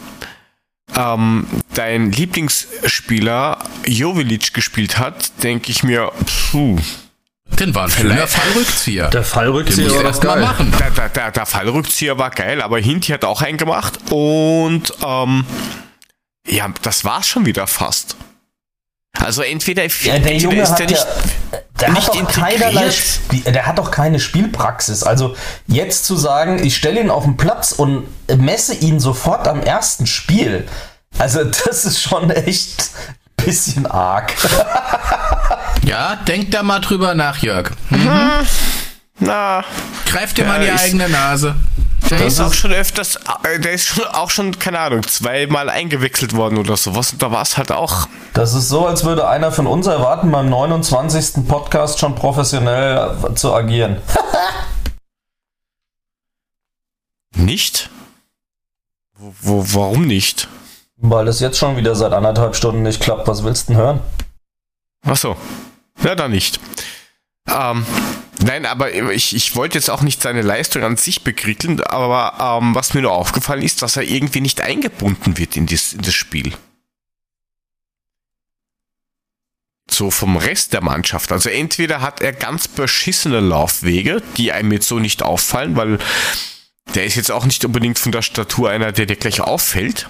[0.95, 6.11] ähm, dein Lieblingsspieler Jovilic gespielt hat, denke ich mir,
[6.51, 6.77] puh.
[7.59, 9.09] Den war ein schöner Fallrückzieher.
[9.09, 10.73] Der Fallrückzieher war erst mal machen.
[10.79, 15.45] Der, der, der, der, Fallrückzieher war geil, aber Hinti hat auch einen gemacht und ähm,
[16.47, 18.15] ja, das war's schon wieder fast.
[19.19, 21.05] Also entweder ja, der Junge ist der nicht,
[21.79, 22.89] der nicht hat doch keinerlei,
[23.45, 25.03] der hat doch keine Spielpraxis.
[25.03, 25.35] Also
[25.67, 28.07] jetzt zu sagen, ich stelle ihn auf den Platz und
[28.37, 30.67] messe ihn sofort am ersten Spiel.
[31.17, 32.91] Also das ist schon echt
[33.37, 34.33] ein bisschen arg.
[35.83, 37.71] ja, denk da mal drüber nach, Jörg.
[37.89, 38.47] Mhm.
[39.19, 39.63] Na,
[40.07, 41.55] Greif dir mal in die eigene Nase.
[42.11, 45.69] Der das ist auch schon öfters, äh, der ist schon, auch schon, keine Ahnung, zweimal
[45.69, 47.13] eingewechselt worden oder sowas.
[47.13, 48.09] Und da war es halt auch.
[48.33, 51.47] Das ist so, als würde einer von uns erwarten, beim 29.
[51.47, 54.01] Podcast schon professionell zu agieren.
[57.33, 57.89] nicht?
[59.17, 60.49] Wo, wo, warum nicht?
[60.97, 63.29] Weil es jetzt schon wieder seit anderthalb Stunden nicht klappt.
[63.29, 63.99] Was willst du denn hören?
[65.07, 65.37] Ach so.
[66.03, 66.59] Ja, dann nicht.
[67.47, 67.85] Ähm,
[68.43, 72.73] Nein, aber ich, ich wollte jetzt auch nicht seine Leistung an sich bekritteln, aber ähm,
[72.73, 76.13] was mir nur aufgefallen ist, dass er irgendwie nicht eingebunden wird in das, in das
[76.13, 76.53] Spiel.
[79.89, 81.31] So vom Rest der Mannschaft.
[81.31, 85.99] Also entweder hat er ganz beschissene Laufwege, die einem jetzt so nicht auffallen, weil
[86.95, 90.09] der ist jetzt auch nicht unbedingt von der Statur einer, der dir gleich auffällt.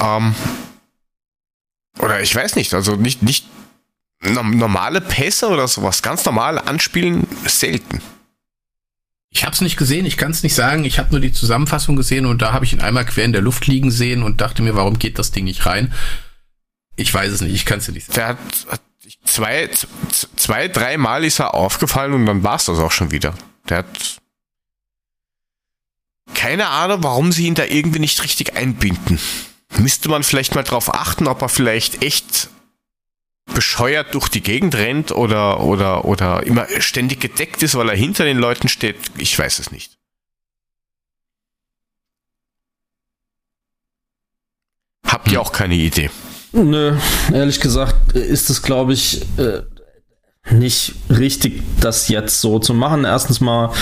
[0.00, 0.34] Ähm,
[1.98, 3.46] oder ich weiß nicht, also nicht, nicht
[4.22, 8.00] normale Pässe oder sowas, ganz normal anspielen, selten.
[9.30, 10.84] Ich habe es nicht gesehen, ich kann es nicht sagen.
[10.84, 13.40] Ich habe nur die Zusammenfassung gesehen und da habe ich ihn einmal quer in der
[13.40, 15.92] Luft liegen sehen und dachte mir, warum geht das Ding nicht rein?
[16.96, 18.16] Ich weiß es nicht, ich kann es dir nicht sagen.
[18.16, 18.28] Der
[18.72, 18.80] hat
[19.24, 19.70] zwei,
[20.36, 23.34] zwei, drei Mal ist er aufgefallen und dann war es das auch schon wieder.
[23.70, 24.20] Der hat
[26.34, 29.18] keine Ahnung, warum sie ihn da irgendwie nicht richtig einbinden.
[29.78, 32.50] Müsste man vielleicht mal drauf achten, ob er vielleicht echt
[33.54, 38.24] bescheuert durch die Gegend rennt oder, oder, oder immer ständig gedeckt ist, weil er hinter
[38.24, 38.96] den Leuten steht.
[39.18, 39.98] Ich weiß es nicht.
[45.06, 45.46] Habt ihr hm.
[45.46, 46.10] auch keine Idee?
[46.52, 46.96] Nö,
[47.32, 49.62] ehrlich gesagt ist es, glaube ich, äh,
[50.50, 53.04] nicht richtig, das jetzt so zu machen.
[53.04, 53.72] Erstens mal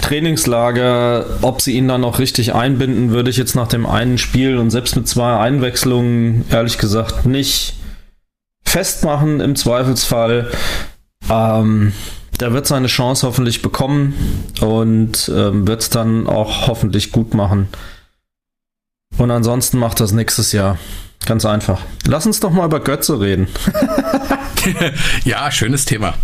[0.00, 4.58] Trainingslager, ob sie ihn dann noch richtig einbinden, würde ich jetzt nach dem einen Spiel
[4.58, 7.74] und selbst mit zwei Einwechslungen ehrlich gesagt nicht
[8.74, 10.50] festmachen im Zweifelsfall.
[11.30, 11.92] Ähm,
[12.40, 14.14] der wird seine Chance hoffentlich bekommen
[14.60, 17.68] und ähm, wird es dann auch hoffentlich gut machen.
[19.16, 20.76] Und ansonsten macht das nächstes Jahr.
[21.24, 21.82] Ganz einfach.
[22.04, 23.46] Lass uns doch mal über Götze reden.
[25.24, 26.14] ja, schönes Thema.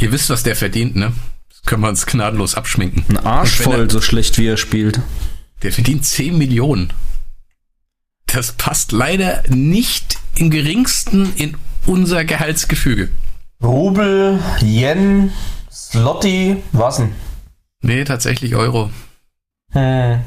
[0.00, 1.14] Ihr wisst, was der verdient, ne?
[1.48, 3.04] Das können wir uns gnadenlos abschminken.
[3.08, 5.00] Ein Arsch voll, er, so schlecht wie er spielt.
[5.62, 6.92] Der verdient 10 Millionen.
[8.32, 11.56] Das passt leider nicht im geringsten in
[11.86, 13.10] unser Gehaltsgefüge.
[13.62, 15.32] Rubel, Yen,
[15.70, 17.14] Slotty, was denn?
[17.82, 18.90] Nee, tatsächlich Euro.
[19.72, 20.20] Hm.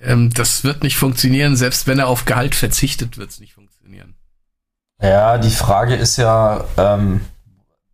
[0.00, 4.14] Ähm, das wird nicht funktionieren, selbst wenn er auf Gehalt verzichtet, wird es nicht funktionieren.
[5.02, 7.20] Ja, die Frage ist ja, ähm,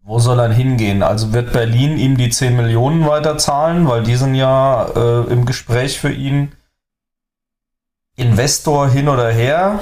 [0.02, 1.02] wo soll er hingehen?
[1.02, 5.98] Also wird Berlin ihm die 10 Millionen weiterzahlen, weil die sind ja äh, im Gespräch
[5.98, 6.52] für ihn
[8.16, 9.80] Investor hin oder her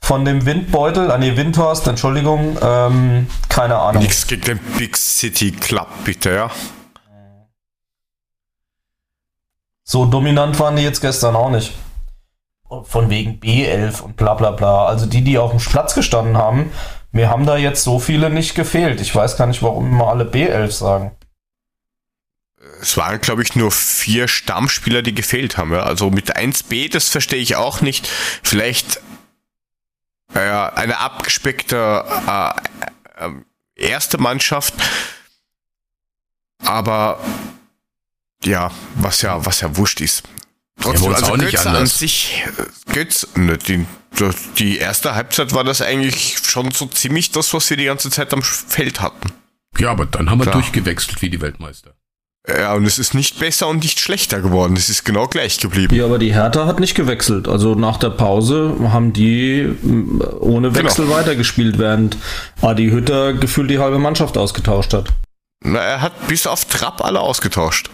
[0.00, 4.02] von dem Windbeutel, an die Windhorst, Entschuldigung, ähm, keine Ahnung.
[4.02, 6.50] Nichts gegen den Big City Club, bitte, ja.
[9.82, 11.74] So dominant waren die jetzt gestern auch nicht.
[12.84, 14.86] Von wegen B11 und bla bla bla.
[14.86, 16.72] Also die, die auf dem Platz gestanden haben,
[17.12, 19.00] mir haben da jetzt so viele nicht gefehlt.
[19.00, 21.12] Ich weiß gar nicht, warum immer alle B11 sagen.
[22.80, 25.72] Es waren, glaube ich, nur vier Stammspieler, die gefehlt haben.
[25.72, 25.82] Ja?
[25.82, 28.08] Also mit 1B, das verstehe ich auch nicht.
[28.42, 29.00] Vielleicht
[30.34, 32.50] äh, eine abgespeckte äh,
[33.24, 33.30] äh,
[33.76, 34.74] erste Mannschaft.
[36.58, 37.20] Aber
[38.44, 40.24] ja, was ja, was ja wurscht ist.
[40.80, 42.44] Trotzdem, ja, also auch Götze an sich,
[42.92, 43.86] Götze, ne, die,
[44.58, 48.32] die erste Halbzeit war das eigentlich schon so ziemlich das, was wir die ganze Zeit
[48.32, 49.32] am Feld hatten.
[49.78, 50.54] Ja, aber dann haben wir Klar.
[50.54, 51.94] durchgewechselt wie die Weltmeister.
[52.46, 54.76] Ja, und es ist nicht besser und nicht schlechter geworden.
[54.76, 55.94] Es ist genau gleich geblieben.
[55.94, 57.48] Ja, aber die Hertha hat nicht gewechselt.
[57.48, 60.84] Also nach der Pause haben die mm, ohne genau.
[60.84, 61.16] Wechsel genau.
[61.16, 62.18] weitergespielt, während
[62.60, 65.08] Adi Hütter gefühlt die halbe Mannschaft ausgetauscht hat.
[65.60, 67.88] Na, er hat bis auf Trapp alle ausgetauscht.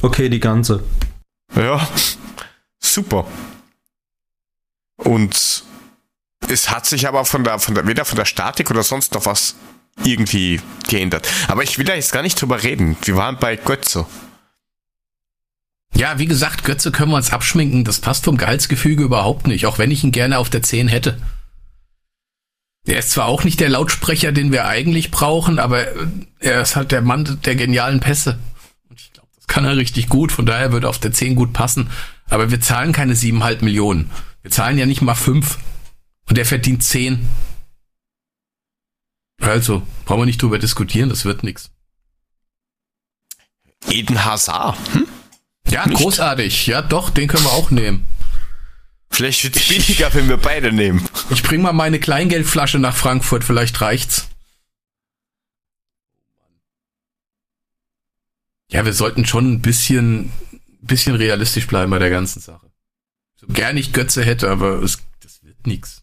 [0.00, 0.84] Okay, die ganze.
[1.56, 1.88] Ja,
[2.78, 3.26] super.
[4.96, 5.64] Und
[6.48, 9.26] es hat sich aber von der, von der, weder von der Statik oder sonst noch
[9.26, 9.56] was
[10.04, 11.28] irgendwie geändert.
[11.48, 12.96] Aber ich will da jetzt gar nicht drüber reden.
[13.02, 14.06] Wir waren bei Götze.
[15.94, 17.84] Ja, wie gesagt, Götze können wir uns abschminken.
[17.84, 21.18] Das passt vom Gehaltsgefüge überhaupt nicht, auch wenn ich ihn gerne auf der 10 hätte.
[22.84, 25.86] Er ist zwar auch nicht der Lautsprecher, den wir eigentlich brauchen, aber
[26.38, 28.38] er ist halt der Mann der genialen Pässe
[29.46, 31.88] kann er richtig gut, von daher würde auf der 10 gut passen.
[32.28, 34.10] Aber wir zahlen keine 7,5 Millionen.
[34.42, 35.58] Wir zahlen ja nicht mal 5.
[36.28, 37.26] Und er verdient 10.
[39.40, 41.70] Also, brauchen wir nicht drüber diskutieren, das wird nichts.
[43.88, 44.76] Eden Hazard.
[44.92, 45.06] Hm?
[45.68, 45.98] Ja, nicht?
[45.98, 46.66] großartig.
[46.66, 48.06] Ja, doch, den können wir auch nehmen.
[49.10, 51.08] Vielleicht wird es billiger, wenn wir beide nehmen.
[51.30, 54.28] Ich bring mal meine Kleingeldflasche nach Frankfurt, vielleicht reicht's.
[58.70, 60.32] Ja, wir sollten schon ein bisschen,
[60.80, 62.70] bisschen realistisch bleiben bei der ganzen Sache.
[63.36, 66.02] So gern ich Götze hätte, aber es, das wird nix.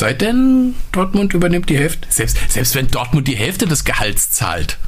[0.00, 2.08] Sei denn, Dortmund übernimmt die Hälfte.
[2.08, 4.78] Selbst, selbst wenn Dortmund die Hälfte des Gehalts zahlt,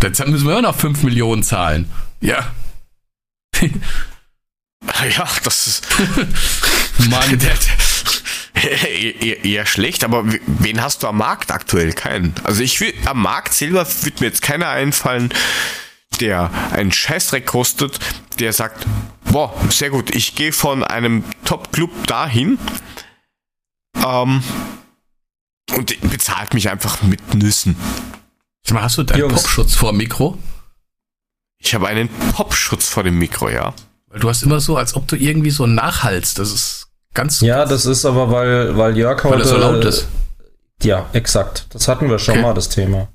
[0.00, 1.88] dann müssen wir immer noch 5 Millionen zahlen.
[2.20, 2.50] Ja.
[3.62, 5.86] ja, das ist.
[7.08, 7.38] Mann.
[7.38, 7.54] Der,
[9.22, 11.92] eher, eher schlecht, aber wen hast du am Markt aktuell?
[11.92, 12.34] Keinen.
[12.42, 15.28] Also ich will, am Markt selber wird mir jetzt keiner einfallen,
[16.18, 18.00] der einen Scheißdreck kostet,
[18.40, 18.86] der sagt,
[19.30, 22.58] boah, sehr gut, ich gehe von einem Top-Club dahin
[23.96, 24.42] ähm,
[25.76, 27.76] und bezahlt mich einfach mit Nüssen.
[28.70, 30.38] Hast du deinen Popschutz vor dem Mikro?
[31.58, 33.74] Ich habe einen Popschutz vor dem Mikro, ja.
[34.08, 36.38] Weil du hast immer so, als ob du irgendwie so nachhalst.
[36.38, 39.34] Das ist Ganz Ja, das ist aber, weil, weil Jörg heute.
[39.34, 40.06] Weil er so laut ist.
[40.82, 41.66] Ja, exakt.
[41.70, 42.42] Das hatten wir schon okay.
[42.42, 43.08] mal, das Thema.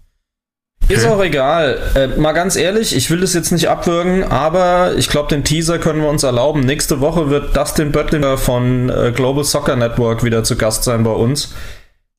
[0.90, 1.80] Ist auch egal.
[1.96, 5.80] Äh, mal ganz ehrlich, ich will das jetzt nicht abwürgen, aber ich glaube, den Teaser
[5.80, 6.62] können wir uns erlauben.
[6.62, 11.12] Nächste Woche wird Dustin Böttlinger von äh, Global Soccer Network wieder zu Gast sein bei
[11.12, 11.54] uns.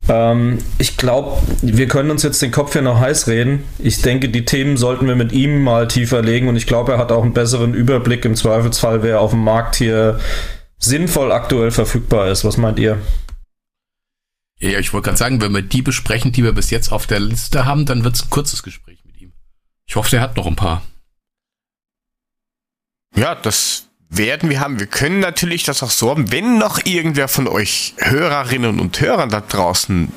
[0.08, 3.64] Ähm, ich glaube, wir können uns jetzt den Kopf hier noch heiß reden.
[3.78, 6.98] Ich denke, die Themen sollten wir mit ihm mal tiefer legen und ich glaube, er
[6.98, 10.18] hat auch einen besseren Überblick im Zweifelsfall, wer auf dem Markt hier
[10.78, 12.44] sinnvoll aktuell verfügbar ist.
[12.44, 12.98] Was meint ihr?
[14.58, 17.20] Ja, ich wollte gerade sagen, wenn wir die besprechen, die wir bis jetzt auf der
[17.20, 19.32] Liste haben, dann wird es ein kurzes Gespräch mit ihm.
[19.86, 20.82] Ich hoffe, der hat noch ein paar.
[23.14, 24.80] Ja, das werden wir haben.
[24.80, 29.30] Wir können natürlich das auch so haben, wenn noch irgendwer von euch Hörerinnen und Hörern
[29.30, 30.12] da draußen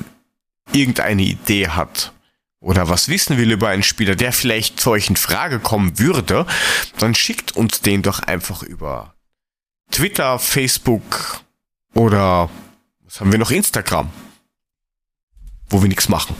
[0.72, 2.12] irgendeine Idee hat
[2.60, 6.46] oder was wissen will über einen Spieler, der vielleicht zu euch in Frage kommen würde,
[6.98, 9.14] dann schickt uns den doch einfach über
[9.90, 11.40] Twitter, Facebook
[11.94, 12.50] oder
[13.08, 13.50] was haben wir noch?
[13.50, 14.10] Instagram.
[15.70, 16.36] Wo wir nichts machen.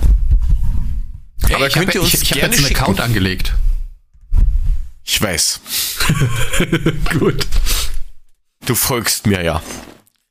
[1.46, 2.80] Hey, Aber ich könnt ihr uns ich, ich gerne jetzt einen schicken.
[2.80, 3.54] Account angelegt.
[5.04, 5.60] Ich weiß.
[7.18, 7.46] Gut.
[8.66, 9.62] Du folgst mir ja.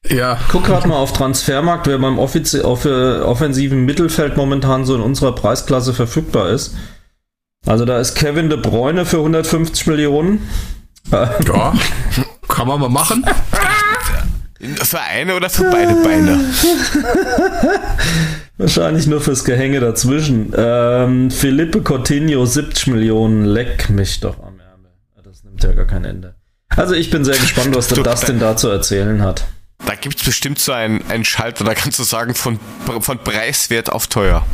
[0.08, 0.40] Ja.
[0.50, 5.02] Guck gerade mal auf Transfermarkt, wer beim Offizi auf, äh, offensiven Mittelfeld momentan so in
[5.02, 6.76] unserer Preisklasse verfügbar ist.
[7.66, 10.48] Also da ist Kevin De Bruyne für 150 Millionen.
[11.12, 11.74] Ja.
[12.48, 13.26] Kann man mal machen.
[14.60, 16.40] Für eine oder für beide Beine?
[18.58, 20.52] Wahrscheinlich nur fürs Gehänge dazwischen.
[20.58, 24.92] Ähm, Felipe Coutinho 70 Millionen, leck mich doch am Ärmel.
[25.24, 26.36] Das nimmt ja gar kein Ende.
[26.70, 29.46] Also ich bin sehr gespannt, was der Dustin da zu erzählen hat.
[29.86, 32.60] Da gibt es bestimmt so einen, einen Schalter, da kannst du sagen, von,
[33.00, 34.46] von preiswert auf teuer.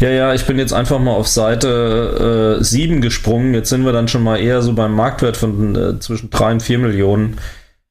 [0.00, 3.54] Ja, ja, ich bin jetzt einfach mal auf Seite äh, 7 gesprungen.
[3.54, 6.62] Jetzt sind wir dann schon mal eher so beim Marktwert von äh, zwischen 3 und
[6.62, 7.38] 4 Millionen.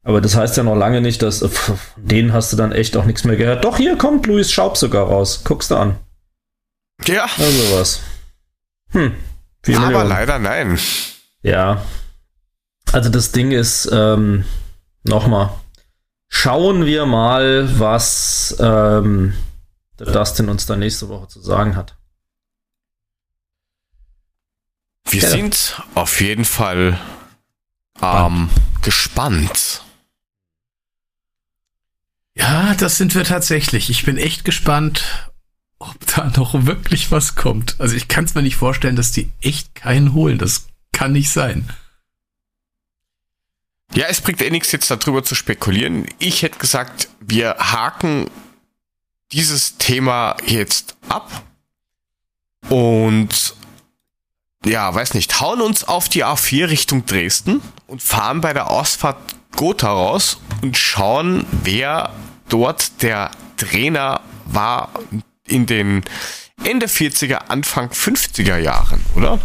[0.03, 2.97] Aber das heißt ja noch lange nicht, dass äh, von denen hast du dann echt
[2.97, 3.63] auch nichts mehr gehört.
[3.63, 5.41] Doch, hier kommt Louis Schaub sogar raus.
[5.43, 5.97] Guckst du an.
[7.05, 7.23] Ja.
[7.37, 7.99] Also was.
[8.89, 9.15] Hm.
[9.65, 10.09] Aber Millionen.
[10.09, 10.79] leider nein.
[11.41, 11.83] Ja.
[12.91, 14.45] Also das Ding ist, ähm,
[15.03, 15.49] nochmal.
[16.27, 19.33] Schauen wir mal, was ähm,
[19.99, 21.95] der Dustin uns dann nächste Woche zu sagen hat.
[25.05, 25.29] Wir ja.
[25.29, 26.99] sind auf jeden Fall
[28.01, 28.49] ähm,
[28.81, 29.82] gespannt.
[32.35, 33.89] Ja, das sind wir tatsächlich.
[33.89, 35.31] Ich bin echt gespannt,
[35.79, 37.75] ob da noch wirklich was kommt.
[37.79, 40.37] Also ich kann es mir nicht vorstellen, dass die echt keinen holen.
[40.37, 41.69] Das kann nicht sein.
[43.93, 46.07] Ja, es bringt eh nichts jetzt darüber zu spekulieren.
[46.17, 48.29] Ich hätte gesagt, wir haken
[49.31, 51.43] dieses Thema jetzt ab
[52.69, 53.55] und
[54.65, 59.35] ja, weiß nicht, hauen uns auf die A4 Richtung Dresden und fahren bei der Ausfahrt
[59.55, 62.13] Gotha raus und schauen, wer
[62.49, 64.89] dort der Trainer war
[65.47, 66.03] in den
[66.63, 69.39] Ende 40er, Anfang 50er Jahren, oder?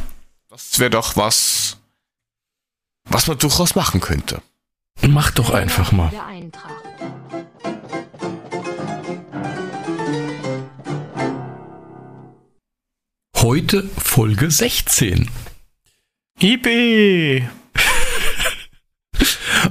[0.49, 1.79] Das wäre doch was,
[3.05, 4.43] was man durchaus machen könnte.
[5.03, 6.11] Mach doch einfach mal.
[13.37, 15.31] Heute Folge 16.
[16.41, 17.49] IB.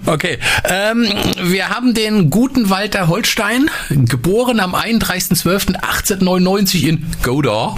[0.08, 1.08] Okay, ähm,
[1.38, 7.78] wir haben den guten Walter Holstein, geboren am 31.12.1899 in Godar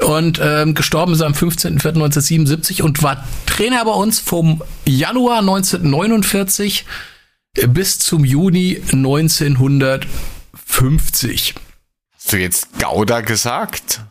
[0.00, 6.84] und ähm, gestorben ist am 15.04.1977 und war Trainer bei uns vom Januar 1949
[7.68, 11.54] bis zum Juni 1950.
[12.14, 14.02] Hast du jetzt Gouda gesagt?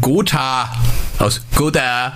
[0.00, 0.72] Gotha
[1.18, 2.14] aus Gotha.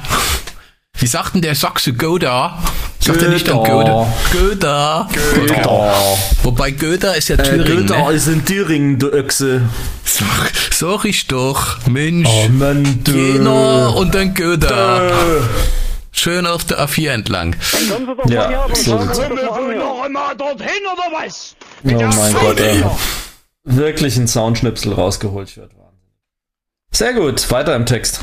[0.96, 2.58] Wie sagt denn der Sachse Gotha?
[3.00, 4.06] Sagt er nicht dann Goethe?
[4.32, 5.06] Goethe.
[5.34, 5.68] Goethe.
[6.42, 7.66] Wobei Goethe ist ja Thüringen.
[7.66, 8.12] Äh, Goethe ne?
[8.12, 9.62] ist in Thüringen, du Öchse.
[10.04, 11.86] Sag, sag ich doch.
[11.86, 12.28] Mensch.
[12.30, 13.12] Oh Mann, du.
[13.12, 15.12] Jena und dann Goethe.
[16.12, 17.56] Schön auf der A4 entlang.
[18.28, 21.56] Ja, so sieht's noch einmal dorthin oder was?
[21.82, 22.84] Oh mein Gott, ey.
[23.64, 25.72] Wirklich ein Soundschnipsel rausgeholt wird.
[26.92, 28.20] Sehr gut, weiter im Text.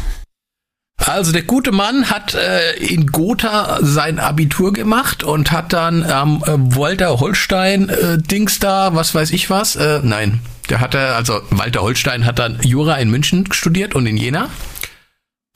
[1.08, 6.44] Also der gute Mann hat äh, in Gotha sein Abitur gemacht und hat dann am
[6.48, 9.76] ähm, äh, Walter Holstein äh, Dings da, was weiß ich was.
[9.76, 14.16] Äh, nein, der hatte also Walter Holstein hat dann Jura in München studiert und in
[14.16, 14.50] Jena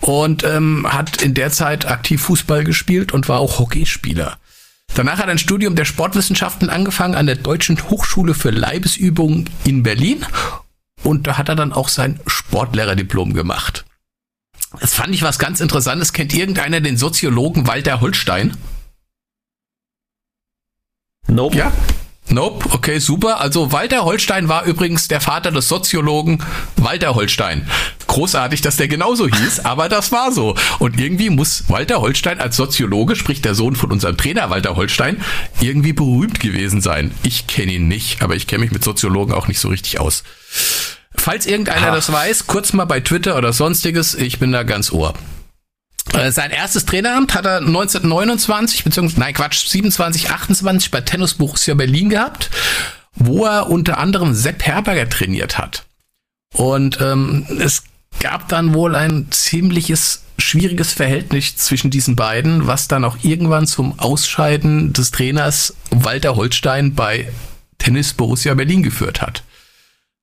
[0.01, 4.37] und ähm, hat in der Zeit aktiv Fußball gespielt und war auch Hockeyspieler.
[4.93, 9.83] Danach hat er ein Studium der Sportwissenschaften angefangen an der Deutschen Hochschule für Leibesübungen in
[9.83, 10.25] Berlin
[11.03, 13.85] und da hat er dann auch sein Sportlehrerdiplom gemacht.
[14.79, 16.13] Das fand ich was ganz Interessantes.
[16.13, 18.55] Kennt irgendeiner den Soziologen Walter Holstein?
[21.27, 21.57] Nope.
[21.57, 21.71] Ja.
[22.27, 23.39] Nope, okay, super.
[23.39, 26.43] Also Walter Holstein war übrigens der Vater des Soziologen
[26.75, 27.67] Walter Holstein.
[28.07, 30.55] Großartig, dass der genauso hieß, aber das war so.
[30.79, 35.23] Und irgendwie muss Walter Holstein als Soziologe, sprich der Sohn von unserem Trainer Walter Holstein,
[35.61, 37.11] irgendwie berühmt gewesen sein.
[37.21, 40.23] Ich kenne ihn nicht, aber ich kenne mich mit Soziologen auch nicht so richtig aus.
[41.25, 41.95] Falls irgendeiner Ach.
[41.95, 45.15] das weiß, kurz mal bei Twitter oder sonstiges, ich bin da ganz ohr.
[46.13, 51.73] Äh, sein erstes Traineramt hat er 1929, beziehungsweise, nein Quatsch, 27, 28 bei Tennis Borussia
[51.73, 52.51] Berlin gehabt,
[53.15, 55.85] wo er unter anderem Sepp Herberger trainiert hat.
[56.53, 57.85] Und ähm, es
[58.19, 63.97] gab dann wohl ein ziemliches schwieriges Verhältnis zwischen diesen beiden, was dann auch irgendwann zum
[63.97, 67.31] Ausscheiden des Trainers Walter Holstein bei
[67.79, 69.41] Tennis Borussia Berlin geführt hat.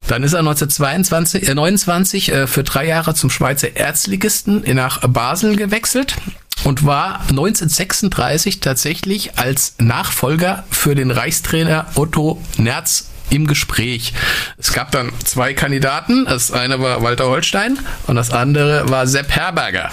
[0.09, 5.57] Dann ist er 1922, äh, 29 äh, für drei Jahre zum Schweizer Erzligisten nach Basel
[5.57, 6.17] gewechselt
[6.65, 14.13] und war 1936 tatsächlich als Nachfolger für den Reichstrainer Otto Nerz im Gespräch.
[14.59, 16.27] Es gab dann zwei Kandidaten.
[16.27, 19.91] Das eine war Walter Holstein und das andere war Sepp Herberger.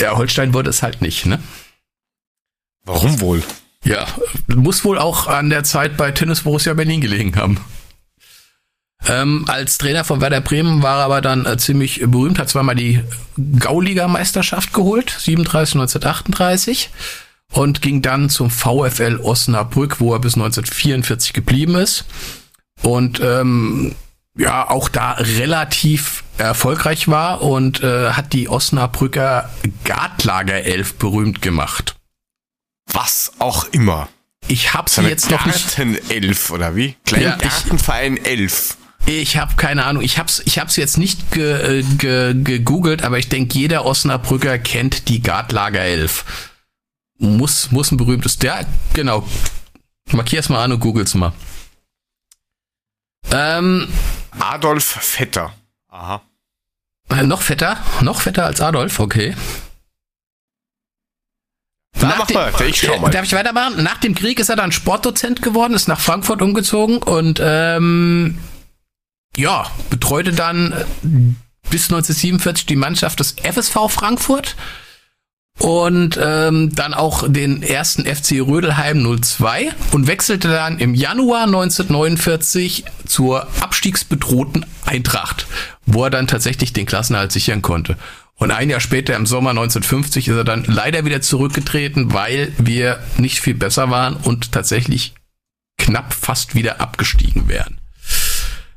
[0.00, 1.40] Ja, Holstein wurde es halt nicht, ne?
[2.84, 3.42] Warum wohl?
[3.84, 4.06] Ja,
[4.46, 7.60] muss wohl auch an der Zeit bei Tennis Borussia Berlin gelegen haben.
[9.06, 12.74] Ähm, als Trainer von Werder Bremen war er aber dann äh, ziemlich berühmt, hat zweimal
[12.74, 13.02] die
[13.58, 16.90] Gauliga-Meisterschaft geholt, 37, 1938
[17.52, 22.04] und ging dann zum VfL Osnabrück, wo er bis 1944 geblieben ist.
[22.82, 23.94] Und ähm,
[24.36, 29.50] ja, auch da relativ erfolgreich war und äh, hat die Osnabrücker
[29.84, 31.96] Gartlager 11 berühmt gemacht.
[32.92, 34.08] Was auch immer.
[34.46, 35.78] Ich habe sie jetzt noch nicht.
[36.08, 36.96] elf oder wie?
[37.04, 38.77] Kleingartenverein ja, 11.
[39.08, 40.02] Ich habe keine Ahnung.
[40.02, 44.58] Ich habe ich hab's jetzt nicht ge, äh, ge, gegoogelt, aber ich denke, jeder Osnabrücker
[44.58, 46.26] kennt die Gartlager 11.
[47.16, 48.38] Muss, muss ein berühmtes.
[48.38, 49.26] Der, genau.
[50.12, 51.32] Markier's mal an und googel's mal.
[53.30, 53.88] Ähm,
[54.38, 55.54] Adolf Vetter.
[55.88, 56.20] Aha.
[57.08, 57.78] Äh, noch fetter?
[58.02, 59.00] Noch fetter als Adolf?
[59.00, 59.34] Okay.
[62.00, 63.10] Na, mach mal, ich schau mal.
[63.10, 63.82] Darf ich weitermachen?
[63.82, 68.38] Nach dem Krieg ist er dann Sportdozent geworden, ist nach Frankfurt umgezogen und ähm,
[69.38, 70.84] ja, betreute dann äh,
[71.70, 74.56] bis 1947 die Mannschaft des FSV Frankfurt
[75.58, 82.84] und ähm, dann auch den ersten FC Rödelheim 02 und wechselte dann im Januar 1949
[83.06, 85.46] zur abstiegsbedrohten Eintracht,
[85.86, 87.96] wo er dann tatsächlich den Klassenerhalt sichern konnte.
[88.34, 93.00] Und ein Jahr später, im Sommer 1950, ist er dann leider wieder zurückgetreten, weil wir
[93.16, 95.14] nicht viel besser waren und tatsächlich
[95.76, 97.77] knapp fast wieder abgestiegen wären.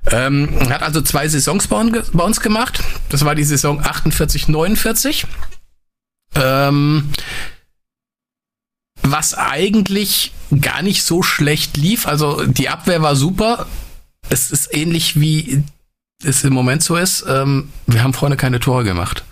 [0.09, 2.81] Ähm, hat also zwei Saisons bei uns gemacht.
[3.09, 5.27] Das war die Saison 48, 49.
[6.35, 7.11] Ähm,
[9.03, 12.07] was eigentlich gar nicht so schlecht lief.
[12.07, 13.67] Also die Abwehr war super.
[14.29, 15.63] Es ist ähnlich wie
[16.23, 17.25] es im Moment so ist.
[17.27, 19.23] Ähm, wir haben vorne keine Tore gemacht.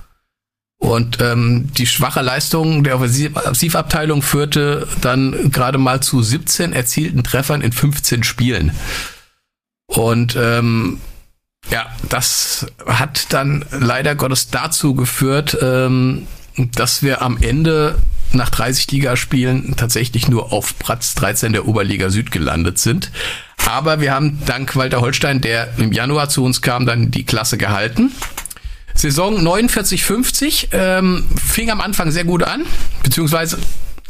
[0.79, 7.61] Und ähm, die schwache Leistung der Offensivabteilung führte dann gerade mal zu 17 erzielten Treffern
[7.61, 8.71] in 15 Spielen.
[9.89, 11.01] Und ähm,
[11.69, 16.27] ja, das hat dann leider Gottes dazu geführt, ähm,
[16.75, 17.97] dass wir am Ende
[18.31, 23.11] nach 30 Ligaspielen tatsächlich nur auf Platz 13 der Oberliga Süd gelandet sind.
[23.65, 27.57] Aber wir haben dank Walter Holstein, der im Januar zu uns kam, dann die Klasse
[27.57, 28.11] gehalten.
[28.93, 32.65] Saison 49-50 ähm, fing am Anfang sehr gut an,
[33.01, 33.57] beziehungsweise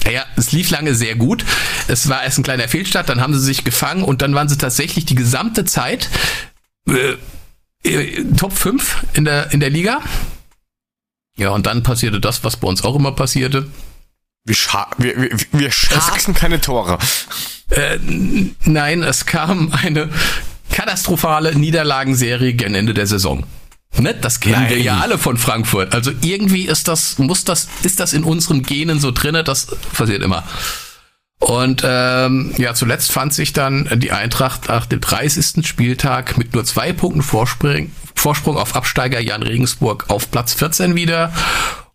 [0.06, 1.46] ja, es lief lange sehr gut.
[1.88, 4.58] Es war erst ein kleiner Fehlstart, dann haben sie sich gefangen und dann waren sie
[4.58, 6.10] tatsächlich die gesamte Zeit
[6.88, 7.16] äh,
[7.84, 10.02] äh Top 5 in der, in der Liga.
[11.38, 13.68] Ja, und dann passierte das, was bei uns auch immer passierte.
[14.46, 16.98] Wir, scha wir, wir, wir schaßen keine Tore.
[17.70, 18.00] Äh,
[18.66, 20.10] nein, es kam eine
[20.72, 23.46] katastrophale Niederlagenserie gegen Ende der Saison.
[23.98, 24.14] Ne?
[24.14, 24.70] Das kennen Nein.
[24.70, 25.94] wir ja alle von Frankfurt.
[25.94, 30.24] Also irgendwie ist das, muss das, ist das in unseren Genen so drinne, das passiert
[30.24, 30.44] immer.
[31.40, 35.66] Und ähm, ja, zuletzt fand sich dann die Eintracht nach dem 30.
[35.66, 41.32] Spieltag mit nur zwei Punkten Vorsprung, Vorsprung auf Absteiger Jan Regensburg auf Platz 14 wieder.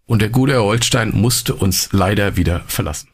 [0.07, 3.09] Und der gute Herr Holstein musste uns leider wieder verlassen.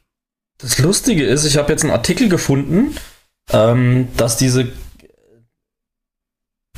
[0.58, 2.96] Das Lustige ist, ich habe jetzt einen Artikel gefunden,
[3.50, 4.68] ähm, dass diese,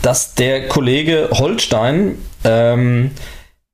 [0.03, 3.13] dass der Kollege Holstein ähm,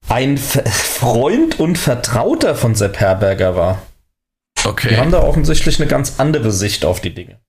[0.08, 3.82] ein Freund und Vertrauter von Sepp Herberger war.
[4.64, 4.90] Okay.
[4.90, 7.40] Wir haben da offensichtlich eine ganz andere Sicht auf die Dinge.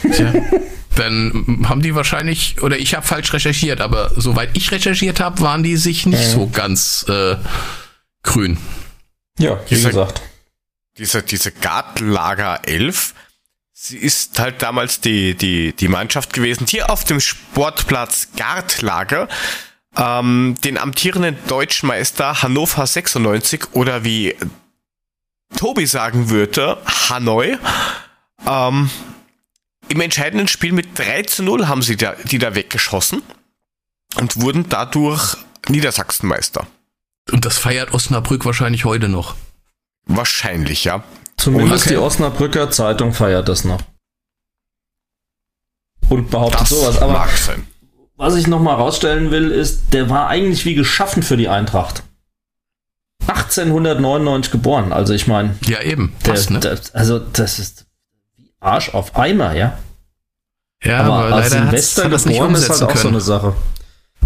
[0.00, 0.32] Tja,
[0.96, 5.62] dann haben die wahrscheinlich, oder ich habe falsch recherchiert, aber soweit ich recherchiert habe, waren
[5.62, 6.32] die sich nicht mhm.
[6.32, 7.36] so ganz äh,
[8.22, 8.58] grün.
[9.38, 10.22] Ja, wie diese, gesagt.
[10.98, 13.14] Diese, diese Gartlager 11,
[13.82, 19.28] sie ist halt damals die, die, die Mannschaft gewesen, die auf dem Sportplatz Gartlager
[19.96, 24.36] ähm, den amtierenden Deutschmeister Hannover 96 oder wie
[25.56, 26.78] Tobi sagen würde,
[27.08, 27.58] Hanoi,
[28.46, 28.88] ähm,
[29.88, 33.20] im entscheidenden Spiel mit 3 zu 0 haben sie da, die da weggeschossen
[34.14, 35.36] und wurden dadurch
[35.68, 36.68] Niedersachsenmeister.
[37.32, 39.34] Und das feiert Osnabrück wahrscheinlich heute noch.
[40.06, 41.02] Wahrscheinlich, ja.
[41.42, 41.94] Zumindest okay.
[41.94, 43.80] die Osnabrücker Zeitung feiert das noch.
[46.08, 47.02] Und behauptet das sowas.
[47.02, 47.66] Aber mag sein.
[48.16, 52.04] was ich nochmal rausstellen will, ist, der war eigentlich wie geschaffen für die Eintracht.
[53.26, 55.56] 1899 geboren, also ich meine.
[55.66, 56.12] Ja, eben.
[56.22, 56.60] Passt, der, ne?
[56.60, 57.86] der, also, das ist
[58.36, 59.78] wie Arsch auf Eimer, ja.
[60.84, 63.02] Ja, aber, aber als Silvester geboren ist halt auch können.
[63.02, 63.54] so eine Sache.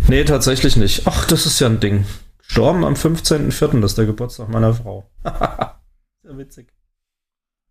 [0.09, 1.07] Nee, tatsächlich nicht.
[1.07, 2.05] Ach, das ist ja ein Ding.
[2.47, 5.09] Gestorben am 15.04., das ist der Geburtstag meiner Frau.
[5.25, 6.76] Sehr witzig.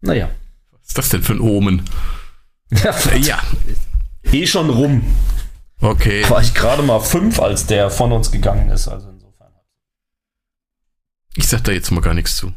[0.06, 0.30] Naja.
[0.72, 1.84] Was ist das denn für ein Omen?
[2.72, 3.42] Ja, ja.
[4.32, 5.04] Eh schon rum.
[5.82, 6.28] Okay.
[6.30, 8.88] War ich gerade mal fünf, als der von uns gegangen ist.
[8.88, 9.52] Also insofern.
[11.36, 12.54] Ich sag da jetzt mal gar nichts zu.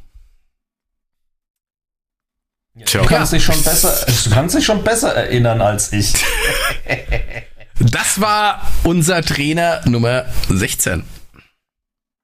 [2.85, 3.03] Tja.
[3.03, 6.15] Du kannst dich schon besser, du kannst dich schon besser erinnern als ich.
[7.81, 11.03] das war unser Trainer Nummer 16.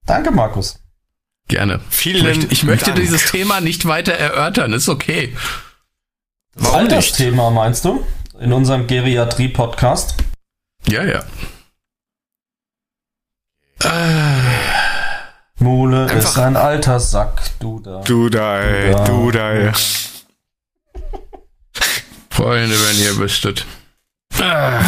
[0.07, 0.79] Danke, Markus.
[1.49, 1.81] Gerne.
[1.91, 3.01] Vielen ich möchte, ich möchte Dank.
[3.01, 5.37] dieses Thema nicht weiter erörtern, ist okay.
[6.55, 8.05] Das Warum Altersthema meinst du?
[8.41, 10.17] In unserem Geriatrie-Podcast?
[10.89, 11.25] Ja, ja.
[13.83, 14.41] Äh,
[15.59, 18.01] Mole Einfach ist ein alter Sack, du da.
[18.01, 19.73] Du da, ey, du da, ey.
[22.31, 23.67] Freunde, wenn ihr wüsstet.
[24.41, 24.81] Ah,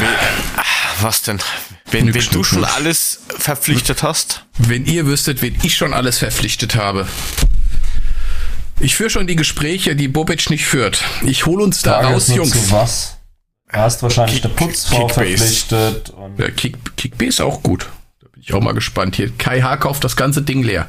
[1.00, 1.40] was denn?
[1.90, 4.44] Wenn, wenn du schon alles verpflichtet hast?
[4.58, 7.06] Wenn ihr wüsstet, wen ich schon alles verpflichtet habe.
[8.80, 11.02] Ich führe schon die Gespräche, die Bobic nicht führt.
[11.22, 12.50] Ich hole uns da Frage raus, Jungs.
[12.50, 13.16] Zu was?
[13.72, 16.10] Du hast wahrscheinlich Kick, eine Putzfrau verpflichtet.
[16.10, 17.88] Und ja, Kick, Kickbase ist auch gut.
[18.20, 19.16] Da bin ich auch mal gespannt.
[19.16, 19.78] Hier, Kai H.
[19.78, 20.86] kauft das ganze Ding leer.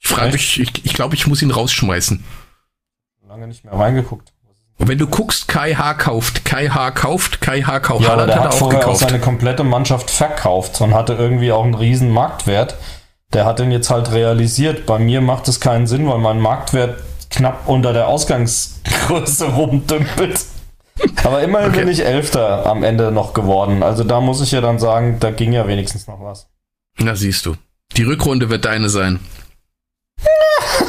[0.00, 2.22] Ich frage mich, ich, ich glaube, ich muss ihn rausschmeißen.
[3.26, 4.32] Lange nicht mehr reingeguckt.
[4.78, 5.94] Und wenn du guckst, Kai H.
[5.94, 6.92] kauft, Kai H.
[6.92, 7.80] kauft, Kai H.
[7.80, 9.02] kauft, ja, Haaland der hat, hat auch vorher gekauft.
[9.02, 12.76] auch seine komplette Mannschaft verkauft und hatte irgendwie auch einen riesen Marktwert.
[13.32, 14.86] Der hat den jetzt halt realisiert.
[14.86, 20.44] Bei mir macht es keinen Sinn, weil mein Marktwert knapp unter der Ausgangsgröße rumdümpelt.
[21.24, 21.80] Aber immerhin okay.
[21.80, 23.82] bin ich Elfter am Ende noch geworden.
[23.82, 26.48] Also da muss ich ja dann sagen, da ging ja wenigstens noch was.
[26.98, 27.54] Na siehst du.
[27.96, 29.18] Die Rückrunde wird deine sein.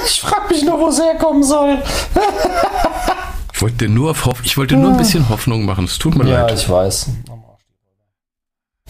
[0.05, 1.77] Ich frag mich nur, wo es herkommen soll.
[3.59, 5.83] Ich wollte nur, auf ich wollte nur ein bisschen Hoffnung machen.
[5.83, 6.51] Es tut mir ja, leid.
[6.51, 7.09] Ja, ich weiß.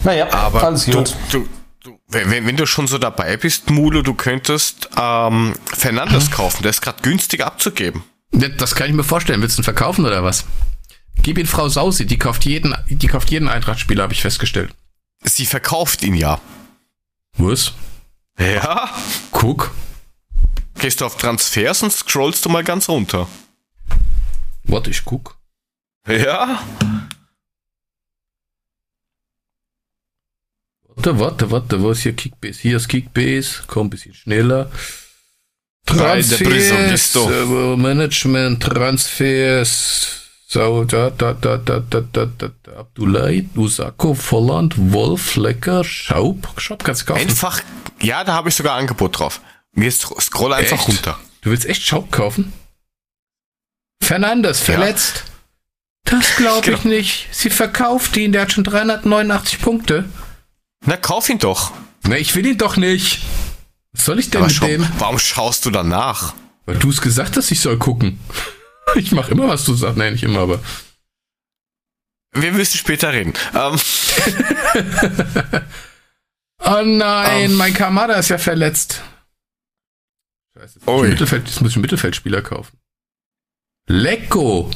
[0.04, 1.16] Naja, aber alles gut.
[1.32, 1.48] Du,
[1.82, 6.30] du, wenn, wenn, du schon so dabei bist, Mule, du könntest ähm, Fernandes hm.
[6.30, 6.62] kaufen.
[6.62, 8.04] Der ist gerade günstig abzugeben.
[8.30, 9.42] Das kann ich mir vorstellen.
[9.42, 10.44] Willst du ihn verkaufen oder was?
[11.20, 14.72] Gib ihn Frau Sausi, die kauft jeden, die kauft jeden Eintracht-Spieler, habe ich festgestellt.
[15.24, 16.40] Sie verkauft ihn ja.
[17.36, 17.72] Was?
[18.38, 18.88] Ja.
[19.32, 19.72] Guck.
[20.78, 23.26] Gehst du auf Transfers und scrollst du mal ganz runter.
[24.70, 25.36] Warte, ich guck.
[26.06, 26.62] Ja.
[30.84, 32.60] Warte, warte, warte, wo ist hier Kickbase?
[32.60, 34.70] Hier ist Kickbase, komm ein bisschen schneller.
[35.86, 44.14] Transfers, äh, Management, Transfers, so, da, da, da, da, da, da, da, da, Abdullah, Usako,
[44.14, 47.20] Volland, Wolf, Lecker, Schaub, Schaub kannst du kaufen.
[47.20, 47.62] Einfach,
[48.02, 49.40] ja, da habe ich sogar Angebot drauf.
[49.72, 50.88] Mir scroll einfach echt?
[50.88, 51.18] runter.
[51.40, 52.52] Du willst echt Schaub kaufen?
[54.02, 55.24] Fernandes verletzt.
[55.26, 56.18] Ja.
[56.18, 56.94] Das glaube ich genau.
[56.94, 57.28] nicht.
[57.30, 60.08] Sie verkauft ihn, der hat schon 389 Punkte.
[60.84, 61.72] Na, kauf ihn doch.
[62.02, 63.22] Na, ich will ihn doch nicht.
[63.92, 64.86] Was soll ich denn Aber mit schau, dem?
[64.98, 66.34] Warum schaust du danach?
[66.66, 68.18] Weil du es gesagt hast, ich soll gucken.
[68.96, 69.96] Ich mache immer, was du sagst.
[69.98, 70.58] Nein, nicht immer, aber.
[72.32, 73.34] Wir müssen später reden.
[73.54, 73.78] Ähm.
[76.58, 77.56] oh nein, um.
[77.56, 79.00] mein Kamada ist ja verletzt.
[80.58, 82.79] Scheiße, jetzt, Mittelfeld, jetzt muss ich einen Mittelfeldspieler kaufen.
[83.90, 84.70] Lecko.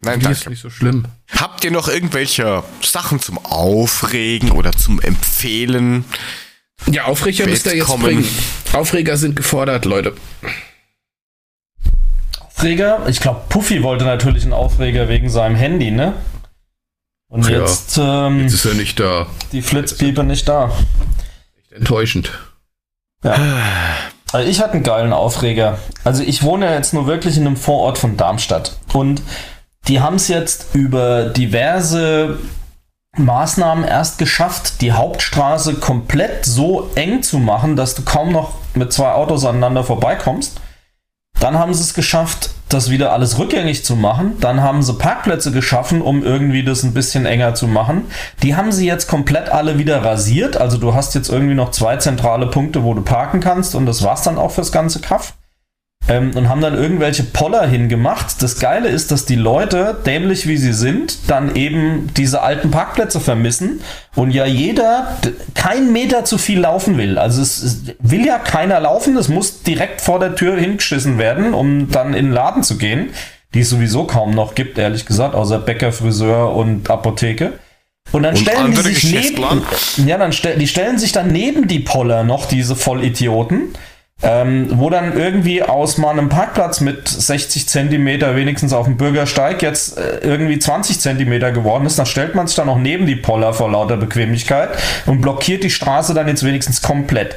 [0.00, 0.38] Nein, danke.
[0.38, 1.06] ist nicht so schlimm.
[1.32, 6.04] Habt ihr noch irgendwelche Sachen zum Aufregen oder zum Empfehlen?
[6.86, 8.04] Ja, Aufreger müsst ihr jetzt kommen.
[8.04, 8.28] bringen.
[8.72, 10.14] Aufreger sind gefordert, Leute.
[12.38, 13.04] Aufreger?
[13.08, 16.14] Ich glaube, Puffy wollte natürlich einen Aufreger wegen seinem Handy, ne?
[17.28, 19.26] Und ja, jetzt, ähm, jetzt ist er nicht da.
[19.50, 20.70] Die Flitzpiepe nicht da.
[21.58, 22.30] Echt enttäuschend.
[23.24, 23.96] Ja.
[24.32, 25.78] Also ich hatte einen geilen Aufreger.
[26.04, 28.76] Also ich wohne jetzt nur wirklich in einem Vorort von Darmstadt.
[28.92, 29.22] Und
[29.88, 32.38] die haben es jetzt über diverse
[33.16, 38.92] Maßnahmen erst geschafft, die Hauptstraße komplett so eng zu machen, dass du kaum noch mit
[38.92, 40.60] zwei Autos aneinander vorbeikommst.
[41.40, 44.36] Dann haben sie es geschafft, das wieder alles rückgängig zu machen.
[44.40, 48.06] Dann haben sie Parkplätze geschaffen, um irgendwie das ein bisschen enger zu machen.
[48.42, 50.56] Die haben sie jetzt komplett alle wieder rasiert.
[50.56, 54.02] Also du hast jetzt irgendwie noch zwei zentrale Punkte, wo du parken kannst und das
[54.02, 55.35] war's dann auch fürs ganze Kaff
[56.08, 58.42] ähm, und haben dann irgendwelche Poller hingemacht.
[58.42, 63.20] Das Geile ist, dass die Leute, dämlich wie sie sind, dann eben diese alten Parkplätze
[63.20, 63.80] vermissen
[64.14, 65.16] und ja jeder
[65.54, 67.18] keinen Meter zu viel laufen will.
[67.18, 71.54] Also es, es will ja keiner laufen, es muss direkt vor der Tür hingeschissen werden,
[71.54, 73.10] um dann in den Laden zu gehen,
[73.54, 77.52] die es sowieso kaum noch gibt, ehrlich gesagt, außer Bäcker, Friseur und Apotheke.
[78.12, 79.62] Und dann und stellen die sich neben,
[80.06, 83.74] ja, dann stell, die stellen sich dann neben die Poller noch diese Vollidioten
[84.22, 89.60] ähm, wo dann irgendwie aus mal einem Parkplatz mit 60 Zentimeter wenigstens auf dem Bürgersteig
[89.60, 93.16] jetzt äh, irgendwie 20 Zentimeter geworden ist, dann stellt man sich dann noch neben die
[93.16, 94.70] Poller vor lauter Bequemlichkeit
[95.04, 97.36] und blockiert die Straße dann jetzt wenigstens komplett.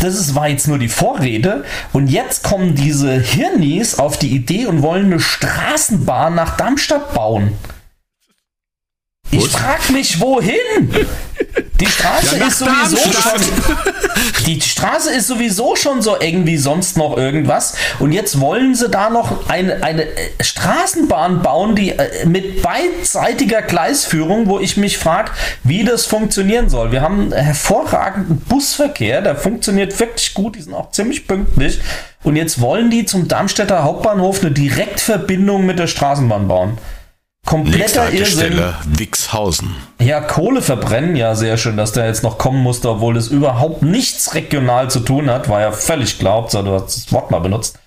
[0.00, 1.64] Das ist, war jetzt nur die Vorrede.
[1.92, 7.52] Und jetzt kommen diese Hirnis auf die Idee und wollen eine Straßenbahn nach Darmstadt bauen.
[9.30, 11.06] Ich frag mich, wohin?
[11.80, 13.40] Die Straße ja, ist sowieso schon.
[14.46, 17.74] Die Straße ist sowieso schon so eng wie sonst noch irgendwas.
[17.98, 23.62] Und jetzt wollen sie da noch eine, eine äh, Straßenbahn bauen, die äh, mit beidseitiger
[23.62, 25.32] Gleisführung, wo ich mich frage,
[25.64, 26.92] wie das funktionieren soll.
[26.92, 31.80] Wir haben einen hervorragenden Busverkehr, der funktioniert wirklich gut, die sind auch ziemlich pünktlich.
[32.22, 36.78] Und jetzt wollen die zum Darmstädter Hauptbahnhof eine Direktverbindung mit der Straßenbahn bauen.
[37.44, 38.60] Kompletter Irrsinn.
[38.86, 39.76] Wixhausen.
[40.00, 43.82] Ja, Kohle verbrennen, ja, sehr schön, dass der jetzt noch kommen musste, obwohl es überhaupt
[43.82, 45.48] nichts regional zu tun hat.
[45.48, 47.78] War ja völlig klar, du hast das Wort mal benutzt.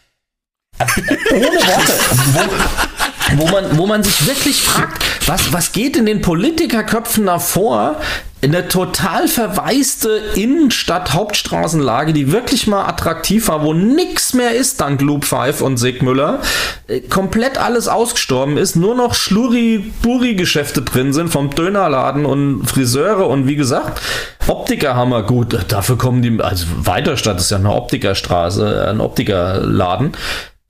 [0.79, 1.93] Ohne Worte.
[3.35, 7.99] wo man, wo man sich wirklich fragt, was, was geht in den Politikerköpfen davor?
[8.43, 15.25] Eine total verwaiste Innenstadt-Hauptstraßenlage, die wirklich mal attraktiv war, wo nix mehr ist dank Loop
[15.25, 16.41] 5 und Sigmüller,
[16.87, 23.47] äh, komplett alles ausgestorben ist, nur noch Schluri-Buri-Geschäfte drin sind, vom Dönerladen und Friseure und
[23.47, 24.01] wie gesagt,
[24.47, 30.13] Optiker haben wir gut, dafür kommen die, also Weiterstadt ist ja eine Optikerstraße, ein Optikerladen.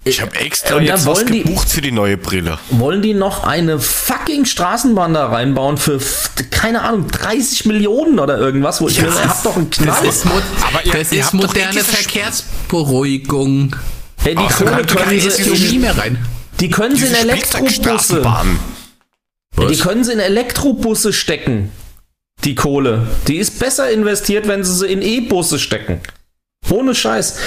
[0.07, 2.57] Ich habe extra jetzt was gebucht die, für die neue Brille.
[2.71, 5.99] Wollen die noch eine fucking Straßenbahn da reinbauen für,
[6.51, 9.97] keine Ahnung, 30 Millionen oder irgendwas, wo ich ja, mir, habt doch einen Knall.
[10.03, 13.75] Das ist, aber ihr, das ihr ist moderne Verkehrsberuhigung.
[14.17, 16.17] Hey, die Kohle können sie nie mehr rein.
[16.59, 18.21] Die können sie in Elektrobusse.
[18.23, 21.71] Ja, die können sie in Elektrobusse stecken.
[22.43, 23.07] Die Kohle.
[23.27, 26.01] Die ist besser investiert, wenn sie sie in E-Busse stecken.
[26.69, 27.37] Ohne Scheiß.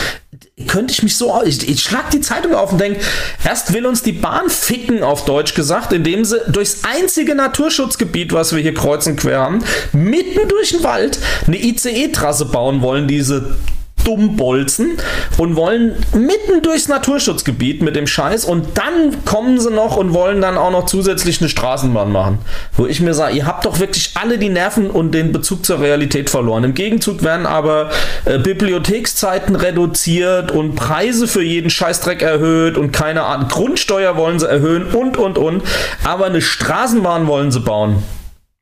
[0.66, 1.42] Könnte ich mich so.
[1.44, 3.00] Ich, ich schlag die Zeitung auf und denke,
[3.44, 8.54] erst will uns die Bahn ficken, auf Deutsch gesagt, indem sie durchs einzige Naturschutzgebiet, was
[8.54, 13.56] wir hier kreuzen quer haben, mitten durch den Wald eine ICE-Trasse bauen wollen, diese
[14.04, 14.98] Dummbolzen
[15.38, 20.40] und wollen mitten durchs Naturschutzgebiet mit dem Scheiß und dann kommen sie noch und wollen
[20.40, 22.38] dann auch noch zusätzlich eine Straßenbahn machen.
[22.76, 25.80] Wo ich mir sage, ihr habt doch wirklich alle die Nerven und den Bezug zur
[25.80, 26.64] Realität verloren.
[26.64, 27.90] Im Gegenzug werden aber
[28.24, 34.48] äh, Bibliothekszeiten reduziert und Preise für jeden Scheißdreck erhöht und keine Ahnung, Grundsteuer wollen sie
[34.48, 35.62] erhöhen und und und.
[36.04, 38.02] Aber eine Straßenbahn wollen sie bauen.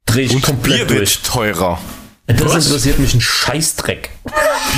[0.07, 1.17] Dreh ich und komplett Bier durch.
[1.17, 1.79] wird teurer.
[2.29, 2.67] Das Was?
[2.67, 4.11] interessiert mich ein Scheißdreck.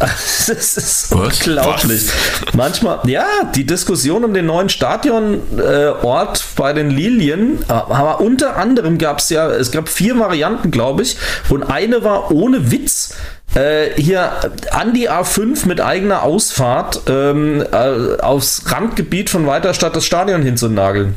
[0.00, 1.46] Das ist Was?
[1.46, 2.08] unglaublich.
[2.08, 2.54] Was?
[2.54, 8.96] Manchmal, ja, die Diskussion um den neuen Stadionort äh, bei den Lilien, aber unter anderem
[8.96, 11.16] gab es ja, es gab vier Varianten, glaube ich,
[11.50, 13.14] und eine war ohne Witz.
[13.54, 14.32] Äh, hier
[14.70, 21.14] an die A5 mit eigener Ausfahrt ähm, äh, aufs Randgebiet von Weiterstadt das Stadion hinzunageln.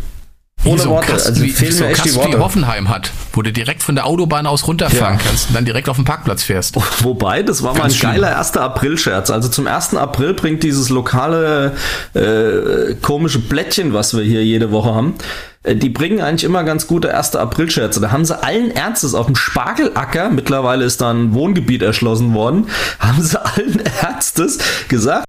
[0.66, 1.12] Ohne so Worte.
[1.12, 2.38] Kasten, also wie, fehlen so mir echt die Worte.
[2.38, 5.24] wie Hoffenheim hat, wo du direkt von der Autobahn aus runterfahren ja.
[5.26, 6.76] kannst und dann direkt auf den Parkplatz fährst.
[7.04, 8.58] Wobei, das war Ganz mal ein geiler 1.
[8.58, 9.30] April-Scherz.
[9.30, 9.96] Also zum 1.
[9.96, 11.74] April bringt dieses lokale
[12.14, 15.16] äh, komische Blättchen, was wir hier jede Woche haben,
[15.64, 17.36] äh, die bringen eigentlich immer ganz gute 1.
[17.36, 18.00] April-Scherze.
[18.00, 22.68] Da haben sie allen Ernstes auf dem Spargelacker, mittlerweile ist da ein Wohngebiet erschlossen worden,
[23.00, 25.26] haben sie allen Ernstes gesagt,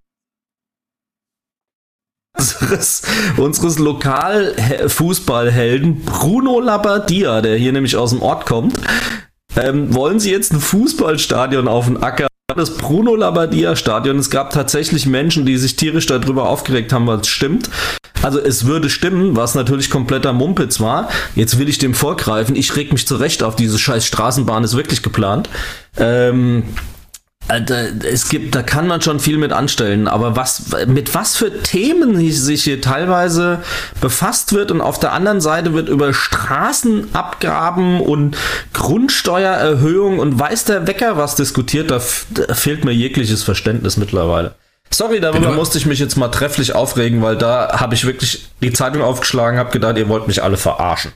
[2.37, 3.03] unseres,
[3.37, 8.75] unseres Lokalfußballhelden Bruno Labbadia, der hier nämlich aus dem Ort kommt,
[9.57, 14.19] ähm, wollen sie jetzt ein Fußballstadion auf den Acker das Bruno Labbadia Stadion.
[14.19, 17.71] Es gab tatsächlich Menschen, die sich tierisch darüber aufgeregt haben, was stimmt.
[18.23, 21.09] Also es würde stimmen, was natürlich kompletter Mumpitz war.
[21.35, 22.55] Jetzt will ich dem vorgreifen.
[22.55, 23.57] Ich reg mich zurecht auf.
[23.57, 25.49] Diese scheiß Straßenbahn ist wirklich geplant.
[25.97, 26.94] Ähm, äh,
[27.49, 32.17] es gibt, da kann man schon viel mit anstellen, aber was, mit was für Themen
[32.33, 33.63] sich hier teilweise
[34.01, 38.37] befasst wird und auf der anderen Seite wird über Straßenabgaben und
[38.73, 42.01] Grundsteuererhöhung und weiß der Wecker was diskutiert, da,
[42.31, 44.55] da fehlt mir jegliches Verständnis mittlerweile.
[44.91, 48.73] Sorry, darüber musste ich mich jetzt mal trefflich aufregen, weil da habe ich wirklich die
[48.73, 51.13] Zeitung aufgeschlagen, habe gedacht, ihr wollt mich alle verarschen.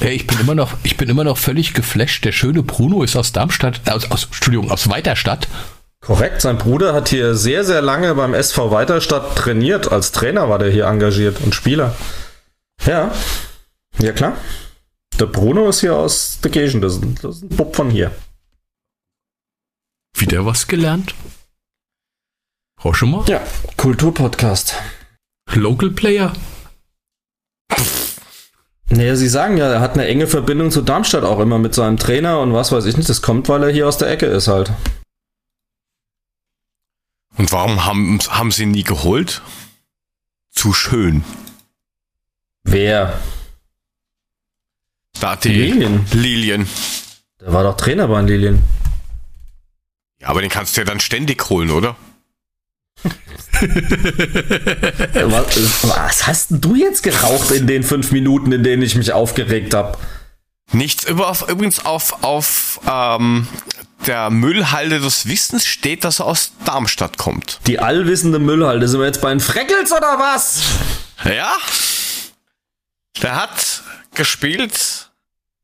[0.00, 2.24] Ich bin immer noch, ich bin immer noch völlig geflasht.
[2.24, 5.48] Der schöne Bruno ist aus Darmstadt, aus, aus Entschuldigung, aus Weiterstadt.
[6.00, 9.92] Korrekt, sein Bruder hat hier sehr, sehr lange beim SV Weiterstadt trainiert.
[9.92, 11.94] Als Trainer war der hier engagiert und Spieler.
[12.84, 13.12] Ja,
[14.00, 14.36] ja klar.
[15.20, 18.10] Der Bruno ist hier aus der Gegend, das ist, das ist ein Bub von hier.
[20.16, 21.14] Wieder was gelernt?
[22.76, 23.24] Brauch schon mal?
[23.28, 23.40] Ja,
[23.76, 24.74] Kulturpodcast.
[25.54, 26.32] Local Player.
[28.92, 31.96] Naja, sie sagen ja, er hat eine enge Verbindung zu Darmstadt auch immer mit seinem
[31.96, 33.08] Trainer und was weiß ich nicht.
[33.08, 34.70] Das kommt, weil er hier aus der Ecke ist halt.
[37.38, 39.40] Und warum haben, haben sie ihn nie geholt?
[40.50, 41.24] Zu schön.
[42.64, 43.18] Wer?
[45.20, 46.04] Da die Lilien.
[46.12, 46.68] Lilien.
[47.40, 48.62] Der war doch Trainer bei Lilien.
[50.20, 51.96] Ja, aber den kannst du ja dann ständig holen, oder?
[55.28, 59.74] Was, was, hast du jetzt geraucht in den fünf Minuten, in denen ich mich aufgeregt
[59.74, 59.98] habe?
[60.72, 61.04] Nichts.
[61.04, 63.46] Übrigens auf, auf ähm,
[64.06, 67.60] der Müllhalde des Wissens steht, dass er aus Darmstadt kommt.
[67.66, 68.88] Die allwissende Müllhalde.
[68.88, 70.62] Sind wir jetzt bei den Freckels oder was?
[71.24, 71.56] Ja.
[73.22, 73.82] Der hat
[74.14, 75.10] gespielt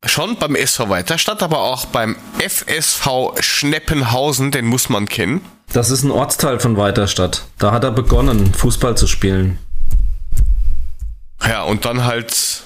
[0.04, 5.44] schon beim SV Weiterstadt, aber auch beim FSV Schneppenhausen, den muss man kennen.
[5.72, 7.44] Das ist ein Ortsteil von Weiterstadt.
[7.58, 9.58] Da hat er begonnen, Fußball zu spielen.
[11.46, 12.62] Ja, und dann halt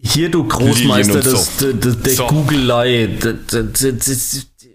[0.00, 2.26] hier, du Großmeister des, der, der so.
[2.28, 3.08] Googelei.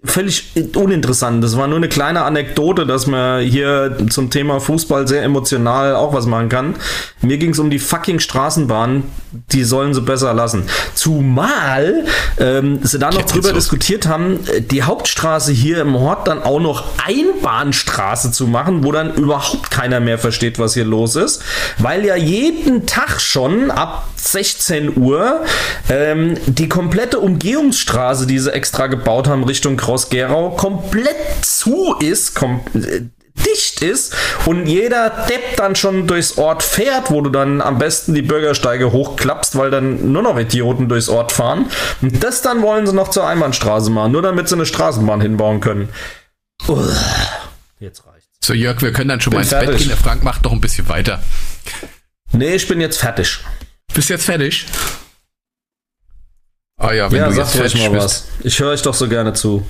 [0.06, 1.42] Völlig uninteressant.
[1.42, 6.12] Das war nur eine kleine Anekdote, dass man hier zum Thema Fußball sehr emotional auch
[6.12, 6.74] was machen kann.
[7.22, 9.04] Mir ging es um die fucking Straßenbahn.
[9.50, 10.64] Die sollen sie besser lassen.
[10.94, 12.04] Zumal
[12.38, 13.54] ähm, sie da noch drüber so.
[13.54, 14.40] diskutiert haben,
[14.70, 20.00] die Hauptstraße hier im Ort dann auch noch Einbahnstraße zu machen, wo dann überhaupt keiner
[20.00, 21.42] mehr versteht, was hier los ist.
[21.78, 25.44] Weil ja jeden Tag schon ab 16 Uhr
[25.88, 32.60] ähm, die komplette Umgehungsstraße, die sie extra gebaut haben Richtung Groß-Gerau, komplett zu ist, kom
[32.74, 33.02] äh,
[33.46, 34.14] dicht ist
[34.46, 38.92] und jeder Depp dann schon durchs Ort fährt, wo du dann am besten die Bürgersteige
[38.92, 41.66] hochklappst, weil dann nur noch Idioten durchs Ort fahren.
[42.00, 45.60] Und das dann wollen sie noch zur Einbahnstraße machen, nur damit sie eine Straßenbahn hinbauen
[45.60, 45.88] können.
[46.68, 46.96] Uah,
[47.80, 48.28] jetzt reicht's.
[48.40, 49.70] So Jörg, wir können dann schon bin mal ins fertig.
[49.70, 49.88] Bett gehen.
[49.88, 51.22] Der Frank macht noch ein bisschen weiter.
[52.32, 53.40] Nee, ich bin jetzt fertig.
[53.92, 54.66] Bist jetzt fertig?
[56.76, 58.04] Ah ja, wenn ja, du jetzt fertig mal bist.
[58.04, 58.28] was.
[58.42, 59.66] Ich höre euch doch so gerne zu.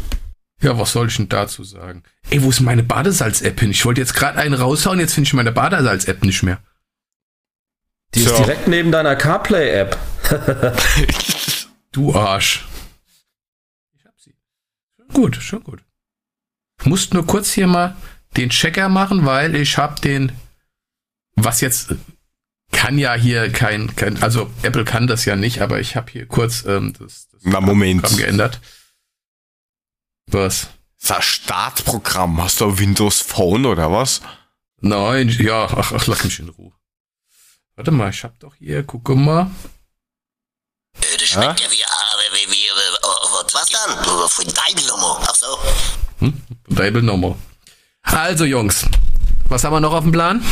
[0.60, 2.02] Ja, was soll ich denn dazu sagen?
[2.30, 3.70] Ey, wo ist meine Badesalz-App hin?
[3.70, 6.58] Ich wollte jetzt gerade einen raushauen, jetzt finde ich meine Badesalz-App nicht mehr.
[8.14, 8.30] Die so.
[8.30, 9.98] ist direkt neben deiner CarPlay-App.
[11.92, 12.64] du Arsch.
[13.98, 14.34] Ich hab sie.
[14.96, 15.84] Schon gut, schon gut.
[16.80, 17.96] Ich musste nur kurz hier mal
[18.36, 20.32] den Checker machen, weil ich habe den,
[21.36, 21.94] was jetzt
[22.74, 26.26] kann ja hier kein, kein, also Apple kann das ja nicht, aber ich habe hier
[26.26, 28.02] kurz ähm, das, das Na, Moment.
[28.02, 28.60] Programm geändert.
[30.26, 30.68] Was?
[31.06, 32.42] Das Startprogramm.
[32.42, 34.20] Hast du Windows Phone oder was?
[34.80, 36.72] Nein, ja, ach, ach, lass mich in Ruhe.
[37.76, 39.50] Warte mal, ich hab doch hier, guck mal.
[40.94, 41.86] Das schmeckt ja, ja
[42.32, 42.68] wie, wie, wie,
[43.02, 44.04] oh, was dann?
[44.28, 45.58] Von Deibelnummer, ach so.
[46.20, 46.42] Hm?
[46.68, 47.36] Deibelnummer.
[48.02, 48.84] Also, Jungs,
[49.48, 50.44] was haben wir noch auf dem Plan?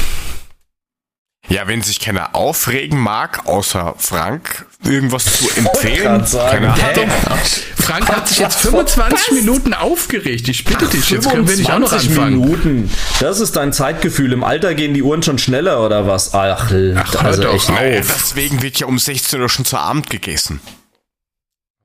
[1.48, 6.24] Ja, wenn sich keiner aufregen mag, außer Frank, irgendwas zu empfehlen.
[6.24, 7.10] Sagen, Ahnung.
[7.76, 10.48] Frank hat sich jetzt 25 Minuten aufgeregt.
[10.48, 12.40] Ich bitte dich, jetzt können wir nicht auch noch anfangen.
[12.40, 12.90] Minuten.
[13.18, 14.32] Das ist dein Zeitgefühl.
[14.32, 16.32] Im Alter gehen die Uhren schon schneller oder was?
[16.32, 17.76] Ach, Ach also echt auf.
[17.76, 20.60] Naja, deswegen wird ja um 16 Uhr schon zu Abend gegessen.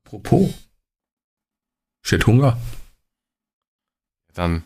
[0.06, 0.52] Apropos.
[2.04, 2.58] Shit Hunger.
[4.36, 4.64] Dann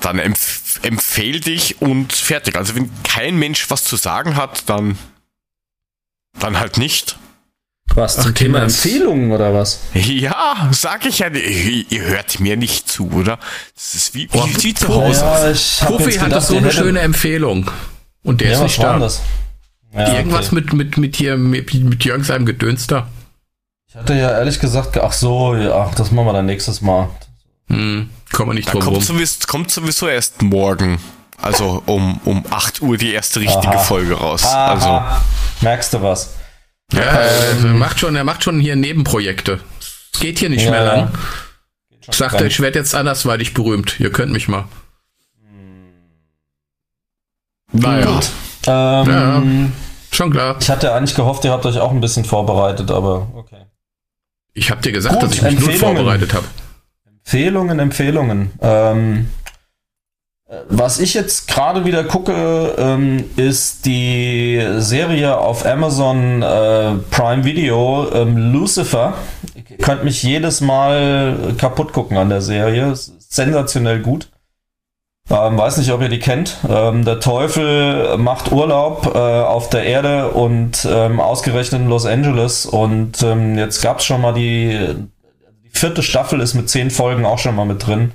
[0.00, 2.56] dann empf empfehl dich und fertig.
[2.56, 4.98] Also wenn kein Mensch was zu sagen hat, dann,
[6.38, 7.18] dann halt nicht.
[7.94, 9.80] Was zum Ach, Thema Empfehlungen oder was?
[9.94, 11.28] Ja, sag ich ja.
[11.28, 13.38] Ihr, hört mir nicht zu, oder?
[13.74, 15.20] Das ist wie, oh, wie, wie zu Hause.
[15.80, 17.70] Ja, Kofi hat doch so eine schöne Empfehlung.
[18.22, 18.98] Und der ja, ist nicht da.
[18.98, 19.22] Das?
[19.92, 20.54] Ja, Irgendwas okay.
[20.56, 23.08] mit, mit, mit hier, mit, mit Jörg seinem Gedöns da.
[23.88, 27.08] Ich hatte ja ehrlich gesagt, ach so, ja, das machen wir dann nächstes Mal.
[27.70, 30.98] Hm, kommen wir nicht drum kommt sowieso, kommt sowieso erst morgen.
[31.38, 33.78] Also um, um 8 Uhr die erste richtige Aha.
[33.78, 34.44] Folge raus.
[34.44, 34.72] Aha.
[34.72, 35.24] Also.
[35.62, 36.34] Merkst du was?
[36.92, 39.60] Ja, ähm, er macht schon, er macht schon hier Nebenprojekte.
[40.12, 41.12] Es geht hier nicht ja, mehr lang.
[42.08, 44.00] Ich sagte, ich werde jetzt andersweitig berühmt.
[44.00, 44.64] Ihr könnt mich mal.
[47.72, 48.06] Naja.
[48.06, 48.30] Gut.
[48.66, 49.42] Ähm, ja,
[50.10, 50.56] schon klar.
[50.60, 53.66] Ich hatte eigentlich gehofft, ihr habt euch auch ein bisschen vorbereitet, aber okay.
[54.52, 56.44] Ich habe dir gesagt, Gut, dass ich mich nur vorbereitet habe.
[57.30, 58.50] Empfehlungen, Empfehlungen.
[58.60, 59.28] Ähm,
[60.68, 68.08] was ich jetzt gerade wieder gucke, ähm, ist die Serie auf Amazon äh, Prime Video
[68.12, 69.14] ähm, Lucifer.
[69.54, 72.96] Ihr könnt mich jedes Mal kaputt gucken an der Serie.
[72.96, 74.28] Sensationell gut.
[75.30, 76.56] Ähm, weiß nicht, ob ihr die kennt.
[76.68, 82.66] Ähm, der Teufel macht Urlaub äh, auf der Erde und ähm, ausgerechnet in Los Angeles.
[82.66, 85.19] Und ähm, jetzt gab es schon mal die die
[85.72, 88.12] vierte Staffel ist mit zehn Folgen auch schon mal mit drin.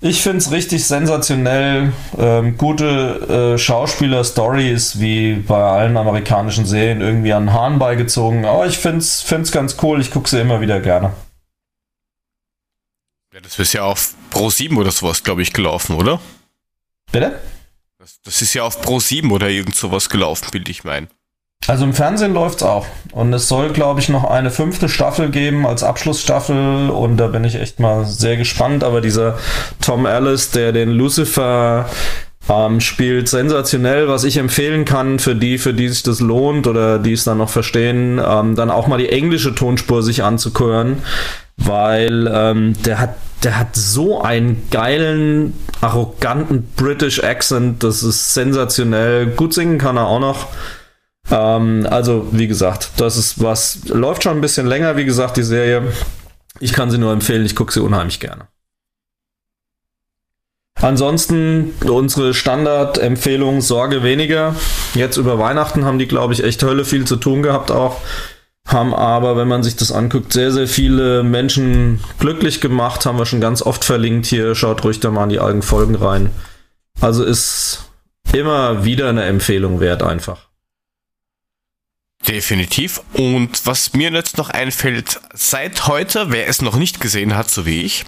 [0.00, 1.92] Ich finde es richtig sensationell.
[2.16, 8.44] Ähm, gute äh, Schauspieler-Stories, wie bei allen amerikanischen Serien, irgendwie an Hahn beigezogen.
[8.44, 10.00] Aber ich finde es ganz cool.
[10.00, 11.14] Ich gucke sie immer wieder gerne.
[13.34, 16.20] Ja, das ist ja auf Pro 7 oder sowas, glaube ich, gelaufen, oder?
[17.10, 17.40] Bitte?
[17.98, 21.08] Das, das, ist ja auf Pro 7 oder irgend sowas gelaufen, bilde ich meinen.
[21.66, 22.86] Also im Fernsehen läuft es auch.
[23.12, 26.88] Und es soll, glaube ich, noch eine fünfte Staffel geben als Abschlussstaffel.
[26.88, 28.84] Und da bin ich echt mal sehr gespannt.
[28.84, 29.38] Aber dieser
[29.80, 31.86] Tom Ellis, der den Lucifer
[32.50, 36.98] Ähm, spielt sensationell, was ich empfehlen kann für die, für die sich das lohnt oder
[36.98, 41.02] die es dann noch verstehen, ähm, dann auch mal die englische Tonspur sich anzuhören,
[41.58, 45.52] weil ähm, der hat der hat so einen geilen,
[45.82, 49.26] arroganten British Accent, das ist sensationell.
[49.26, 50.46] Gut singen kann er auch noch.
[51.30, 55.42] Ähm, also, wie gesagt, das ist was, läuft schon ein bisschen länger, wie gesagt, die
[55.42, 55.92] Serie.
[56.60, 58.48] Ich kann sie nur empfehlen, ich gucke sie unheimlich gerne.
[60.80, 64.54] Ansonsten unsere Standardempfehlung Sorge weniger.
[64.94, 68.00] Jetzt über Weihnachten haben die, glaube ich, echt Hölle viel zu tun gehabt auch.
[68.64, 73.06] Haben aber, wenn man sich das anguckt, sehr, sehr viele Menschen glücklich gemacht.
[73.06, 74.54] Haben wir schon ganz oft verlinkt hier.
[74.54, 76.30] Schaut ruhig da mal in die alten Folgen rein.
[77.00, 77.90] Also ist
[78.32, 80.47] immer wieder eine Empfehlung wert einfach.
[82.26, 83.00] Definitiv.
[83.14, 87.64] Und was mir jetzt noch einfällt, seit heute, wer es noch nicht gesehen hat, so
[87.64, 88.04] wie ich,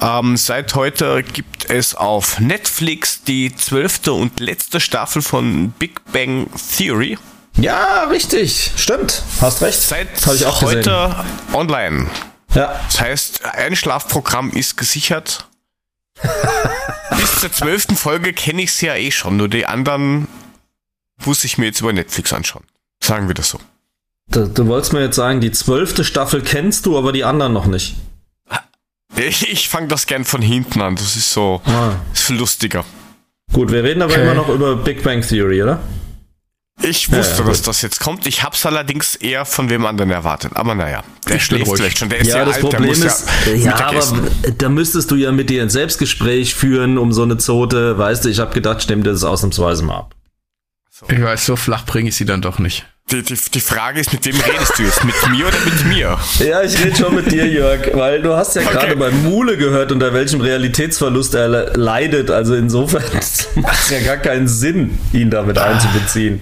[0.00, 6.48] ähm, seit heute gibt es auf Netflix die zwölfte und letzte Staffel von Big Bang
[6.76, 7.16] Theory.
[7.56, 8.72] Ja, richtig.
[8.76, 9.22] Stimmt.
[9.40, 9.80] Hast recht.
[9.80, 11.54] Seit ich auch heute gesehen.
[11.54, 12.10] online.
[12.54, 12.80] Ja.
[12.86, 15.48] Das heißt, ein Schlafprogramm ist gesichert.
[17.16, 20.28] Bis zur zwölften Folge kenne ich es ja eh schon, nur die anderen
[21.24, 22.64] muss ich mir jetzt über Netflix anschauen.
[23.04, 23.60] Sagen wir das so.
[24.28, 27.66] Du, du wolltest mir jetzt sagen, die zwölfte Staffel kennst du, aber die anderen noch
[27.66, 27.96] nicht.
[29.16, 30.96] Ich, ich fange das gern von hinten an.
[30.96, 31.92] Das ist so ah.
[32.12, 32.84] ist viel lustiger.
[33.52, 34.22] Gut, wir reden aber okay.
[34.22, 35.80] immer noch über Big Bang Theory, oder?
[36.82, 38.26] Ich wusste, ja, ja, dass das jetzt kommt.
[38.26, 40.52] Ich hab's allerdings eher von wem anderen erwartet.
[40.56, 42.08] Aber naja, der ich schläft vielleicht schon.
[42.08, 44.02] Der ist ja, ja das alt, Problem ist, ja, ja aber
[44.58, 47.96] da müsstest du ja mit dir ein Selbstgespräch führen um so eine Zote.
[47.96, 50.16] Weißt du, ich habe gedacht, stimmt das ausnahmsweise mal ab.
[50.90, 51.06] So.
[51.08, 52.84] Ich weiß, so flach bringe ich sie dann doch nicht.
[53.10, 55.04] Die, die, die Frage ist, mit wem redest du jetzt?
[55.04, 56.18] Mit mir oder mit mir?
[56.38, 58.72] Ja, ich rede schon mit dir, Jörg, weil du hast ja okay.
[58.72, 62.30] gerade bei Mule gehört, unter welchem Realitätsverlust er leidet.
[62.30, 63.02] Also insofern
[63.56, 66.40] macht es ja gar keinen Sinn, ihn damit einzubeziehen.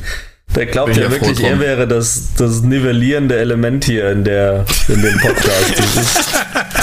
[0.54, 5.18] Der glaubt ja wirklich, er wäre das, das nivellierende Element hier in, der, in dem
[5.18, 5.72] Podcast.
[5.78, 6.28] Das ist,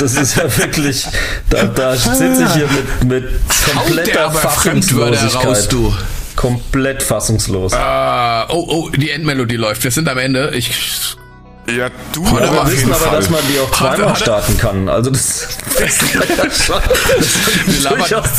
[0.02, 1.08] das ist ja wirklich,
[1.50, 3.30] da, da sitze ich hier mit, mit
[3.74, 5.46] kompletter Fassungslosigkeit.
[5.46, 5.94] Raus, du
[6.40, 7.74] komplett fassungslos.
[7.74, 9.84] Uh, oh, oh, die Endmelodie läuft.
[9.84, 10.52] Wir sind am Ende.
[10.56, 10.72] Ich.
[11.68, 14.88] Ja, du aber wir wissen aber, dass man die auch zweimal starten kann.
[14.88, 15.98] Also das, das,
[17.68, 18.30] das durchaus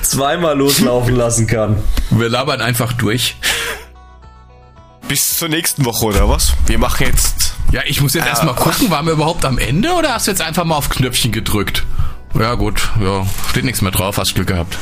[0.00, 1.82] zweimal loslaufen lassen kann.
[2.08, 3.36] Wir labern einfach durch.
[5.06, 6.54] Bis zur nächsten Woche, oder was?
[6.66, 7.52] Wir machen jetzt.
[7.72, 10.30] Ja, ich muss jetzt äh, erstmal gucken, waren wir überhaupt am Ende oder hast du
[10.30, 11.84] jetzt einfach mal auf Knöpfchen gedrückt?
[12.38, 14.78] Ja, gut, ja, steht nichts mehr drauf, hast Glück gehabt.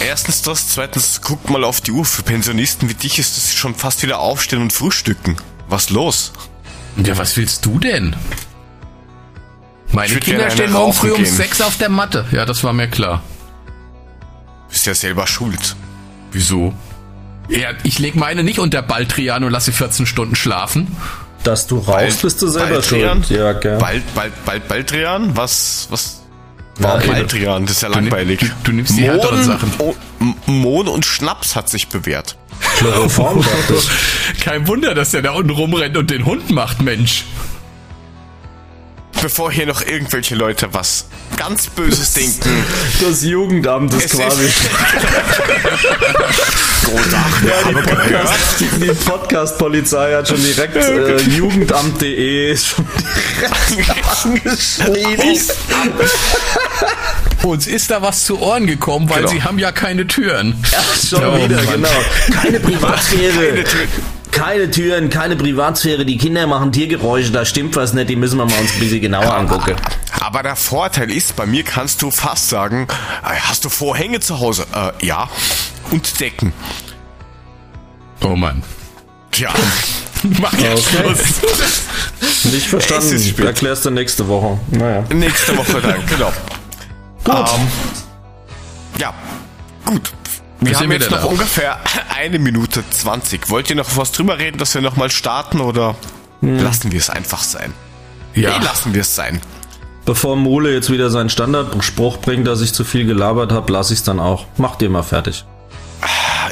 [0.00, 2.04] Erstens das, zweitens guck mal auf die Uhr.
[2.04, 5.36] Für Pensionisten wie dich ist das schon fast wieder aufstehen und frühstücken.
[5.68, 6.32] Was los?
[6.96, 8.16] Ja, was willst du denn?
[9.92, 12.26] Meine Kinder stehen morgen früh um sechs auf der Matte.
[12.32, 13.22] Ja, das war mir klar.
[14.68, 15.76] Bist ja selber schuld.
[16.32, 16.74] Wieso?
[17.48, 20.94] Ja, ich leg meine nicht unter Baldrian und lass sie 14 Stunden schlafen.
[21.42, 23.24] Dass du rauchst, bist du selber Baldrian?
[23.24, 23.38] schuld.
[23.38, 23.78] Ja, gell.
[23.78, 25.36] Bald, bald, bald, Baldrian?
[25.36, 26.22] Was, was,
[26.78, 27.10] Warum okay.
[27.10, 27.66] Baldrian?
[27.66, 28.40] Das ist ja langweilig.
[28.40, 29.72] Du, du nimmst die Mohn, härteren Sachen.
[30.46, 32.36] Mohn und Schnaps hat sich bewährt.
[32.78, 33.44] Chloroform,
[34.40, 37.24] Kein Wunder, dass der da unten rumrennt und den Hund macht, Mensch.
[39.20, 42.64] Bevor hier noch irgendwelche Leute was ganz Böses denken.
[43.00, 44.44] Das Jugendamt ist es quasi.
[44.46, 44.54] Ist
[46.84, 52.86] Gotach, ja, die Podcast, die, Podcast-Polizei hat schon direkt äh, jugendamt.de schon
[53.76, 55.40] direkt angeschrieben.
[57.42, 59.30] Uns ist da was zu Ohren gekommen, weil genau.
[59.30, 60.54] sie haben ja keine Türen.
[60.72, 60.78] Ja,
[61.08, 61.74] schon oh, wieder, Mann.
[61.74, 61.88] genau.
[62.42, 63.48] Keine Privatsphäre.
[63.48, 63.86] Keine Tür
[64.30, 68.46] keine Türen, keine Privatsphäre, die Kinder machen Tiergeräusche, da stimmt was nicht, die müssen wir
[68.46, 69.76] mal uns ein bisschen genauer angucken.
[70.20, 72.86] Aber der Vorteil ist, bei mir kannst du fast sagen,
[73.24, 74.66] äh, hast du Vorhänge zu Hause?
[74.74, 75.28] Äh, ja.
[75.90, 76.52] Und Decken.
[78.22, 78.62] Oh Mann.
[79.30, 79.52] Tja.
[80.40, 81.14] Mach jetzt okay.
[81.14, 82.52] Schluss.
[82.52, 83.34] Nicht verstanden.
[83.44, 84.58] Erklärst du nächste Woche.
[84.70, 85.04] Naja.
[85.14, 86.32] Nächste Woche dann, genau.
[87.24, 87.34] Gut.
[87.34, 87.68] Um, ähm,
[88.98, 89.14] ja,
[89.84, 90.12] gut.
[90.60, 91.26] Wir haben jetzt noch da?
[91.26, 91.78] ungefähr
[92.16, 93.48] eine Minute zwanzig.
[93.48, 95.94] Wollt ihr noch was drüber reden, dass wir nochmal starten oder
[96.40, 96.58] hm.
[96.58, 97.72] lassen wir es einfach sein?
[98.34, 98.58] Ja.
[98.58, 99.40] Nee, lassen wir es sein.
[100.04, 104.00] Bevor Mole jetzt wieder seinen Standardspruch bringt, dass ich zu viel gelabert habe, lasse ich
[104.00, 104.46] es dann auch.
[104.56, 105.44] Macht ihr mal fertig.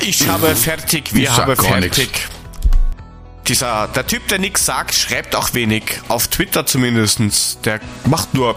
[0.00, 1.98] Ich habe fertig, wir haben fertig.
[1.98, 2.20] Nix.
[3.46, 5.84] Dieser, der Typ, der nichts sagt, schreibt auch wenig.
[6.08, 7.64] Auf Twitter zumindest.
[7.64, 8.56] Der macht nur,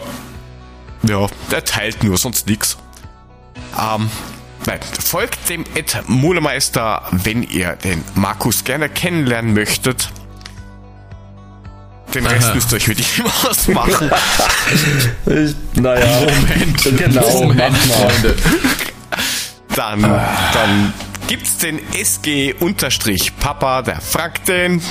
[1.03, 2.77] ja, der teilt nur, sonst nichts.
[3.80, 4.09] Ähm,
[4.69, 10.11] Nein, folgt dem Ed Mulemeister, wenn ihr den Markus gerne kennenlernen möchtet.
[12.13, 12.53] Den Rest Aha.
[12.53, 14.11] müsst ihr euch mit ihm ausmachen.
[15.25, 18.35] ich, naja, Moment, genau, Moment, Freunde.
[19.75, 20.93] Dann, dann
[21.27, 24.83] gibt's den SG-Papa, der fragt den,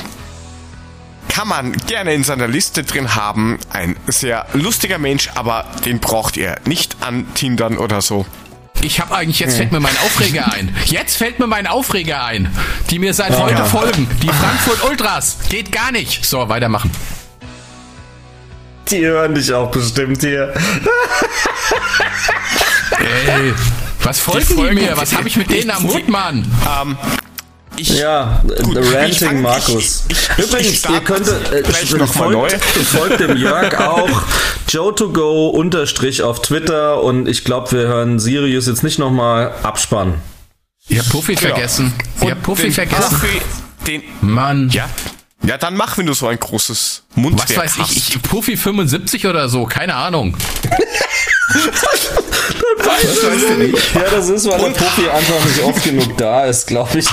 [1.29, 3.61] kann man gerne in seiner Liste drin haben.
[3.71, 8.27] Ein sehr lustiger Mensch, aber den braucht ihr nicht an Tindern oder so.
[8.83, 10.75] Ich habe eigentlich, jetzt fällt mir mein Aufreger ein.
[10.87, 12.51] Jetzt fällt mir mein Aufreger ein,
[12.91, 14.09] die mir seit heute folgen.
[14.23, 15.39] Die Frankfurt Ultras.
[15.49, 16.25] Geht gar nicht.
[16.25, 16.91] So, weitermachen.
[18.89, 20.55] Die hören dich auch bestimmt hier.
[23.27, 23.53] Ey,
[24.03, 24.97] was folgen die, folgen die mir?
[24.97, 26.51] Was habe ich mit denen am Hut, Mann?
[26.81, 26.97] Ähm,
[27.79, 30.05] ich, ja, gut, The Ranting fang, Markus.
[30.09, 32.49] Ich, ich, Übrigens, ihr könnt äh, noch folgt, neu.
[32.49, 34.23] folgt dem Jörg auch
[34.69, 40.15] Joe2Go unterstrich auf Twitter und ich glaube, wir hören Sirius jetzt nicht nochmal abspannen.
[40.89, 41.55] Ihr habt Puffy genau.
[41.55, 41.93] vergessen.
[42.23, 43.19] Ihr habt Puffy vergessen.
[43.19, 43.41] Puffy,
[43.87, 44.71] den, Mann.
[44.71, 44.89] Ja,
[45.43, 47.97] ja, dann mach, wenn du so ein großes Mundwerk Was weiß hast.
[47.97, 50.37] ich, ich Puffy 75 oder so, keine Ahnung.
[51.55, 53.95] das weißt du nicht.
[53.95, 57.07] Ja, das ist, weil Und der Puffy einfach nicht oft genug da ist, glaube ich.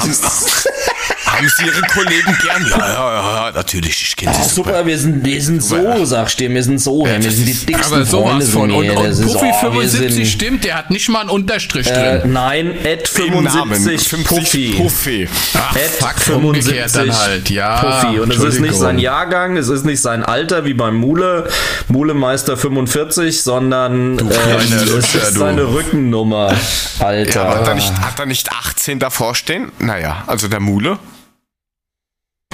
[1.35, 2.65] Haben Sie Ihre Kollegen gern?
[2.69, 4.69] Ja, ja, ja, natürlich, ich kenne Sie ah, super.
[4.69, 4.85] super.
[4.85, 5.97] wir sind, wir sind super.
[5.97, 8.45] so, sagst du, wir sind so, ja, wir sind die dicksten aber Freunde.
[8.45, 8.71] Von.
[8.71, 12.31] Und, und Puffy oh, 75 stimmt, der hat nicht mal einen Unterstrich äh, drin.
[12.33, 14.73] Nein, Ed 75 Puffy.
[14.77, 15.27] Puffy.
[15.55, 17.79] Ach, Ed fuck, 75 dann halt, ja.
[17.81, 18.19] Puffy.
[18.19, 21.49] Und es ist nicht sein Jahrgang, es ist nicht sein Alter wie beim Mule,
[21.89, 26.53] Mulemeister 45, sondern du, äh, es ist seine Rückennummer,
[26.99, 27.43] Alter.
[27.43, 29.71] Ja, hat, er nicht, hat er nicht 18 davor stehen?
[29.79, 30.97] Naja, also der Mule.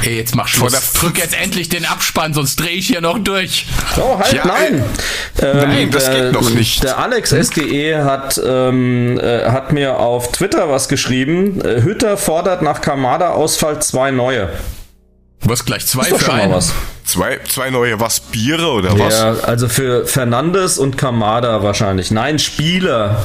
[0.01, 0.93] Hey, jetzt mach Schluss.
[0.93, 3.67] Drück jetzt endlich den Abspann, sonst drehe ich hier noch durch.
[3.97, 4.83] Oh, halt, ja, nein.
[5.39, 6.83] Ähm, nein, das geht noch nicht.
[6.83, 11.61] Der Alex SGE hat, ähm, äh, hat mir auf Twitter was geschrieben.
[11.63, 14.49] Äh, Hütter fordert nach Kamada-Ausfall zwei neue.
[15.41, 16.51] Was gleich zwei ist für einen?
[16.51, 16.73] Was.
[17.05, 18.19] Zwei, zwei neue was?
[18.19, 19.19] Biere oder was?
[19.19, 22.11] Ja, also für Fernandes und Kamada wahrscheinlich.
[22.11, 23.23] Nein, Spieler.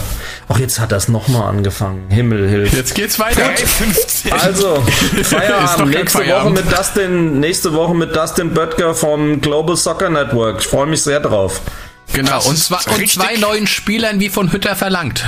[0.48, 2.08] Ach, jetzt hat das nochmal angefangen.
[2.08, 2.74] Himmel hilft.
[2.74, 3.42] Jetzt geht's weiter.
[3.42, 4.32] 3,15.
[4.32, 4.82] Also,
[5.22, 5.90] Feierabend.
[5.90, 6.58] nächste Feierabend.
[6.58, 10.60] Woche mit Dustin, nächste Woche mit Dustin Böttger vom Global Soccer Network.
[10.60, 11.60] Ich freue mich sehr drauf.
[12.12, 15.24] Genau, und, zwar, und zwei neuen Spielern wie von Hütter verlangt.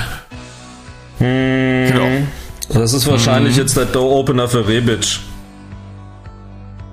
[1.19, 2.09] Hm, genau.
[2.70, 3.62] Das ist wahrscheinlich hm.
[3.62, 5.20] jetzt der Door-Opener für Rebic.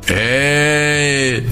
[0.08, 1.46] Ey!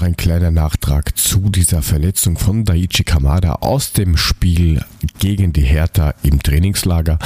[0.00, 4.82] Noch ein kleiner Nachtrag zu dieser Verletzung von Daichi Kamada aus dem Spiel
[5.18, 7.18] gegen die Hertha im Trainingslager.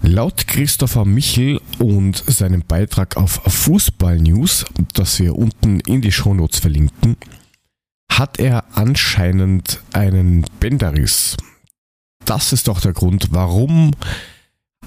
[0.00, 4.64] Laut Christopher Michel und seinem Beitrag auf Fußball News,
[4.94, 7.16] das wir unten in die Shownotes verlinken,
[8.12, 11.36] hat er anscheinend einen Bänderriss.
[12.24, 13.90] Das ist doch der Grund, warum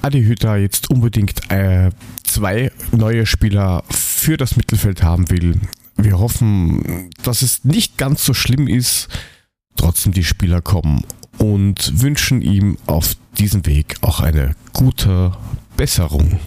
[0.01, 1.89] Adi Hütter jetzt unbedingt äh,
[2.23, 5.59] zwei neue Spieler für das Mittelfeld haben will.
[5.97, 9.07] Wir hoffen, dass es nicht ganz so schlimm ist,
[9.75, 11.03] trotzdem die Spieler kommen
[11.37, 15.31] und wünschen ihm auf diesem Weg auch eine gute
[15.77, 16.39] Besserung.